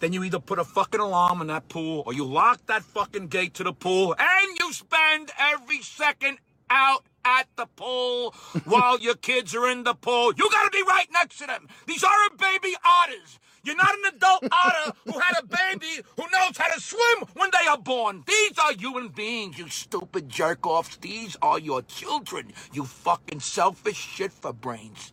[0.00, 3.28] Then you either put a fucking alarm in that pool or you lock that fucking
[3.28, 6.38] gate to the pool and you spend every second
[6.70, 8.34] out at the pool
[8.64, 10.32] while your kids are in the pool.
[10.36, 11.68] You gotta be right next to them.
[11.86, 13.38] These aren't baby otters.
[13.62, 17.50] You're not an adult otter who had a baby who knows how to swim when
[17.52, 18.24] they are born.
[18.26, 20.96] These are human beings, you stupid jerk offs.
[20.96, 25.12] These are your children, you fucking selfish shit for brains.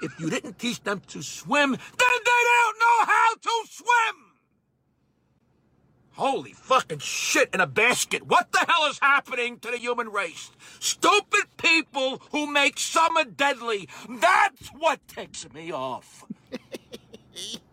[0.00, 1.78] If you didn't teach them to swim, then
[2.24, 4.24] they don't know how to swim!
[6.12, 8.26] Holy fucking shit in a basket.
[8.26, 10.50] What the hell is happening to the human race?
[10.80, 13.88] Stupid people who make summer deadly.
[14.08, 16.24] That's what ticks me off.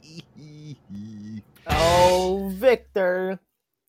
[1.68, 3.40] Oh, Victor.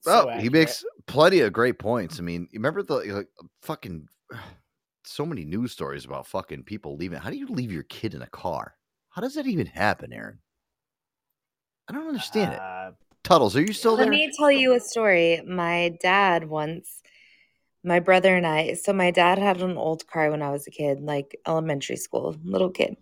[0.06, 2.18] Oh, So he makes plenty of great points.
[2.18, 3.28] I mean, you remember the like,
[3.62, 4.08] fucking
[5.04, 7.18] so many news stories about fucking people leaving.
[7.18, 8.74] How do you leave your kid in a car?
[9.10, 10.38] How does that even happen, Aaron?
[11.88, 12.58] I don't understand it.
[12.58, 12.92] Uh,
[13.22, 14.12] Tuttles, are you still Let there?
[14.12, 15.42] Let me tell you a story.
[15.46, 17.02] My dad once,
[17.84, 20.70] my brother and I, so my dad had an old car when I was a
[20.70, 22.96] kid, like elementary school, little kid.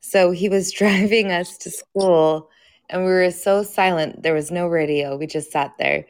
[0.00, 2.50] So he was driving us to school
[2.90, 4.22] and we were so silent.
[4.22, 5.16] There was no radio.
[5.16, 6.06] We just sat there.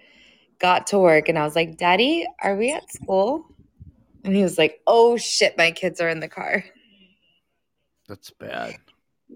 [0.58, 3.46] Got to work and I was like, Daddy, are we at school?
[4.24, 6.64] And he was like, Oh shit, my kids are in the car.
[8.08, 8.76] That's bad.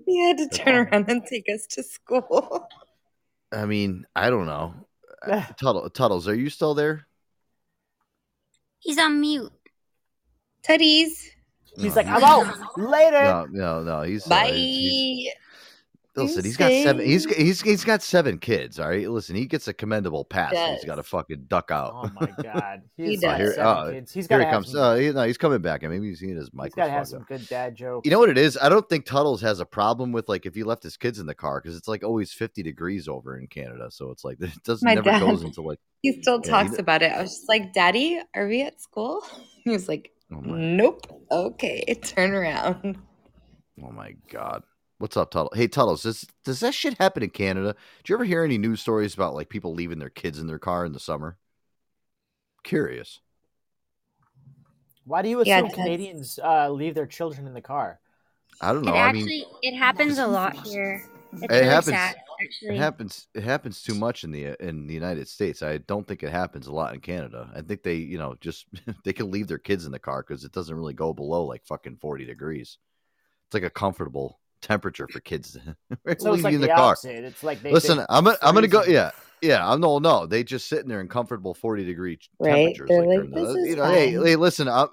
[0.07, 2.69] He had to turn around and take us to school.
[3.53, 4.75] I mean, I don't know.
[5.25, 7.07] Uh, Tuttle, Tuttles, are you still there?
[8.81, 9.51] He's on mute.
[10.63, 11.13] Tutties.
[11.77, 12.79] He's No, like, I'm out.
[12.79, 13.25] Later.
[13.25, 14.03] No, no, no.
[14.03, 14.51] He's uh, Bye.
[14.53, 15.35] he's-
[16.17, 17.05] listen, he's got seven.
[17.05, 18.79] He's he's he's got seven kids.
[18.79, 20.53] All right, listen, he gets a commendable pass.
[20.55, 20.85] and He's Does.
[20.87, 21.93] got to fucking duck out.
[21.95, 22.83] Oh my god.
[22.97, 23.31] He He's does.
[23.31, 24.13] got Here, seven uh, kids.
[24.13, 24.71] He's here got to he comes.
[24.73, 25.83] some, Uh, he- no, he's coming back.
[25.83, 26.67] And maybe he's seen his mic.
[26.67, 28.05] he's got to have some good dad jokes.
[28.07, 28.57] You know what it is?
[28.61, 31.27] I don't think Tuttles has a problem with like if he left his kids in
[31.27, 34.51] the car because it's like always fifty degrees over in Canada, so it's like it
[34.65, 35.79] doesn't My never dad, goes into like.
[36.03, 37.13] he still Yeah, talks d- about it.
[37.13, 39.23] I was just like, Daddy, are we at school?
[39.65, 41.07] He was like, Oh Nope.
[41.33, 42.99] Okay, turn around.
[43.83, 44.63] oh my god.
[45.05, 45.53] What's up, Tuttle?
[45.55, 47.77] Hey, Tuttles, does does that shit happen in Canada?
[48.03, 50.59] Do you ever hear any news stories about like people leaving their kids in their
[50.59, 51.37] car in the summer?
[52.63, 53.21] Curious.
[55.05, 55.75] Why do you assume it does.
[55.75, 58.01] Canadians uh, leave their children in the car?
[58.63, 58.95] I don't It know.
[58.95, 61.05] I mean, actually it happens a lot here.
[61.35, 61.97] It's it really happens.
[61.97, 62.17] sad,
[62.63, 63.27] It happens.
[63.35, 65.63] It happens too much in the in the United States.
[65.63, 67.51] I don't think it happens a lot in Canada.
[67.55, 68.65] I think they, you know, just
[69.05, 71.67] they can leave their kids in the car because it doesn't really go below like
[71.67, 72.79] fucking forty degrees.
[73.49, 75.57] It's like a comfortable temperature for kids
[76.19, 76.93] So like you in the, the car.
[76.93, 77.25] opposite.
[77.25, 78.83] It's like they Listen, they I'm gonna, I'm gonna go.
[78.85, 79.11] Yeah,
[79.43, 79.69] yeah.
[79.69, 80.27] I'm no, no.
[80.27, 82.75] They just sitting there in comfortable forty degree Right?
[82.75, 82.91] temperatures.
[82.91, 84.69] Like like, the- you know, hey, hey, listen.
[84.69, 84.89] I'm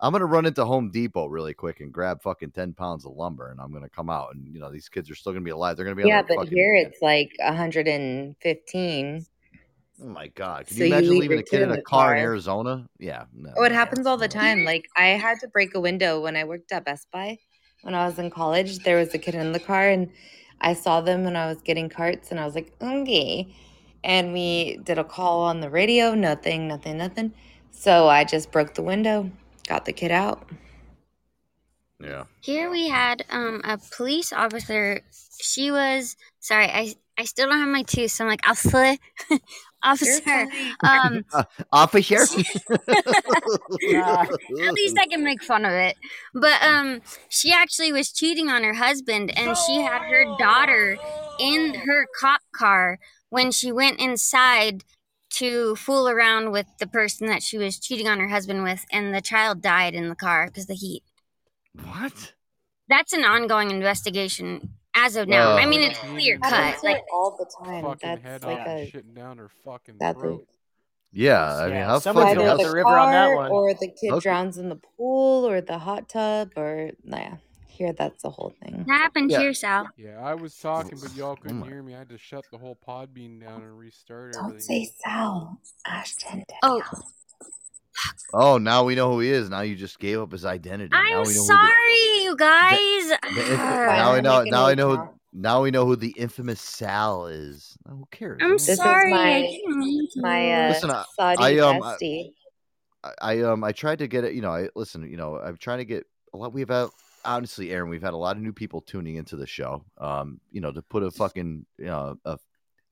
[0.00, 3.50] I'm gonna run into Home Depot really quick and grab fucking ten pounds of lumber,
[3.50, 5.76] and I'm gonna come out, and you know these kids are still gonna be alive.
[5.76, 6.52] They're gonna be Yeah, but fucking.
[6.56, 9.26] here it's like 115.
[10.00, 10.66] Oh my god!
[10.68, 12.22] Can So you you imagine leave leaving a kid in a the car in.
[12.22, 12.86] Arizona?
[13.00, 13.50] Yeah, no.
[13.56, 14.64] Oh, it happens all the time.
[14.64, 17.38] Like I had to break a window when I worked at Best Buy
[17.82, 18.80] when I was in college.
[18.80, 20.10] There was a kid in the car and
[20.60, 23.54] I saw them when I was getting carts and I was like, okay.
[24.04, 27.32] And we did a call on the radio, nothing, nothing, nothing.
[27.70, 29.30] So I just broke the window,
[29.66, 30.48] got the kid out.
[32.00, 32.24] Yeah.
[32.40, 35.00] Here we had um, a police officer.
[35.40, 36.66] She was sorry.
[36.66, 39.00] I I still don't have my tooth, so I'm like I'll slip.
[39.82, 40.46] officer.
[40.80, 42.16] Um, Uh, officer.
[42.16, 42.30] at
[44.72, 45.96] least I can make fun of it.
[46.34, 50.98] But um, she actually was cheating on her husband, and she had her daughter
[51.38, 52.98] in her cop car
[53.30, 54.84] when she went inside
[55.30, 59.14] to fool around with the person that she was cheating on her husband with, and
[59.14, 61.02] the child died in the car because the heat.
[61.84, 62.32] What?
[62.88, 64.70] That's an ongoing investigation
[65.04, 65.52] as of now.
[65.56, 66.52] I mean, it's clear cut.
[66.52, 67.84] Happens, Like like all the time.
[67.84, 70.38] Fucking That's head like on a shitting down her fucking that's a.
[71.10, 73.10] Yeah, I mean, Yeah, how somebody fucking go either up how, the the river on
[73.12, 73.50] that one.
[73.50, 74.20] or the kid Okay.
[74.20, 77.36] drowns in the pool or the hot tub or yeah.
[77.68, 78.84] Here that's the whole thing.
[78.88, 79.38] that happened Yeah.
[79.38, 79.88] here, Sal.
[79.96, 81.94] Yeah, I was talking, but y'all oh couldn't my- hear me.
[81.94, 84.84] I had to shut the whole Podbean down and restart Don't everything.
[84.86, 85.60] say Sal.
[85.86, 86.44] Ashton.
[86.64, 86.82] Oh,
[88.32, 89.48] Oh, now we know who he is.
[89.50, 90.90] Now you just gave up his identity.
[90.92, 92.78] now I'm we know sorry, you guys.
[92.78, 94.42] Who the, the now we know.
[94.44, 94.96] Now I know.
[94.96, 95.06] Tom.
[95.06, 97.76] Who, now we know who the infamous Sal is.
[97.88, 98.40] Who cares?
[98.42, 99.12] I'm This is sorry.
[99.12, 102.30] I my didn't mean my uh, Listen, I, Saudi I um, I-
[103.20, 104.34] I um, I tried to get it.
[104.34, 105.08] You know, I listen.
[105.08, 106.04] You know, I'm trying to get
[106.34, 106.52] a lot.
[106.52, 106.88] We've had
[107.24, 107.88] honestly, Aaron.
[107.90, 109.84] We've had a lot of new people tuning into the show.
[109.98, 112.38] Um, you know, to put a fucking you know a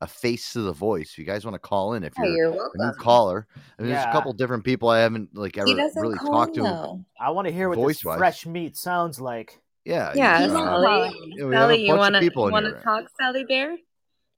[0.00, 1.10] a face to the voice.
[1.12, 3.46] If you guys want to call in, if you're you're a new caller,
[3.78, 5.66] I mean, there's a couple different people I haven't like ever
[5.96, 6.70] really talked in to.
[6.70, 7.04] though.
[7.20, 8.18] I want to hear what this Voice-wise.
[8.18, 9.58] fresh meat sounds like.
[9.84, 10.86] Yeah, Yeah, He's uh, Sally.
[10.86, 11.32] calling.
[11.36, 13.76] yeah, we have a Sally, you wanna of wanna talk, Sally Bear?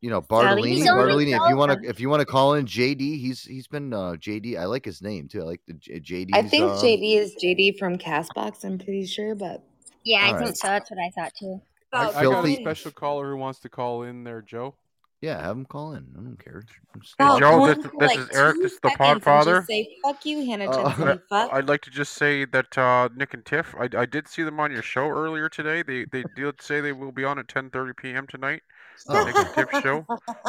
[0.01, 0.83] you know Bartolini.
[0.87, 3.93] Bartolini, if you want to, if you want to call in JD, he's he's been
[3.93, 4.59] uh, JD.
[4.59, 5.41] I like his name too.
[5.41, 6.31] I like the JD.
[6.35, 8.65] I think um, JD is JD from Castbox.
[8.65, 9.65] I'm pretty sure, but
[10.05, 10.69] Yeah, I All think so.
[10.69, 11.61] That's what I thought too.
[11.93, 14.75] I, I got a special caller who wants to call in there, Joe.
[15.21, 16.07] Yeah, have him call in.
[16.17, 16.63] I don't care.
[16.95, 19.67] I'm just Val, Joe, go this- this like is Eric, this is the seconds Podfather.
[19.67, 21.09] Say fuck you, Hannah Uh, Jensen.
[21.09, 21.53] you fuck.
[21.53, 24.61] I'd like to just say that uh, Nick and Tiff, I, I did see them
[24.61, 25.83] on your show earlier today.
[25.83, 28.27] They they did say they will be on at 10:30 p.m.
[28.29, 28.63] tonight.
[29.09, 29.25] Oh.
[29.25, 30.07] Nick and Tiff show.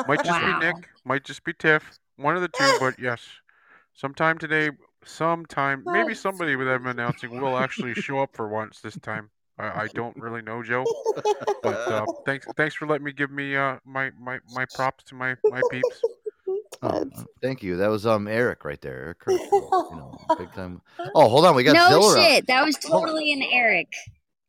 [0.08, 0.60] Might just Wow.
[0.60, 1.98] be Nick, might just be Tiff.
[2.18, 3.22] One of the two, but yes,
[3.96, 4.70] sometime today,
[5.04, 9.32] sometime maybe somebody with them announcing will actually show up for once this time.
[9.60, 10.86] I, I don't really know, Joe,
[11.62, 15.16] but uh, thanks thanks for letting me give me uh, my, my my props to
[15.16, 16.02] my my peeps.
[16.82, 17.06] Oh, uh,
[17.42, 17.76] thank you.
[17.76, 18.96] That was um Eric right there.
[19.04, 19.52] Eric Kirk, you
[19.92, 20.82] know, big time.
[21.14, 22.24] Oh, hold on, we got no Zilla.
[22.24, 22.48] shit.
[22.48, 23.92] That was totally an Eric.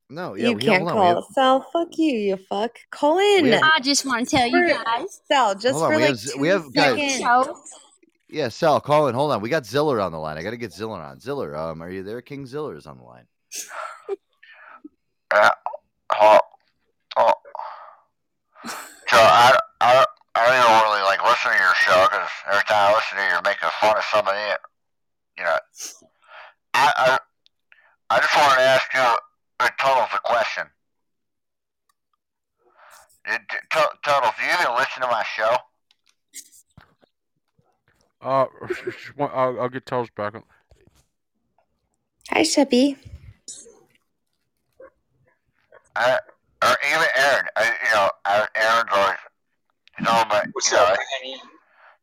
[0.08, 1.66] No, yeah, you we, can't hold on, call have, Sal.
[1.72, 2.78] Fuck you, you fuck.
[2.90, 3.46] Call in.
[3.46, 5.20] have- I just want to tell you For- guys.
[5.26, 7.20] Sal, just Hold on, for we like have two we have- guys- seconds.
[7.20, 7.58] Show.
[8.28, 9.14] yeah, Sal, call in.
[9.16, 10.38] Hold on, we got Ziller on the line.
[10.38, 11.18] I got to get Ziller on.
[11.18, 12.22] Ziller, um, are you there?
[12.22, 13.24] King Ziller is on the line.
[15.30, 15.50] Uh,
[16.20, 16.38] oh,
[17.16, 17.32] oh.
[19.08, 20.04] Joe, I, I,
[20.34, 23.30] I don't really like listening to your show because every time I listen to you,
[23.30, 24.38] you're making fun of somebody.
[25.38, 25.56] You know,
[26.74, 27.18] I, I,
[28.10, 29.00] I just wanted to ask you,
[29.60, 30.66] uh, Tuttles, a question.
[33.26, 35.56] It, T- do you even listen to my show?
[38.22, 38.46] Uh,
[39.20, 40.42] I'll, I'll get Tuttles back on.
[42.30, 42.96] Hi, Sheppy.
[46.00, 46.18] I,
[46.64, 49.18] or even Aaron, I, you know, I, Aaron's always,
[49.98, 50.94] he's on my, you know,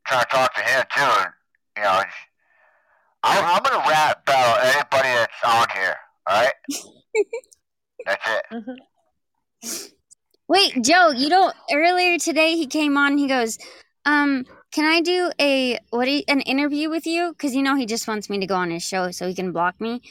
[0.06, 1.32] trying to talk to him too, and,
[1.76, 2.02] you know,
[3.24, 5.96] I'm, I'm gonna rap about anybody that's on here,
[6.30, 6.52] alright?
[8.06, 8.76] that's it.
[10.48, 13.58] Wait, Joe, you don't earlier today he came on he goes,
[14.06, 17.32] um, can I do a what you, an interview with you?
[17.32, 19.52] Because you know he just wants me to go on his show so he can
[19.52, 20.02] block me.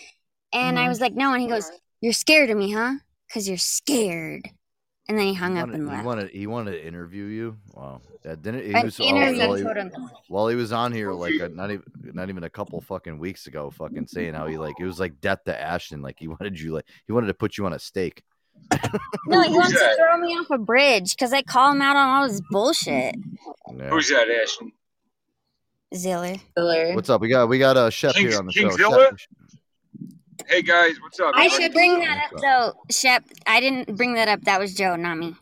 [0.53, 0.89] And I Mhm.
[0.89, 2.95] was like, no, and he goes, You're scared of me, huh?
[3.27, 4.49] Because you're scared.
[5.09, 6.05] And then he hung He up wanted, and he left.
[6.05, 7.57] wanted he wanted to interview you.
[7.73, 9.91] Wow, that didn't he An was interview, while, he,
[10.27, 11.83] while he was on here like a, not even
[12.13, 15.21] not even a couple fucking weeks ago, fucking saying how he like it was like
[15.21, 16.01] death to Ashton.
[16.01, 18.21] Like he wanted you like he wanted to put you on a stake.
[19.27, 22.09] No, he wants to throw me off a bridge because I call him out on
[22.09, 23.15] all his bullshit.
[23.77, 23.89] Yeah.
[23.89, 24.73] Who's that, Ashton?
[25.95, 26.35] Ziller.
[26.59, 26.95] Ziller.
[26.95, 27.21] What's up?
[27.21, 28.75] We got we got a chef King- here on the King show.
[28.75, 29.11] Zilla?
[29.15, 29.29] Shep-
[30.47, 31.33] Hey guys, what's up?
[31.35, 33.23] I should bring that up though, Shep.
[33.45, 34.41] I didn't bring that up.
[34.43, 35.35] That was Joe, not me.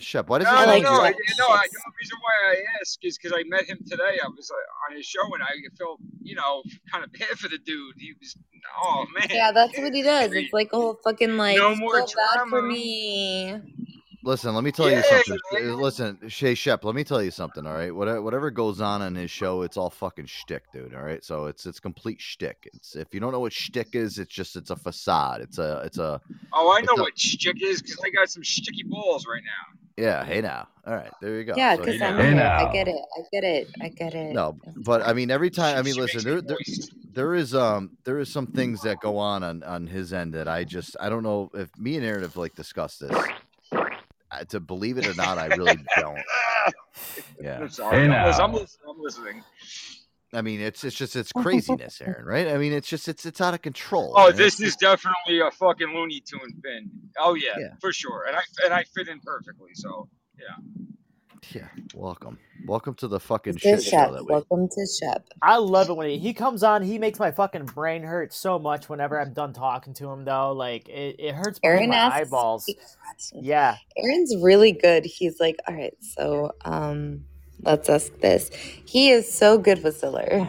[0.00, 1.46] Shep, what is does No, it no, sound no, I, like no.
[1.48, 4.18] I, the reason why I ask is because I met him today.
[4.22, 7.48] I was uh, on his show and I felt, you know, kind of bad for
[7.48, 7.94] the dude.
[7.98, 8.36] He was,
[8.82, 9.28] oh man.
[9.30, 10.32] Yeah, that's what he does.
[10.32, 12.68] It's like a whole fucking like No more feel bad for drama.
[12.68, 13.60] me.
[14.22, 15.38] Listen, let me tell you something.
[15.76, 17.66] Listen, Shay Shep, let me tell you something.
[17.66, 20.94] All right, whatever, whatever goes on on his show, it's all fucking shtick, dude.
[20.94, 22.68] All right, so it's it's complete shtick.
[22.74, 25.40] It's if you don't know what shtick is, it's just it's a facade.
[25.40, 26.20] It's a it's a
[26.52, 30.02] Oh, I know a- what stick is because I got some sticky balls right now.
[30.04, 30.24] yeah.
[30.24, 31.54] Hey now, all right, there you go.
[31.56, 32.22] Yeah, because you I'm know.
[32.22, 32.42] here.
[32.42, 32.96] I get it.
[33.16, 33.68] I get it.
[33.80, 34.34] I get it.
[34.34, 35.78] No, but I mean, every time.
[35.78, 36.58] I mean, listen, there, there,
[37.14, 40.48] there is um, there is some things that go on on on his end that
[40.48, 43.16] I just I don't know if me and Aaron have like discussed this.
[44.32, 46.18] Uh, to believe it or not, I really don't.
[47.40, 47.60] Yeah.
[47.60, 48.06] I'm sorry.
[48.06, 48.88] Hey, I'm, I'm listening.
[48.88, 49.44] I'm listening.
[50.32, 52.24] I mean, it's it's just it's craziness, Aaron.
[52.24, 52.46] Right?
[52.48, 54.12] I mean, it's just it's it's out of control.
[54.16, 56.88] Oh, this is definitely a fucking Looney Tune Finn.
[57.18, 57.68] Oh yeah, Yeah.
[57.80, 58.26] for sure.
[58.28, 59.70] And I and I fit in perfectly.
[59.74, 60.08] So
[60.38, 60.54] yeah.
[61.54, 61.68] Yeah.
[61.94, 64.12] Welcome, welcome to the fucking To shit show Shep.
[64.12, 64.24] that.
[64.26, 65.26] Welcome to Shep.
[65.42, 66.82] I love it when he, he comes on.
[66.82, 70.24] He makes my fucking brain hurt so much whenever I'm done talking to him.
[70.24, 72.72] Though, like it, it hurts Aaron my asks eyeballs.
[73.34, 75.04] Yeah, Aaron's really good.
[75.06, 77.24] He's like, all right, so um,
[77.62, 78.50] let's ask this.
[78.84, 80.48] He is so good with Ziller.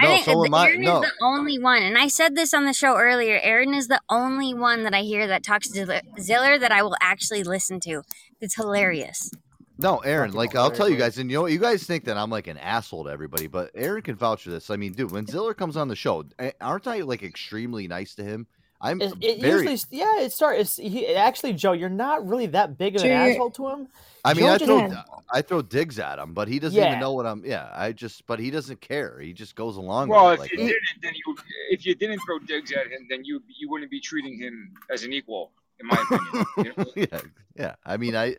[0.00, 0.68] I No, think so the- am I.
[0.68, 3.38] Aaron No, is the only one, and I said this on the show earlier.
[3.42, 6.82] Aaron is the only one that I hear that talks to Ziller- Ziller that I
[6.82, 8.02] will actually listen to.
[8.40, 9.30] It's hilarious.
[9.78, 10.32] No, Aaron.
[10.32, 12.58] Like I'll tell you guys, and you know, you guys think that I'm like an
[12.58, 14.70] asshole to everybody, but Aaron can vouch for this.
[14.70, 16.24] I mean, dude, when Ziller comes on the show,
[16.60, 18.46] aren't I like extremely nice to him?
[18.80, 19.68] I'm it, it very.
[19.70, 20.20] usually yeah.
[20.20, 20.76] It starts.
[20.76, 23.88] He, actually, Joe, you're not really that big of an Joe, asshole to him.
[24.24, 25.02] I mean, Joe I throw Yeah.
[25.32, 27.44] I throw digs at him, but he doesn't even know what I'm.
[27.44, 29.18] Yeah, I just, but he doesn't care.
[29.20, 30.58] He just goes along Well, with if it.
[30.58, 31.36] you Like, didn't, then you
[31.70, 35.02] if you didn't throw digs at him, then you you wouldn't be treating him as
[35.02, 35.50] an equal,
[35.80, 36.46] in my opinion.
[36.58, 36.92] You know?
[36.96, 37.20] yeah,
[37.56, 37.74] yeah.
[37.84, 38.36] I mean, I,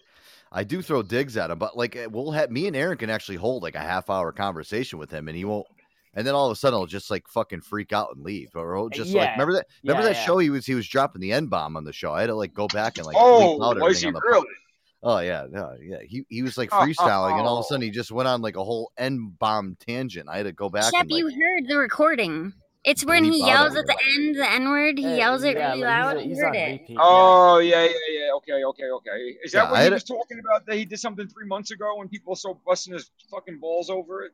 [0.52, 3.10] I do throw digs at him, but like eh, we'll have me and Aaron can
[3.10, 5.68] actually hold like a half hour conversation with him, and he won't.
[6.16, 8.76] And then all of a sudden, he'll just like fucking freak out and leave, or
[8.76, 10.26] he'll just like remember that remember Yeah, that yeah.
[10.26, 12.14] show he was he was dropping the n bomb on the show.
[12.14, 14.48] I had to like go back and like Oh, out was he on the really?
[15.02, 15.98] Oh yeah, yeah, yeah.
[16.06, 18.58] He he was like freestyling, and all of a sudden he just went on like
[18.58, 20.28] a whole n bomb tangent.
[20.28, 22.54] I had to go back Shep, and like you heard the recording.
[22.86, 24.98] It's when he yells at the end, the N word.
[24.98, 26.22] He yells it yeah, really like, loud.
[26.22, 26.82] he's you heard it.
[26.82, 26.98] repeat.
[27.00, 28.32] Oh yeah, yeah, yeah.
[28.38, 29.36] Okay, okay, okay.
[29.44, 30.66] Is that Yeah, what I he had was talking about?
[30.66, 33.90] That he did something three months ago when people were so busting his fucking balls
[33.90, 34.32] over it.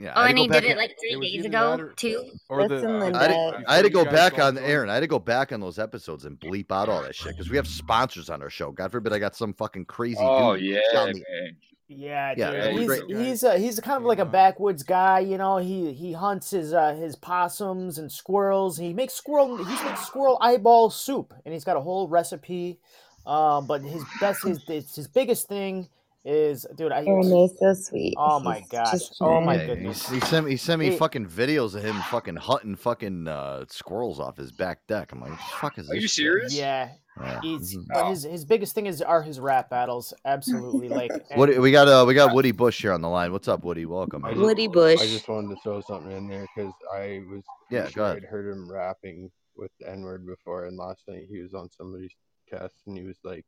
[0.00, 2.24] Yeah, Oh, and he did it like three It days ago or- too.
[2.48, 4.88] Or the, uh, I had, to, I had to go back got on going- Aaron.
[4.90, 7.50] I had to go back on those episodes and bleep out all that shit because
[7.50, 8.72] we have sponsors on our show.
[8.72, 11.56] God forbid I got some fucking crazy Oh yeah, telling me- man.
[11.92, 12.60] Yeah, Yeah, dude.
[12.62, 13.02] that'd he's great.
[13.08, 15.56] he's uh, he's kind of like a backwoods guy, you know.
[15.56, 18.78] He he hunts his uh, his possums and squirrels.
[18.78, 22.78] He makes squirrel he makes squirrel eyeball soup, and he's got a whole recipe.
[23.26, 25.88] Um, but his best his his, his biggest thing
[26.24, 26.92] is, dude.
[26.92, 28.14] I Aaron is so sweet.
[28.16, 30.08] oh my He's gosh, oh my goodness.
[30.08, 33.26] He, he sent me he sent me He- fucking videos of him fucking hunting fucking
[33.26, 35.10] uh, squirrels off his back deck.
[35.12, 36.02] I'm like, what the fuck is Are this?
[36.02, 36.54] you shit?" serious?
[36.54, 37.40] Yeah, Yeah.
[37.42, 40.14] he's but his his biggest thing is are his rap battles.
[40.24, 41.88] Absolutely, like What we got?
[41.88, 43.32] Uh, we got Woody Bush here on the line.
[43.32, 43.84] What's up, Woody?
[43.86, 44.24] Welcome.
[44.24, 45.00] I just- Woody Bush.
[45.00, 48.04] I just wanted to throw something in there because I was Yeah, sure.
[48.04, 51.68] I'd heard him rapping with the N word before, and last night he was on
[51.70, 52.12] somebody's
[52.48, 53.44] cast and he was like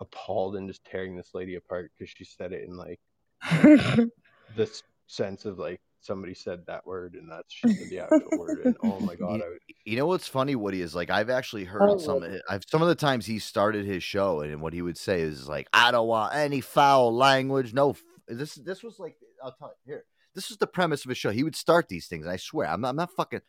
[0.00, 3.00] appalled and just tearing this lady apart because she said it in like
[4.56, 8.76] this sense of like somebody said that word and that's just the actual word and
[8.82, 11.82] oh my god I was You know what's funny, Woody, is like I've actually heard
[11.90, 12.20] Oh, some.
[12.20, 12.40] Woody.
[12.48, 15.48] I've some of the times he started his show, and what he would say is
[15.48, 19.72] like, "I don't want any foul language." No, f-" this this was like I'll tell
[19.84, 20.04] you here.
[20.34, 21.30] This was the premise of his show.
[21.30, 22.26] He would start these things.
[22.26, 23.40] And I swear, I'm not, I'm not fucking.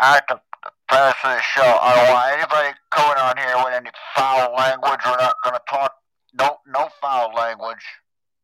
[0.00, 3.74] At the the premise of the show, I don't want anybody coming on here with
[3.74, 5.00] any foul language.
[5.04, 5.92] We're not gonna talk.
[6.38, 7.84] No, no foul language.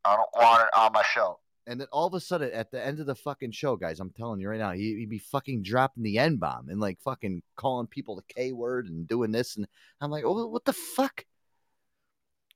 [0.04, 1.38] I don't want it on my show.
[1.70, 4.10] And then all of a sudden, at the end of the fucking show, guys, I'm
[4.10, 7.42] telling you right now, he, he'd be fucking dropping the N bomb and like fucking
[7.54, 9.54] calling people the K word and doing this.
[9.54, 9.68] And
[10.00, 11.24] I'm like, oh, what the fuck?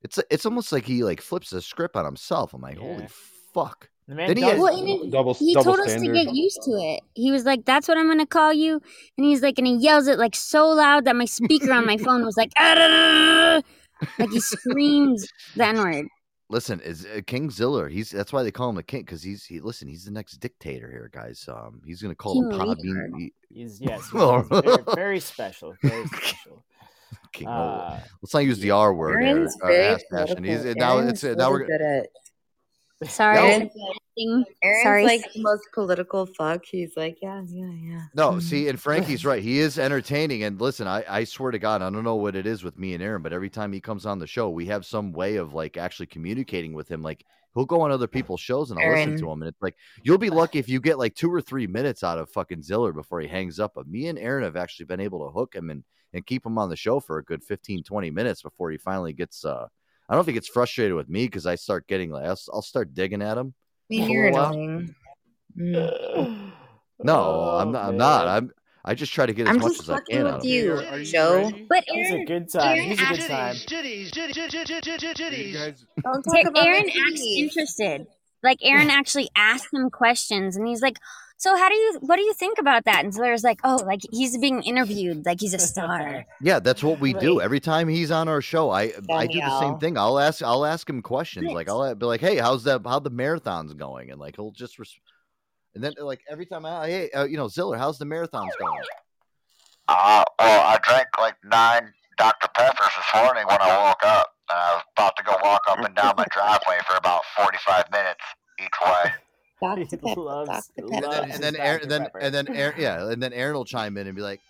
[0.03, 2.55] It's it's almost like he like flips the script on himself.
[2.55, 3.07] I'm like, holy
[3.55, 3.89] fuck.
[4.09, 6.12] the man Then he does has- Well, and he, double he double told us to
[6.12, 7.01] get used to it.
[7.15, 8.82] He was like, "That's what I'm gonna call you,"
[9.16, 11.97] and he's like, and he yells it like so loud that my speaker on my
[12.07, 16.07] phone was like, like he screams the N word.
[16.51, 17.89] Listen, is uh, King Ziller?
[17.89, 19.61] He's that's why they call him a king because he's he.
[19.61, 21.49] Listen, he's the next dictator here, guys.
[21.49, 23.19] Um, he's gonna call King the Podbean.
[23.19, 26.65] he- He's yes, he's, he's very, very special, very special.
[27.33, 27.49] King.
[27.49, 29.23] Uh, let's not use the R word.
[29.23, 30.45] Aaron's uh, very ass fashion.
[30.45, 32.07] He's now it's now we're good at
[33.09, 34.44] Sorry, Aaron's, Sorry.
[34.62, 35.05] Aaron's Sorry.
[35.05, 36.64] like the most political fuck.
[36.64, 38.02] He's like, yeah, yeah, yeah.
[38.14, 39.43] No, see, and Frankie's right.
[39.43, 40.44] He is entertaining.
[40.44, 42.94] And listen, I, I swear to God, I don't know what it is with me
[42.94, 45.55] and Aaron, but every time he comes on the show, we have some way of
[45.55, 47.02] like actually communicating with him.
[47.02, 47.24] Like
[47.55, 49.32] he'll go on other people's shows and I'll listen to Aaron.
[49.32, 49.43] him.
[49.43, 52.18] And it's like, you'll be lucky if you get like two or three minutes out
[52.18, 53.72] of fucking Ziller before he hangs up.
[53.74, 56.59] But me and Aaron have actually been able to hook him and, and keep him
[56.59, 59.66] on the show for a good 15, 20 minutes before he finally gets, uh,
[60.09, 62.93] I don't think it's frustrated with me because I start getting like, I'll, I'll start
[62.94, 63.55] digging at him.
[63.90, 64.94] I mean, for a you're annoying.
[65.59, 66.52] Mm.
[67.02, 67.85] No, I'm Oh, not.
[67.89, 68.28] I'm not.
[68.28, 68.51] I'm.
[68.86, 70.51] I just try to get as I'm much as I can with out of him.
[70.51, 71.35] you, Are you Joe.
[71.44, 71.66] ready?
[71.70, 72.76] But He's a Aaron, good time.
[72.76, 73.55] Aaron He's a good time.
[73.55, 75.55] Titties, titties, titties, titties, you titties.
[75.55, 78.06] guys Don't talk about Aaron acts interested.
[78.43, 80.98] Like Aaron actually asked him questions, and he's like,
[81.36, 83.05] So how do you what do you think about that?
[83.05, 86.24] And Ziller's like, oh, like he's being interviewed, like he's a star.
[86.40, 87.40] Yeah, that's what we do.
[87.40, 89.98] Every time he's on our show, I I do the same thing.
[89.98, 91.51] I'll ask I'll ask him questions.
[91.52, 92.82] Like I'll be like, "Hey, how's that?
[92.86, 94.98] How the marathons going?" And like he'll just, res-
[95.74, 98.81] and then like every time I, hey, uh, you know, Ziller, how's the marathons going?
[99.89, 102.48] Uh, well, I drank like nine Dr.
[102.55, 104.28] Peppers this morning when I woke up.
[104.51, 107.90] And I was about to go walk up and down my driveway for about 45
[107.90, 108.20] minutes
[108.61, 109.12] each way.
[110.05, 113.55] He loves, And then and then Aaron, then and then Aaron, yeah, and then Aaron
[113.55, 114.41] will chime in and be like,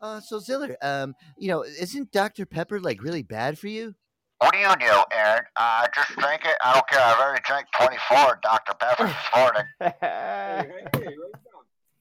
[0.00, 2.46] "Uh, so Ziller, um, you know, isn't Dr.
[2.46, 3.94] Pepper like really bad for you?"
[4.38, 5.44] What do you do, Aaron?
[5.56, 6.56] Uh, I just drink it.
[6.62, 7.00] I don't care.
[7.00, 8.74] I've already drank 24 Dr.
[8.74, 9.64] Peppers this morning.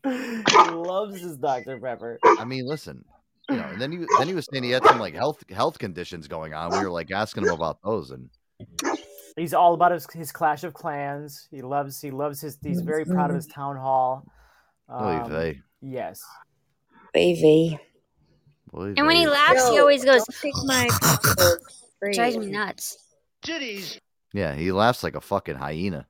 [0.68, 1.80] he loves his Dr.
[1.80, 2.20] Pepper.
[2.38, 3.06] I mean, listen,
[3.50, 5.80] you know, and then he then he was saying he had some like health health
[5.80, 6.72] conditions going on.
[6.72, 8.30] We were like asking him about those, and
[9.36, 11.48] He's all about his, his Clash of Clans.
[11.50, 12.58] He loves he loves his.
[12.64, 14.26] He's very proud of his town hall.
[14.92, 15.62] Oy Um, vey.
[15.82, 16.24] yes.
[17.14, 17.80] Baby.
[18.74, 19.32] And when he vey.
[19.32, 20.88] laughs, he always goes, don't my
[22.14, 22.98] drives me nuts.
[23.46, 24.00] Titties.
[24.34, 26.08] yeah, he laughs like a fucking hyena.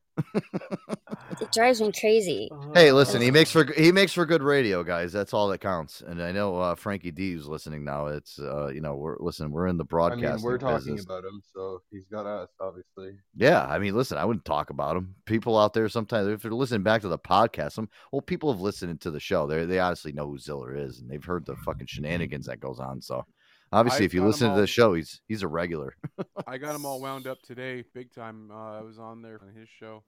[1.41, 2.49] It drives me crazy.
[2.73, 5.11] Hey, listen, he makes for he makes for good radio, guys.
[5.11, 6.01] That's all that counts.
[6.01, 8.07] And I know uh, Frankie D is listening now.
[8.07, 11.05] It's uh, you know, we're listen, we're in the I broadcasting mean, we're talking business.
[11.05, 13.17] about him, so he's got us, obviously.
[13.35, 15.15] Yeah, I mean, listen, I wouldn't talk about him.
[15.25, 18.61] People out there sometimes, if they're listening back to the podcast, some well, people have
[18.61, 19.47] listened to the show.
[19.47, 22.79] They they honestly know who Ziller is, and they've heard the fucking shenanigans that goes
[22.79, 23.01] on.
[23.01, 23.25] So,
[23.73, 25.95] obviously, I if you listen to the show, he's he's a regular.
[26.47, 28.49] I got him all wound up today, big time.
[28.51, 30.03] Uh, I was on there on his show,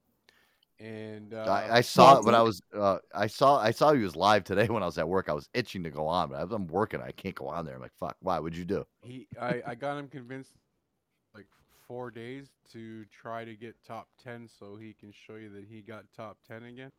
[0.80, 4.02] and uh, I, I saw it when I was uh, I saw I saw he
[4.02, 5.30] was live today when I was at work.
[5.30, 7.76] I was itching to go on, but I'm working, I can't go on there.
[7.76, 8.86] I'm like, fuck, why would you do?
[9.04, 10.52] He, I, I got him convinced
[11.34, 11.48] like
[11.88, 15.82] four days to try to get top ten, so he can show you that he
[15.82, 16.92] got top ten again.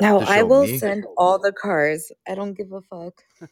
[0.00, 0.78] Now To I show will me?
[0.78, 2.10] send all the cars.
[2.28, 3.22] I don't give a fuck.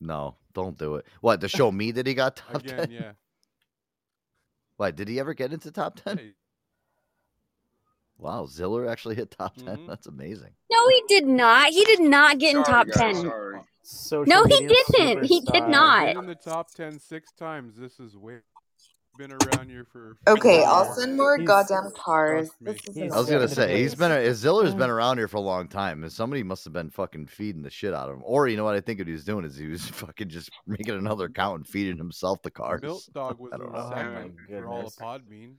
[0.00, 1.06] No, don't do it.
[1.22, 2.90] What to show me that he got top Again, ten?
[2.92, 3.12] yeah.
[4.76, 6.34] What did he ever get into top ten?
[8.16, 9.86] Wow, Ziller actually hit top 10 Mm-hmm.
[9.86, 10.50] That's amazing.
[10.70, 11.68] No, he did not.
[11.70, 13.14] He did not get in Sorry, top guys, 10.
[13.22, 13.60] sorry.
[13.82, 15.24] Social No, he media didn't.
[15.24, 15.70] He did superstar.
[15.70, 16.06] not.
[16.06, 17.76] Been in the top ten six times.
[17.76, 18.40] This is way
[19.18, 20.16] been around here for.
[20.26, 20.96] Okay, I'll years.
[20.96, 22.48] send more He's- goddamn cars.
[22.60, 25.40] This is I was gonna say he's been a, Ziller's been around here for a
[25.40, 28.22] long time, and somebody must have been fucking feeding the shit out of him.
[28.24, 30.50] Or you know what I think what he was doing is he was fucking just
[30.66, 32.80] making another account and feeding himself the cars.
[32.80, 33.88] Milt Dog was I in don't know.
[33.90, 34.96] second for all goodness.
[34.96, 35.54] of Podbean.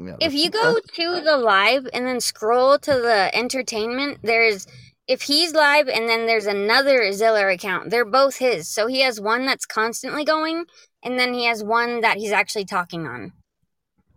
[0.00, 4.66] Yeah, If you go to the live and then scroll to the entertainment, there's
[5.08, 7.90] if he's live and then there's another Ziller account.
[7.90, 8.68] They're both his.
[8.68, 10.66] So he has one that's constantly going
[11.02, 13.32] and then he has one that he's actually talking on.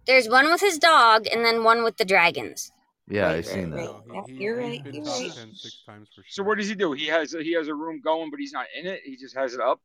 [0.06, 2.72] There's one with his dog and then one with the dragons.
[3.08, 3.92] yeah, Right, I've seen right, that.
[3.92, 4.08] right.
[4.08, 5.32] No, he, you're right, you're right.
[5.36, 6.92] ten six times for So what does he do?
[6.92, 9.02] He has he has a room going, but he's not in it.
[9.06, 9.80] He just has it up.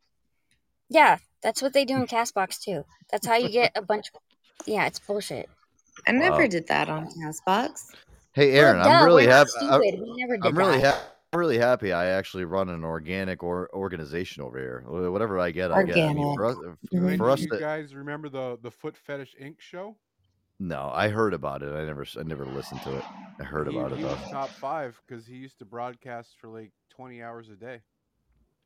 [0.89, 2.85] Yeah, that's what they do in Castbox too.
[3.13, 4.11] That's how you get a bunch
[4.67, 5.49] Yeah, it's bullshit.
[6.09, 6.49] I never Wow.
[6.49, 7.93] did that on Castbox.
[8.37, 9.51] Hey, Aaron, Well, I'm really happy.
[9.63, 10.01] I'm, uh, uh, stupid.
[10.03, 10.85] We never did I'm really that.
[10.85, 10.99] happy.
[11.33, 11.93] I'm really happy.
[11.95, 14.85] I actually run an organic or organization over here.
[14.87, 15.99] Whatever I get, I get.
[15.99, 18.95] I mean, for us, uh, When for us you to, guys remember the the Foot
[18.95, 19.59] Fetish Inc.
[19.61, 19.97] show?
[20.61, 21.73] no, I heard about it.
[21.73, 23.05] I never, I never listened to it.
[23.41, 24.11] I heard he, about it though.
[24.11, 27.81] was top five because he used to broadcast for like twenty hours a day.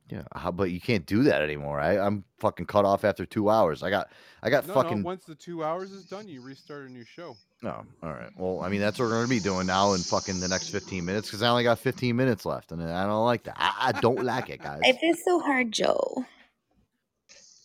[0.08, 1.78] Yeah, how, but you can't do that anymore.
[1.78, 3.84] I, I'm fucking cut off after two hours.
[3.84, 4.08] I got,
[4.42, 4.98] I got No, fucking.
[4.98, 5.04] no.
[5.04, 7.36] Once the two hours is done, you restart a new show.
[7.62, 8.30] Oh, all right.
[8.38, 11.04] Well, I mean, that's what we're gonna be doing now in fucking the next 15
[11.04, 13.56] minutes because I only got 15 minutes left, and I don't like that.
[13.58, 14.80] I, I don't like it, guys.
[14.82, 16.24] Life is so hard, Joe.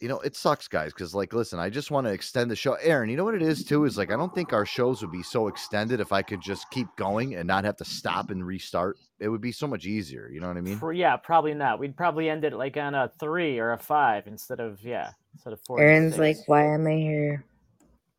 [0.01, 0.91] You know, it sucks, guys.
[0.91, 2.73] Because like, listen, I just want to extend the show.
[2.73, 3.85] Aaron, you know what it is too?
[3.85, 6.69] Is like, I don't think our shows would be so extended if I could just
[6.71, 8.97] keep going and not have to stop and restart.
[9.19, 10.29] It would be so much easier.
[10.29, 10.77] You know what I mean?
[10.77, 11.79] For, yeah, probably not.
[11.79, 15.53] We'd probably end it like on a three or a five instead of yeah, instead
[15.53, 15.79] of four.
[15.79, 17.45] Aaron's like, why am I here?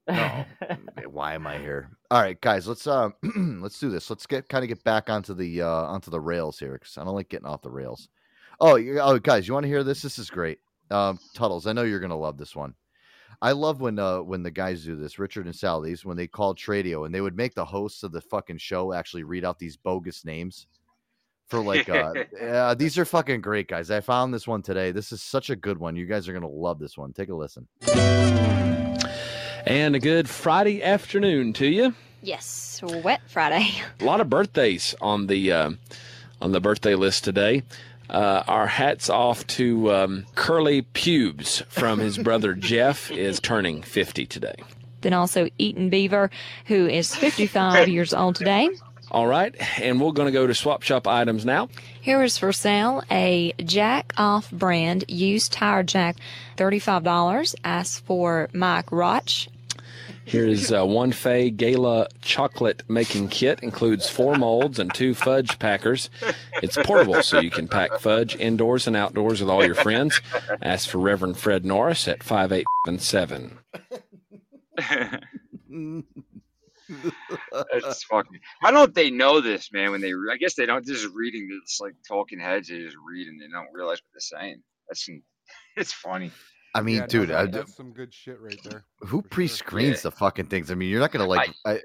[0.08, 0.44] No.
[1.10, 1.90] Why am I here?
[2.10, 4.08] All right, guys, let's uh let's do this.
[4.10, 7.04] Let's get kind of get back onto the uh onto the rails here because I
[7.04, 8.08] don't like getting off the rails.
[8.60, 10.00] Oh, you, oh, guys, you want to hear this?
[10.02, 10.58] This is great.
[10.90, 12.74] Um, Tuttles, I know you're gonna love this one.
[13.42, 16.58] I love when uh when the guys do this, Richard and Sally's, when they called
[16.58, 19.76] Tradio and they would make the hosts of the fucking show actually read out these
[19.76, 20.66] bogus names
[21.48, 23.90] for like uh yeah, these are fucking great guys.
[23.90, 24.92] I found this one today.
[24.92, 25.96] This is such a good one.
[25.96, 27.12] You guys are gonna love this one.
[27.12, 27.66] Take a listen.
[29.66, 31.92] And a good Friday afternoon to you.
[32.22, 33.68] Yes, wet Friday.
[34.00, 35.70] A lot of birthdays on the uh,
[36.40, 37.64] on the birthday list today.
[38.08, 44.26] Uh, our hats off to um, Curly Pubes from his brother Jeff is turning 50
[44.26, 44.54] today.
[45.00, 46.30] Then also Eaton Beaver,
[46.66, 48.68] who is 55 years old today.
[49.10, 51.68] All right, and we're going to go to swap shop items now.
[52.00, 56.18] Here is for sale a Jack Off brand used tire jack,
[56.56, 57.56] $35.
[57.64, 59.48] Ask for Mike Roch.
[60.26, 63.60] Here's uh, one Fay Gala chocolate making kit.
[63.62, 66.10] Includes four molds and two fudge packers.
[66.62, 70.20] It's portable, so you can pack fudge indoors and outdoors with all your friends.
[70.60, 72.66] Ask for Reverend Fred Norris at five eight
[72.98, 73.58] seven.
[77.80, 78.40] That's fucking.
[78.60, 79.92] How don't they know this, man?
[79.92, 80.84] When they, re- I guess they don't.
[80.84, 84.40] Just reading this like talking heads, they just read and they don't realize what they're
[84.40, 84.62] saying.
[84.88, 85.08] That's,
[85.76, 86.32] it's funny.
[86.76, 88.84] I mean, Yeah, dude, that- I, that's some good shit right there.
[89.00, 90.02] who pre-screens Yeah.
[90.02, 90.70] the fucking things?
[90.70, 91.52] I mean, you're not gonna like.
[91.64, 91.80] I,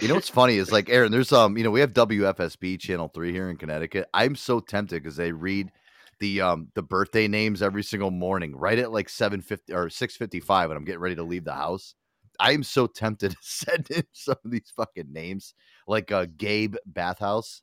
[0.00, 1.12] you know what's funny is like Aaron.
[1.12, 4.08] There's um, you know, we have WFSB Channel Three here in Connecticut.
[4.14, 5.70] I'm so tempted because they read
[6.20, 10.16] the um the birthday names every single morning, right at like seven fifty or six
[10.16, 11.94] fifty five, and I'm getting ready to leave the house.
[12.38, 15.52] I am so tempted to send in some of these fucking names,
[15.86, 17.60] like uh, Gabe Bathhouse,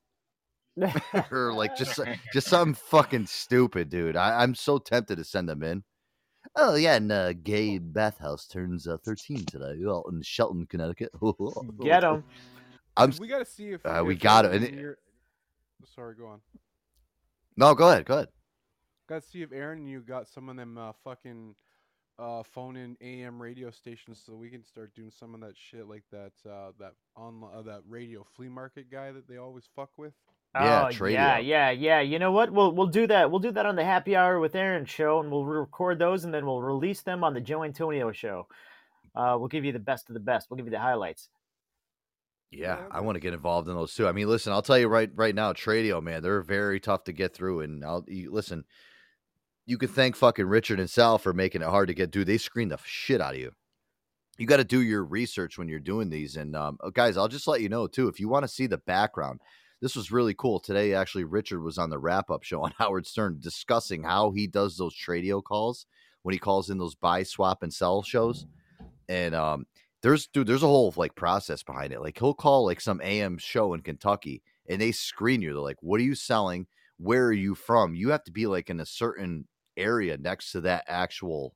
[1.32, 2.00] or like just
[2.34, 4.16] just something fucking stupid, dude.
[4.16, 5.84] I, I'm so tempted to send them in.
[6.60, 9.76] Oh yeah, and uh, Gabe Bathhouse turns uh, 13 today.
[9.80, 11.12] Well, in Shelton, Connecticut.
[11.84, 12.24] Get 'em.
[12.98, 13.14] I'm.
[13.20, 14.50] we got to see if Uh, if we got it.
[14.50, 14.98] Aaron and and your-
[15.96, 16.42] Sorry, go on.
[17.56, 18.06] No, go ahead.
[18.06, 18.30] Go ahead.
[19.08, 21.56] Got to see if Aaron and you got some of them uh, fucking
[22.18, 25.88] uh, phone in AM radio stations, so we can start doing some of that shit
[25.88, 29.92] like that uh, that on uh, that radio flea market guy that they always fuck
[30.00, 30.14] with.
[30.56, 32.02] Oh, yeah, yeah, yeah.
[32.02, 32.52] You know what?
[32.52, 33.30] We'll we'll do that.
[33.30, 36.34] We'll do that on the Happy Hour with Aaron show, and we'll record those, and
[36.34, 38.48] then we'll release them on the Joe Antonio show.
[39.16, 40.50] Uh, we'll give you the best of the best.
[40.50, 41.30] We'll give you the highlights.
[42.50, 44.08] Yeah, I want to get involved in those too.
[44.08, 47.14] I mean, listen, I'll tell you right right now, Tradio, man, they're very tough to
[47.14, 47.62] get through.
[47.62, 48.64] And I'll you, listen.
[49.66, 52.10] You can thank fucking Richard and Sal for making it hard to get.
[52.10, 53.52] Dude, they screen the shit out of you.
[54.38, 56.38] You got to do your research when you're doing these.
[56.38, 58.08] And um, uh, guys, I'll just let you know too.
[58.08, 59.42] If you want to see the background,
[59.82, 60.94] this was really cool today.
[60.94, 64.78] Actually, Richard was on the wrap up show on Howard Stern discussing how he does
[64.78, 65.86] those Tradio calls
[66.24, 68.46] when he calls in those buy, swap, and sell shows.
[69.08, 69.66] And um,
[70.02, 72.02] there's dude, there's a whole like process behind it.
[72.02, 75.54] Like he'll call like some AM show in Kentucky and they screen you.
[75.54, 76.68] They're like, "What are you selling?
[76.98, 80.62] Where are you from?" You have to be like in a certain area next to
[80.62, 81.56] that actual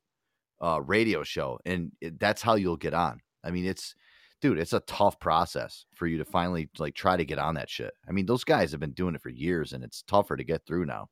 [0.61, 3.19] uh, radio show, and it, that's how you'll get on.
[3.43, 3.95] I mean, it's
[4.41, 7.69] dude, it's a tough process for you to finally like try to get on that
[7.69, 7.93] shit.
[8.07, 10.65] I mean, those guys have been doing it for years, and it's tougher to get
[10.65, 11.09] through now.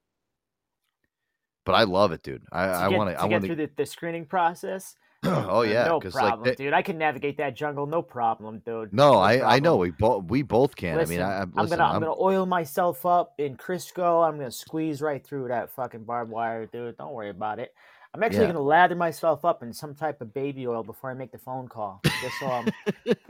[1.66, 2.44] But I love it, dude.
[2.52, 4.96] I, To I want to get want through the, the screening process.
[5.24, 6.74] oh, oh yeah, no problem, like they- dude.
[6.74, 8.94] I can navigate that jungle, no problem, dude.
[8.94, 10.98] no, No I I know we both we both can.
[10.98, 14.26] Listen, I mean, I, am gonna I'm, gonna oil myself up in Crisco.
[14.26, 16.98] I'm gonna squeeze right through that fucking barbed wire, dude.
[16.98, 17.74] Don't worry about it.
[18.14, 18.48] I'm actually Yeah.
[18.54, 21.68] gonna lather myself up in some type of baby oil before I make the phone
[21.68, 22.68] call, just so I'm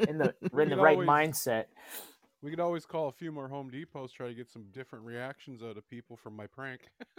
[0.08, 1.66] in the in the right always- mindset.
[2.42, 5.62] We could always call a few more Home Depots, try to get some different reactions
[5.62, 6.80] out of people from my prank.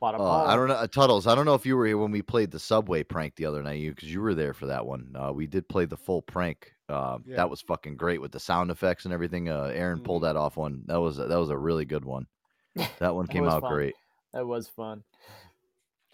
[0.00, 1.26] Bada Uh, I don't know, Tuttles.
[1.26, 3.62] I don't know if you were here when we played the subway prank the other
[3.62, 5.14] night, you because you were there for that one.
[5.14, 6.72] Uh, we did play the full prank.
[6.88, 7.36] Uh, Yeah.
[7.36, 9.50] That was fucking great with the sound effects and everything.
[9.50, 10.34] Uh, Aaron pulled Mm-hmm.
[10.34, 10.84] that off one.
[10.86, 12.26] That was a, that was a really good one.
[12.98, 13.72] That one That came out fun.
[13.74, 13.94] great.
[14.32, 15.02] That was fun.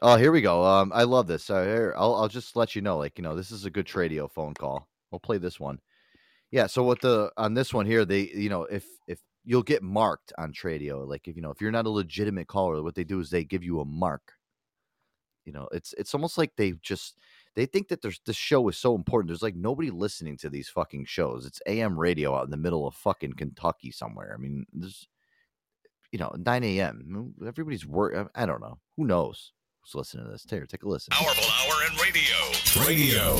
[0.02, 0.62] Oh, here we go.
[0.64, 1.48] Um, I love this.
[1.48, 3.86] Uh, here, I'll I'll just let you know, like you know, this is a good
[3.86, 4.89] Tradio phone call.
[5.10, 5.81] We'll play this one.
[6.51, 6.66] Yeah.
[6.66, 10.32] So what the on this one here, they you know if if you'll get marked
[10.39, 13.20] on Tradio, like if you know if you're not a legitimate caller, what they do
[13.20, 14.32] is they give you a mark.
[15.47, 17.16] You know, it's it's almost like they just
[17.55, 19.28] they think that there's this show is so important.
[19.28, 21.47] There's like nobody listening to these fucking shows.
[21.47, 24.35] It's AM radio out in the middle of fucking Kentucky somewhere.
[24.35, 25.09] I mean, there's
[26.12, 27.35] you know 9 a.m.
[27.47, 28.31] Everybody's work.
[28.35, 28.78] I don't know.
[28.97, 29.52] Who knows
[29.86, 30.44] who's listening to this?
[30.44, 31.10] Taylor, take a listen.
[31.12, 32.34] Powerful Hour and Radio.
[32.86, 33.36] Radio.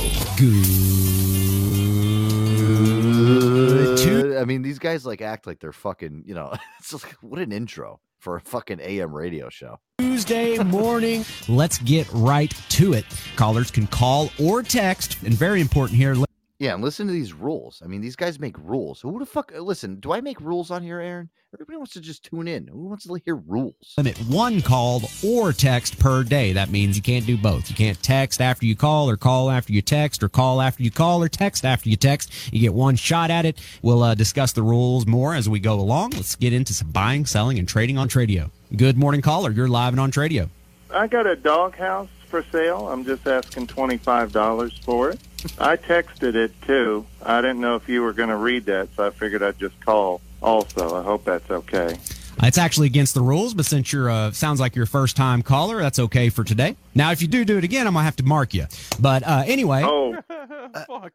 [4.05, 4.37] Good.
[4.37, 6.23] I mean, these guys like act like they're fucking.
[6.25, 9.79] You know, it's just like, what an intro for a fucking AM radio show.
[9.99, 11.25] Tuesday morning.
[11.47, 13.05] Let's get right to it.
[13.35, 16.15] Callers can call or text, and very important here.
[16.59, 17.83] Yeah, and listen to these rules.
[17.85, 19.01] I mean, these guys make rules.
[19.01, 19.51] Who the fuck?
[19.59, 21.29] Listen, do I make rules on here, Aaron?
[21.53, 22.65] Everybody wants to just tune in.
[22.65, 23.93] Who wants to hear rules?
[23.95, 26.53] Limit one call or text per day.
[26.53, 27.69] That means you can't do both.
[27.69, 30.89] You can't text after you call, or call after you text, or call after you
[30.89, 32.33] call, or text after you text.
[32.51, 33.59] You get one shot at it.
[33.83, 36.11] We'll uh, discuss the rules more as we go along.
[36.11, 38.49] Let's get into some buying, selling, and trading on Tradio.
[38.75, 39.51] Good morning, caller.
[39.51, 40.49] You're live and on Tradio.
[40.89, 42.89] I got a doghouse for sale.
[42.89, 45.19] I'm just asking $25 for it.
[45.59, 47.05] I texted it too.
[47.23, 49.79] I didn't know if you were going to read that, so I figured I'd just
[49.85, 50.99] call also.
[50.99, 51.97] I hope that's okay.
[52.43, 55.79] It's actually against the rules, but since you're uh, sounds like you're first time caller,
[55.81, 56.75] that's okay for today.
[56.93, 58.67] Now, if you do do it again, I'm gonna have to mark you.
[58.99, 60.15] But uh, anyway, Oh,
[60.87, 61.13] Fuck.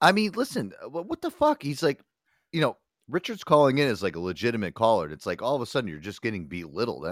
[0.00, 1.62] I mean, listen, uh, what, what the fuck?
[1.62, 2.00] He's like,
[2.52, 2.76] you know,
[3.08, 5.04] Richard's calling in as like a legitimate caller.
[5.04, 7.06] and It's like all of a sudden you're just getting belittled.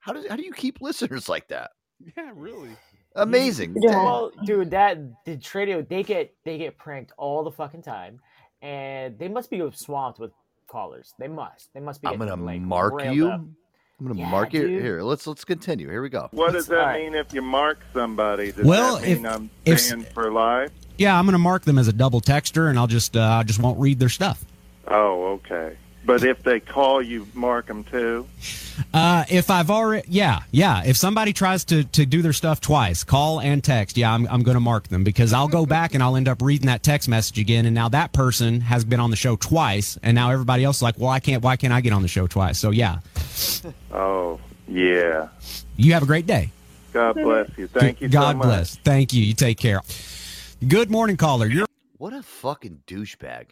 [0.00, 1.70] How does how do you keep listeners like that?
[2.16, 2.76] Yeah, really.
[3.16, 3.74] Amazing.
[3.76, 8.20] Well, dude, that the Tradio they get they get pranked all the fucking time,
[8.62, 10.32] and they must be swamped with
[10.68, 11.14] callers.
[11.18, 11.72] They must.
[11.74, 12.08] They must be.
[12.08, 13.28] I'm gonna like, mark you.
[13.28, 13.40] up.
[13.98, 14.82] I'm gonna Yeah, mark you dude.
[14.82, 15.02] here.
[15.02, 15.88] Let's let's continue.
[15.88, 16.28] Here we go.
[16.32, 17.02] What does that Alright.
[17.04, 18.52] mean if you mark somebody?
[18.52, 20.70] Does Well, that mean if- I'm if- for life?
[20.98, 23.42] Yeah, I'm going to mark them as a double texter, and I'll just uh, I
[23.42, 24.44] just won't read their stuff.
[24.88, 25.76] Oh, okay.
[26.06, 28.26] But if they call you, mark them too.
[28.94, 30.84] Uh, if I've already, yeah, yeah.
[30.84, 34.42] If somebody tries to, to do their stuff twice, call and text, yeah, I'm, I'm
[34.44, 37.08] going to mark them because I'll go back and I'll end up reading that text
[37.08, 37.66] message again.
[37.66, 39.98] And now that person has been on the show twice.
[40.02, 42.08] And now everybody else is like, well, I can't, why can't I get on the
[42.08, 42.58] show twice?
[42.58, 43.00] So, yeah,
[43.90, 44.38] Oh,
[44.68, 45.28] yeah.
[45.76, 46.52] you have a great day.
[46.92, 47.66] God bless you.
[47.66, 48.08] Thank you.
[48.08, 48.46] God so much.
[48.46, 48.76] bless.
[48.76, 49.24] Thank you.
[49.24, 49.80] You take care.
[50.66, 51.46] Good morning, caller.
[51.46, 51.66] You're
[51.98, 53.46] What a fucking douchebag.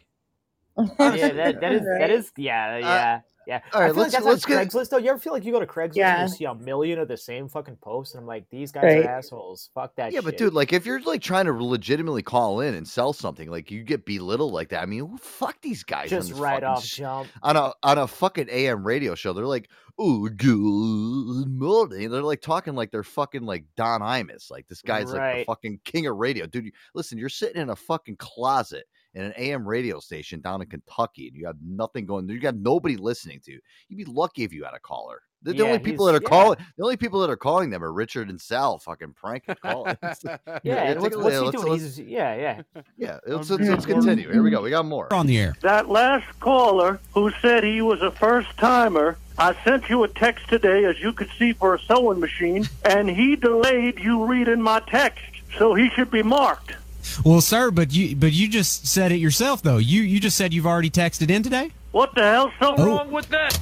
[0.77, 3.61] Yeah, that, that is that is yeah uh, yeah yeah.
[3.73, 4.97] all right, I feel let's- like that's let's like get- Craigslist though.
[4.97, 6.21] You ever feel like you go to Craigslist Yeah.
[6.21, 8.83] and you see a million of the same fucking posts, and I'm like, these guys
[8.83, 9.05] Right.
[9.05, 9.69] are assholes.
[9.75, 10.11] Fuck that.
[10.13, 13.49] Yeah, but dude, like if you're like trying to legitimately call in and sell something,
[13.51, 14.81] like you get belittled like that.
[14.81, 16.11] I mean, fuck these guys.
[16.11, 17.27] on Just right fucking off sh- jump.
[17.43, 19.31] on a on a fucking AM radio show.
[19.33, 19.69] They're like,
[19.99, 24.49] "Oh, good morning." They're like talking like they're fucking like Don Imus.
[24.49, 26.65] Like this guy's like the fucking king of radio, dude.
[26.65, 28.85] you- Listen, you're sitting in a fucking closet
[29.15, 32.27] in an AM radio station down in Kentucky, and you have nothing going.
[32.29, 33.53] You got nobody listening to.
[33.53, 33.59] you.
[33.89, 35.21] You'd be lucky if you had a caller.
[35.41, 36.27] The, the Yeah, only people that are yeah.
[36.29, 39.95] calling, the only people that are calling them are Richard and Sal, fucking prank calling.
[40.01, 40.15] Uh,
[40.63, 41.71] yeah, and what's, what's he let's- doing?
[41.71, 42.81] let's- He's, yeah, yeah.
[42.97, 44.29] yeah, oh, let's, let's, let's continue.
[44.31, 44.61] Here we go.
[44.61, 45.11] We got more.
[45.13, 45.55] on the air.
[45.61, 50.49] That last caller who said he was a first timer, I sent you a text
[50.49, 54.79] today, as you could see, for a sewing machine, and he delayed you reading my
[54.81, 55.23] text,
[55.57, 56.75] so he should be marked.
[57.23, 59.77] Well, sir, but you but you just said it yourself though.
[59.77, 61.71] You you just said you've already texted in today.
[61.91, 62.85] What the hell's so Oh.
[62.85, 63.59] wrong with that?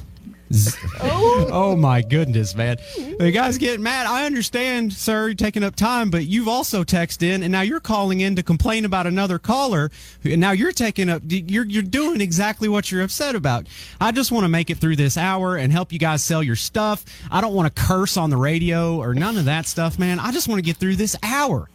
[1.02, 2.76] Oh my goodness, man.
[3.18, 4.06] The guy's getting mad.
[4.06, 7.80] I understand, sir, you're taking up time, but you've also texted in and now you're
[7.80, 9.90] calling in to complain about another caller.
[10.22, 13.66] And now you're taking up you're you're doing exactly what you're upset about.
[14.00, 16.56] I just want to make it through this hour and help you guys sell your
[16.56, 17.04] stuff.
[17.30, 20.20] I don't want to curse on the radio or none of that stuff, man.
[20.20, 21.68] I just want to get through this hour.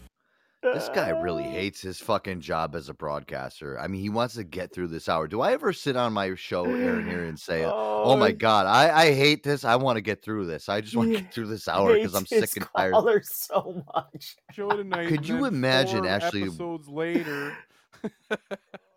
[0.62, 3.80] This guy really hates his fucking job as a broadcaster.
[3.80, 5.26] I mean, he wants to get through this hour.
[5.28, 8.34] Do I ever sit on my show, Aaron, here and say, "Oh my Oh.
[8.34, 9.64] god, I, I hate this.
[9.64, 10.68] I want to get through this.
[10.68, 13.22] I just want to get through this hour because I'm sick and his tired." caller
[13.24, 14.36] so much.
[14.52, 15.08] Show tonight.
[15.08, 17.56] Could you imagine four actually- episodes later?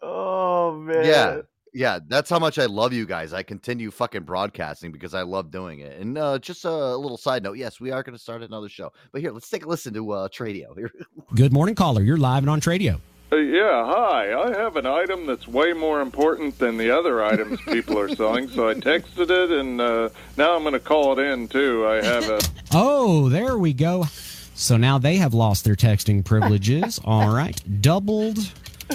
[0.04, 1.04] Oh man.
[1.04, 1.40] Yeah,
[1.72, 3.32] yeah, that's how much I love you guys.
[3.32, 5.98] I continue fucking broadcasting because I love doing it.
[5.98, 8.92] And uh, just a little side note: yes, we are going to start another show.
[9.10, 10.76] But here, let's take a listen to uh, Tradio.
[10.76, 10.90] Here,
[11.34, 12.02] Good morning, caller.
[12.02, 13.00] You're live and on Tradio.
[13.32, 14.34] Uh, yeah, hi.
[14.34, 18.46] I have an item that's way more important than the other items people are selling,
[18.48, 21.86] so I texted it, and uh, now I'm going to call it in too.
[21.86, 22.40] I have a.
[22.74, 24.06] Oh, there we go.
[24.54, 26.98] So now they have lost their texting privileges.
[27.04, 27.60] All right.
[27.82, 28.50] Doubled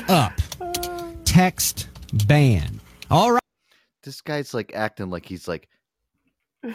[0.07, 0.33] up.
[1.25, 2.79] Text ban.
[3.09, 3.41] All right.
[4.03, 5.67] this guy's like acting like he's like.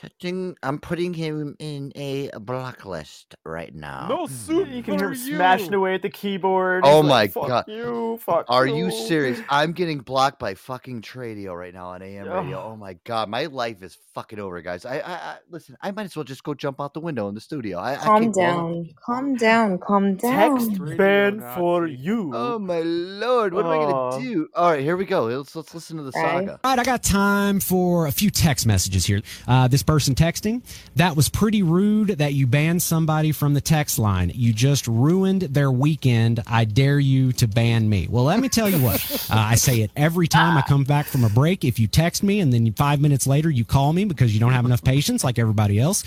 [0.00, 4.06] Touching, I'm putting him in a blacklist right now.
[4.08, 5.36] No soup You can hear him you.
[5.36, 6.82] smashing away at the keyboard.
[6.84, 7.64] Oh He's my like, fuck god!
[7.68, 8.46] You fuck.
[8.48, 9.40] Are you serious?
[9.48, 12.60] I'm getting blocked by fucking Tradio right now on AM radio.
[12.60, 14.84] Oh my god, my life is fucking over, guys.
[14.84, 15.76] I, I, I listen.
[15.80, 17.78] I might as well just go jump out the window in the studio.
[17.78, 18.46] I, I Calm can't go on.
[18.74, 18.90] down.
[19.06, 19.78] Calm down.
[19.78, 20.58] Calm down.
[20.58, 22.32] Text ban for you.
[22.34, 24.48] Oh my lord, what am I gonna do?
[24.56, 25.26] All right, here we go.
[25.26, 26.46] Let's let's listen to the Right.
[26.46, 26.58] saga.
[26.64, 29.22] All right, I got time for a few text messages here.
[29.46, 30.62] Uh, this person texting,
[30.96, 34.32] that was pretty rude that you banned somebody from the text line.
[34.34, 36.42] You just ruined their weekend.
[36.46, 38.06] I dare you to ban me.
[38.10, 38.94] Well, let me tell you what.
[39.34, 41.64] Uh, I say it every time I come back from a break.
[41.64, 44.52] If you text me and then five minutes later you call me because you don't
[44.52, 46.04] have enough patience like everybody else,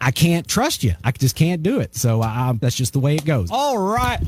[0.00, 0.94] I can't trust you.
[1.04, 1.94] I just can't do it.
[1.94, 2.20] So
[2.60, 3.50] that's just the way it goes.
[3.50, 4.18] All right.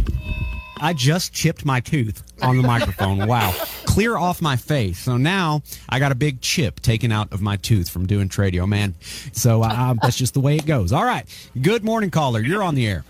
[0.78, 3.16] I just chipped my tooth on the microphone.
[3.26, 3.52] Wow.
[3.86, 4.98] Clear off my face.
[4.98, 8.68] So now I got a big chip taken out of my tooth from doing Tradio,
[8.68, 8.94] man.
[9.32, 10.92] So uh, that's just the way it goes.
[10.92, 11.24] All right.
[11.60, 12.40] Good morning, caller.
[12.40, 13.04] You're on the air.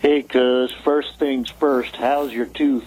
[0.00, 2.84] Hey, cuz, first things first, how's your tooth?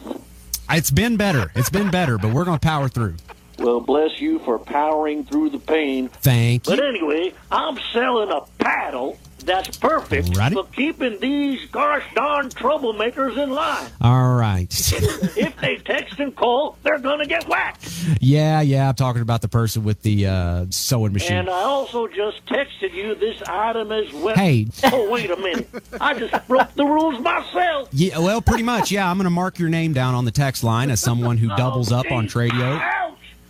[0.70, 1.52] It's been better.
[1.56, 3.16] It's been better, but we're going to power through.
[3.60, 6.08] Well, bless you for powering through the pain.
[6.08, 6.76] Thank you.
[6.76, 13.52] But anyway, I'm selling a paddle that's perfect for keeping these gosh darn troublemakers in
[13.52, 13.90] line.
[14.02, 14.68] All right.
[15.38, 17.88] if they text and call, they're gonna get whacked.
[18.20, 18.90] yeah, yeah.
[18.90, 21.38] I'm talking about the person with the uh, sewing machine.
[21.38, 24.36] And I also just texted you this item as well.
[24.36, 24.68] Hey.
[24.86, 25.70] Oh, wait a minute.
[26.00, 27.90] I just broke the rules myself.
[27.92, 28.92] Yeah, well, pretty much.
[28.92, 31.48] Yeah, I'm going to mark your name down on the text line as someone who
[31.58, 32.80] doubles up on Tradio.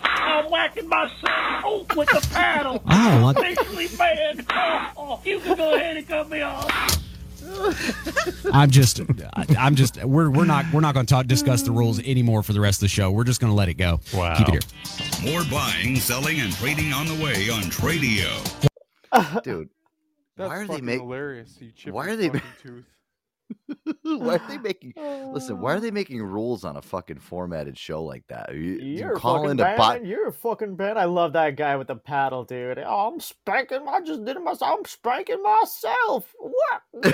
[0.03, 2.81] I'm whacking myself with the paddle.
[2.89, 4.45] Oh, what- Officially banned.
[4.49, 6.97] Oh, oh, you can go ahead and cut me off.
[8.53, 9.01] I'm just,
[9.33, 12.43] I- I'm just, we're we're not we're not going to talk discuss the rules anymore
[12.43, 13.11] for the rest of the show.
[13.11, 13.99] We're just going to let it go.
[14.13, 14.37] Wow.
[14.37, 14.65] Keep it
[15.23, 15.31] here.
[15.33, 18.31] More buying, selling, and trading on the way on Tradio.
[19.43, 19.69] Dude,
[20.37, 20.99] That's why are they making make?
[21.01, 21.57] hilarious.
[21.59, 22.27] You chip Why are they?
[22.29, 22.85] fucking tooth.
[24.03, 24.93] why are they making?
[25.33, 28.53] Listen, why are they making rules on a fucking formatted show like that?
[28.53, 29.77] You, you You're call fucking into bad.
[29.77, 30.05] bot?
[30.05, 30.97] You're a fucking bad.
[30.97, 32.79] I love that guy with the paddle, dude.
[32.79, 33.85] Oh, I'm spanking.
[33.87, 34.77] I just did it myself.
[34.79, 36.33] I'm spanking myself.
[36.39, 36.81] What?
[36.91, 37.13] What?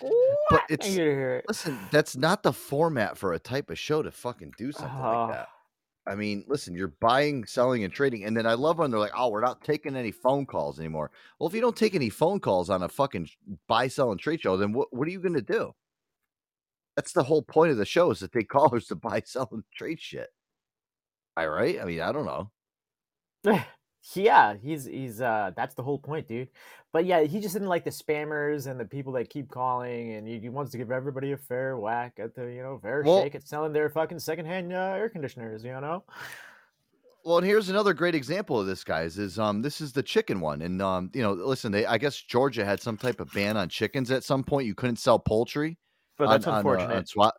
[0.00, 0.10] But
[0.50, 0.62] what?
[0.68, 1.44] it's I get it.
[1.48, 1.76] listen.
[1.90, 5.24] That's not the format for a type of show to fucking do something Ah.
[5.26, 5.48] like that.
[6.08, 9.12] I mean, listen, you're buying, selling, and trading, and then I love when they're like,
[9.16, 12.40] "Oh, we're not taking any phone calls anymore." Well, if you don't take any phone
[12.40, 13.28] calls on a fucking
[13.68, 15.74] buy, sell, and trade show, then what what are you going to do?
[16.96, 19.64] That's the whole point of the show is to take callers to buy, sell, and
[19.74, 20.30] trade shit.
[21.36, 21.80] All right.
[21.80, 22.50] I mean, I don't know.
[24.14, 26.48] yeah, he's he's uh that's the whole point, dude.
[26.92, 30.26] But yeah, he just didn't like the spammers and the people that keep calling, and
[30.26, 33.22] he, he wants to give everybody a fair whack at the you know fair Well-
[33.22, 36.04] shake at selling their fucking secondhand uh, air conditioners, you know.
[37.24, 39.18] Well, and here's another great example of this, guys.
[39.18, 42.16] Is um, this is the chicken one, and um, you know, listen, they I guess
[42.16, 44.66] Georgia had some type of ban on chickens at some point.
[44.66, 45.76] You couldn't sell poultry.
[46.16, 46.96] But that's on, on, uh, unfortunate.
[46.96, 47.34] on swap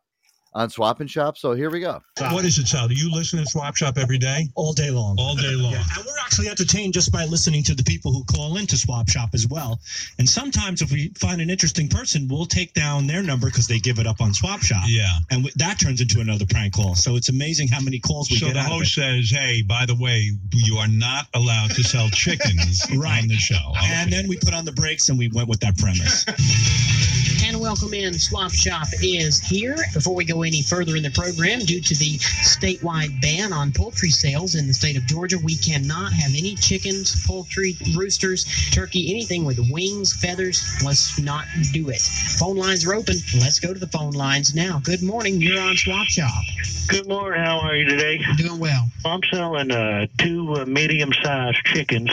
[0.54, 1.38] on swap and shop.
[1.38, 2.02] So here we go.
[2.32, 2.88] What is it, Sal?
[2.88, 4.48] Do you listen to Swap Shop every day?
[4.56, 5.16] All day long.
[5.20, 5.72] All day long.
[5.74, 5.84] Yeah.
[5.96, 9.30] And we're actually entertained just by listening to the people who call into Swap Shop
[9.34, 9.80] as well.
[10.18, 13.80] And sometimes, if we find an interesting person, we'll take down their number because they
[13.80, 14.84] give it up on Swap Shop.
[14.88, 15.08] Yeah.
[15.30, 16.96] And w- that turns into another prank call.
[16.96, 19.02] So it's amazing how many calls we So get the out of host it.
[19.30, 23.22] says, "Hey, by the way, you are not allowed to sell chickens Right.
[23.22, 25.78] on the show." And then we put on the brakes and we went with that
[25.78, 26.26] premise.
[27.50, 28.14] And welcome in.
[28.14, 29.76] Swap Shop is here.
[29.96, 34.12] Before we go any further in the program, due to the statewide ban on poultry
[34.12, 39.46] sales in the state of Georgia, we cannot have any chickens, poultry, roosters, turkey, anything
[39.46, 40.80] with wings, feathers.
[40.86, 42.02] Let's not do it.
[42.38, 43.16] Phone lines are open.
[43.40, 44.80] Let's go to the phone lines now.
[44.84, 45.42] Good morning.
[45.42, 46.44] You're on Swap Shop.
[46.88, 47.44] Good morning.
[47.44, 48.20] How are you today?
[48.38, 48.88] Doing well.
[49.06, 52.12] I'm selling uh, two uh, medium-sized chickens.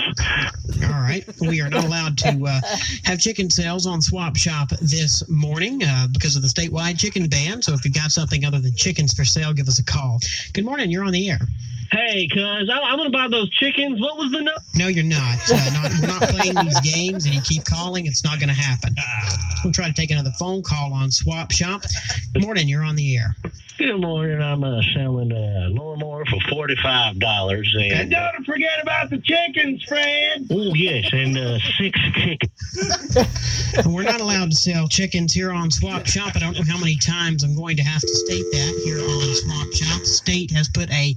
[0.82, 1.24] All right.
[1.40, 2.60] We are not allowed to uh,
[3.04, 7.62] have chicken sales on Swap Shop this morning uh, because of the statewide chicken ban.
[7.62, 10.20] So if you've got something other than chickens for sale, give us a call.
[10.52, 10.90] Good morning.
[10.90, 11.40] You're on the air.
[11.90, 14.00] Hey, cuz I, I'm gonna buy those chickens.
[14.00, 14.52] What was the no?
[14.74, 15.38] No, you're not.
[15.50, 18.06] Uh, not we're not playing these games, and you keep calling.
[18.06, 18.94] It's not going to happen.
[19.64, 21.82] We'll try to take another phone call on Swap Shop.
[22.32, 22.68] Good morning.
[22.68, 23.36] You're on the air.
[23.78, 24.40] Good morning.
[24.40, 27.74] I'm uh, selling a lawnmower for forty-five dollars.
[27.78, 30.46] And don't forget about the chickens, Fred.
[30.50, 33.86] Oh yes, and uh, six chickens.
[33.86, 36.32] We're not allowed to sell chickens here on Swap Shop.
[36.34, 39.34] I don't know how many times I'm going to have to state that here on
[39.34, 40.00] Swap Shop.
[40.00, 41.14] The state has put a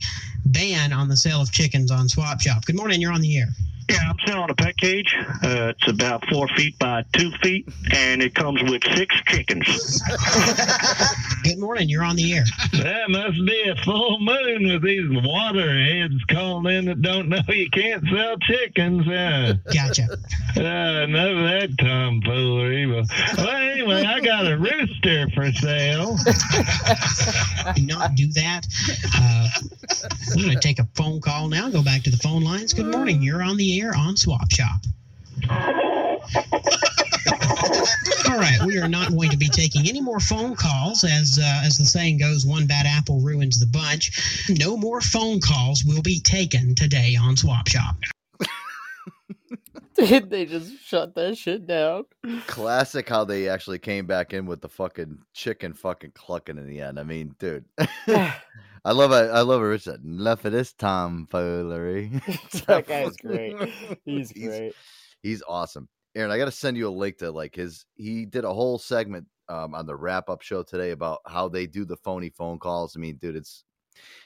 [0.52, 2.66] ban on the sale of chickens on Swap Shop.
[2.66, 3.02] Good morning.
[3.02, 3.50] You're on the air.
[3.90, 5.16] Yeah, I'm selling a pet cage.
[5.18, 9.66] Uh, it's about four feet by two feet, and it comes with six chickens.
[11.44, 11.90] Good morning.
[11.90, 12.44] You're on the air.
[12.74, 17.70] That must be a full moon with these waterheads calling in that don't know you
[17.72, 19.07] can't sell chickens.
[19.07, 20.07] Uh, Gotcha.
[20.56, 22.86] Uh, no, that tomfoolery.
[22.86, 26.16] But, well, anyway, I got a rooster for sale.
[27.76, 28.68] Do not do that.
[29.16, 29.48] Uh,
[30.36, 31.70] we're going to take a phone call now.
[31.70, 32.74] Go back to the phone lines.
[32.74, 33.24] Good morning.
[33.24, 34.82] You're on the air on Swap Shop.
[38.30, 41.62] All right, we are not going to be taking any more phone calls, as uh,
[41.64, 44.50] as the saying goes, one bad apple ruins the bunch.
[44.50, 47.96] No more phone calls will be taken today on Swap Shop.
[49.96, 52.06] Did they just shut that shit down.
[52.48, 56.82] Classic how they actually came back in with the fucking chicken fucking clucking in the
[56.82, 57.00] end.
[57.00, 57.66] I mean, dude.
[58.90, 59.30] I love it.
[59.30, 59.66] I love it.
[59.66, 60.03] Richard.
[60.03, 62.10] Enough of this tomfoolery.
[62.66, 63.56] that guy's great.
[64.03, 64.74] He's great.
[65.22, 65.88] He's awesome.
[66.16, 67.86] Aaron, I got to send you a link to like his.
[67.98, 71.68] He did a whole segment um, on the wrap up show today about how they
[71.68, 72.98] do the phony phone calls.
[72.98, 73.64] I mean, dude, it's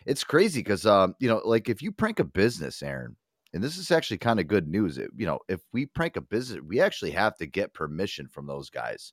[0.05, 3.17] it's crazy because um, you know, like if you prank a business, Aaron,
[3.53, 4.97] and this is actually kind of good news.
[4.97, 8.47] It, you know, if we prank a business, we actually have to get permission from
[8.47, 9.11] those guys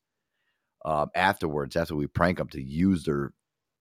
[0.84, 3.32] um, afterwards after we prank them to use their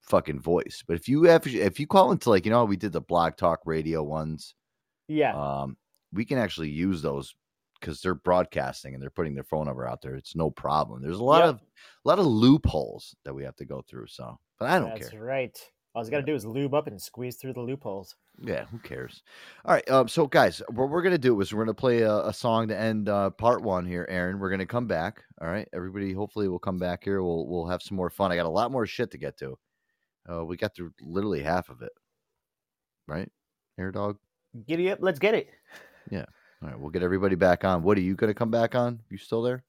[0.09, 0.83] fucking voice.
[0.87, 3.37] But if you have, if you call into like you know, we did the Blog
[3.37, 4.55] Talk Radio ones.
[5.07, 5.35] Yeah.
[5.35, 5.77] Um,
[6.11, 7.33] we can actually use those
[7.79, 10.15] because they're broadcasting and they're putting their phone number out there.
[10.15, 11.01] It's no problem.
[11.01, 11.49] There's a lot Yep.
[11.49, 14.07] of a lot of loopholes that we have to go through.
[14.07, 15.23] So, but I don't That's care.
[15.23, 15.57] right.
[15.95, 18.15] All he's got to do is lube up and squeeze through the loopholes.
[18.41, 19.23] Yeah, who cares?
[19.65, 19.89] All right.
[19.89, 22.77] Um, so guys, what we're gonna do is we're gonna play a, a song to
[22.79, 24.39] end uh, part one here, Aaron.
[24.39, 25.23] We're gonna come back.
[25.41, 26.13] All right, everybody.
[26.13, 27.21] Hopefully, we'll come back here.
[27.23, 28.31] We'll we'll have some more fun.
[28.31, 29.57] I got a lot more shit to get to.
[30.31, 31.91] Uh, we got through literally half of it.
[33.07, 33.29] Right,
[33.79, 34.17] Air Dog.
[34.67, 35.47] Giddy up, let's get it.
[36.11, 36.25] Yeah.
[36.61, 37.83] All right, we'll get everybody back on.
[37.83, 38.99] What are you going to come back on?
[39.09, 39.63] You still there?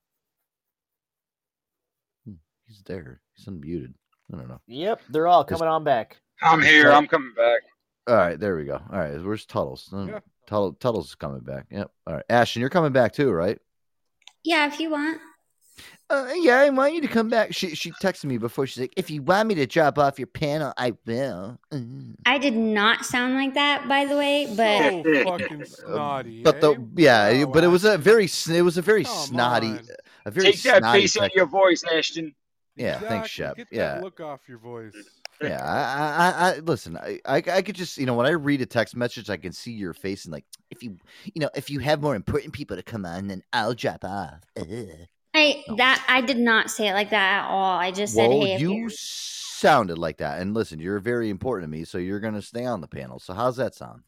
[2.26, 2.34] Hmm,
[2.66, 3.20] He's there.
[3.34, 3.94] He's unmuted.
[4.32, 4.60] I don't know.
[4.66, 6.16] Yep, they're all coming on back.
[6.42, 6.90] I'm here.
[6.90, 7.60] I'm coming back.
[8.06, 8.80] All right, there we go.
[8.90, 9.88] All right, where's Tuttles?
[9.92, 10.20] Oh, Yeah.
[10.46, 11.66] Tuttle, Tuttles is coming back.
[11.70, 11.90] Yep.
[12.06, 13.58] All right, Ashton, you're coming back too, right?
[14.42, 15.20] Yeah, if you want.
[16.08, 17.54] Uh, yeah, I want you to come back.
[17.54, 18.66] She she texted me before.
[18.66, 21.58] She's like, if you want me to drop off your panel, I will.
[21.72, 22.16] Mm.
[22.26, 26.42] I did not sound like that, by the way, but So fucking snotty.
[26.42, 26.60] But eh?
[26.60, 29.76] the yeah, but it was a very it was a very snotty,
[30.24, 32.34] a very Take that face out of your voice, Ashton.
[32.76, 33.56] Yeah, thanks, Shep.
[33.56, 34.94] Get Yeah, that look off your voice.
[35.42, 35.62] yeah.
[35.62, 36.96] I, I, I, I listen.
[36.96, 39.52] I, I, I could just, you know, when I read a text message, I can
[39.52, 42.76] see your face and like, if you, you know, if you have more important people
[42.76, 44.40] to come on, then I'll drop off.
[44.56, 44.88] Ugh.
[45.34, 47.78] I that I did not say it like that at all.
[47.78, 51.70] I just said, Well, "Hey, you you sounded like that, and listen, you're very important
[51.70, 53.18] to me, so you're gonna stay on the panel.
[53.18, 54.02] So how's that sound?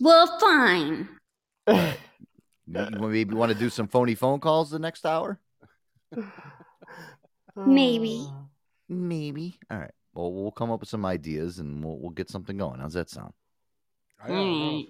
[0.00, 1.08] well, fine."
[2.72, 5.40] You, you maybe want to do some phony phone calls the next hour?
[7.56, 8.26] Maybe.
[8.28, 8.32] Uh,
[8.88, 9.58] maybe.
[9.70, 9.90] All right.
[10.14, 12.80] Well, we'll come up with some ideas and we'll we'll get something going.
[12.80, 13.32] How's that sound?
[14.22, 14.82] I don't know.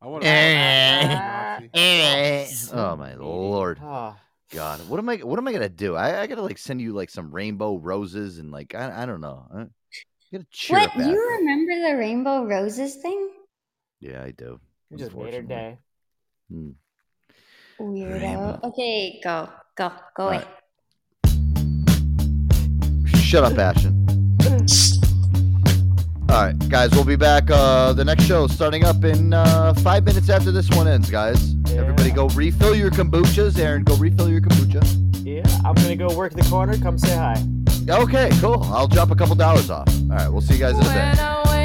[0.00, 1.68] I want eh.
[1.74, 2.46] eh.
[2.72, 3.78] oh my lord.
[3.82, 4.16] Ah.
[4.52, 5.16] God, what am I?
[5.16, 5.96] What am I gonna do?
[5.96, 9.22] I, I gotta like send you like some rainbow roses and like I, I don't
[9.22, 9.46] know.
[9.50, 9.64] I
[10.30, 11.08] gotta cheer What up that.
[11.08, 13.30] you remember the rainbow roses thing?
[14.00, 14.60] Yeah, I do.
[14.90, 15.78] You just made her day.
[16.50, 16.72] Hmm.
[17.80, 18.62] Weirdo.
[18.64, 20.44] Okay, go, go, go All away.
[23.06, 24.01] Shut up, Ashton.
[26.32, 27.50] All right, guys, we'll be back.
[27.50, 31.54] Uh, the next show starting up in uh, five minutes after this one ends, guys.
[31.72, 33.58] Everybody go refill your kombuchas.
[33.58, 34.82] Aaron, go refill your kombucha.
[35.22, 36.78] Yeah, I'm gonna go work the corner.
[36.78, 37.36] Come say hi.
[37.86, 38.64] Okay, cool.
[38.72, 39.86] I'll drop a couple dollars off.
[39.88, 41.61] All right, we'll see you guys in a bit.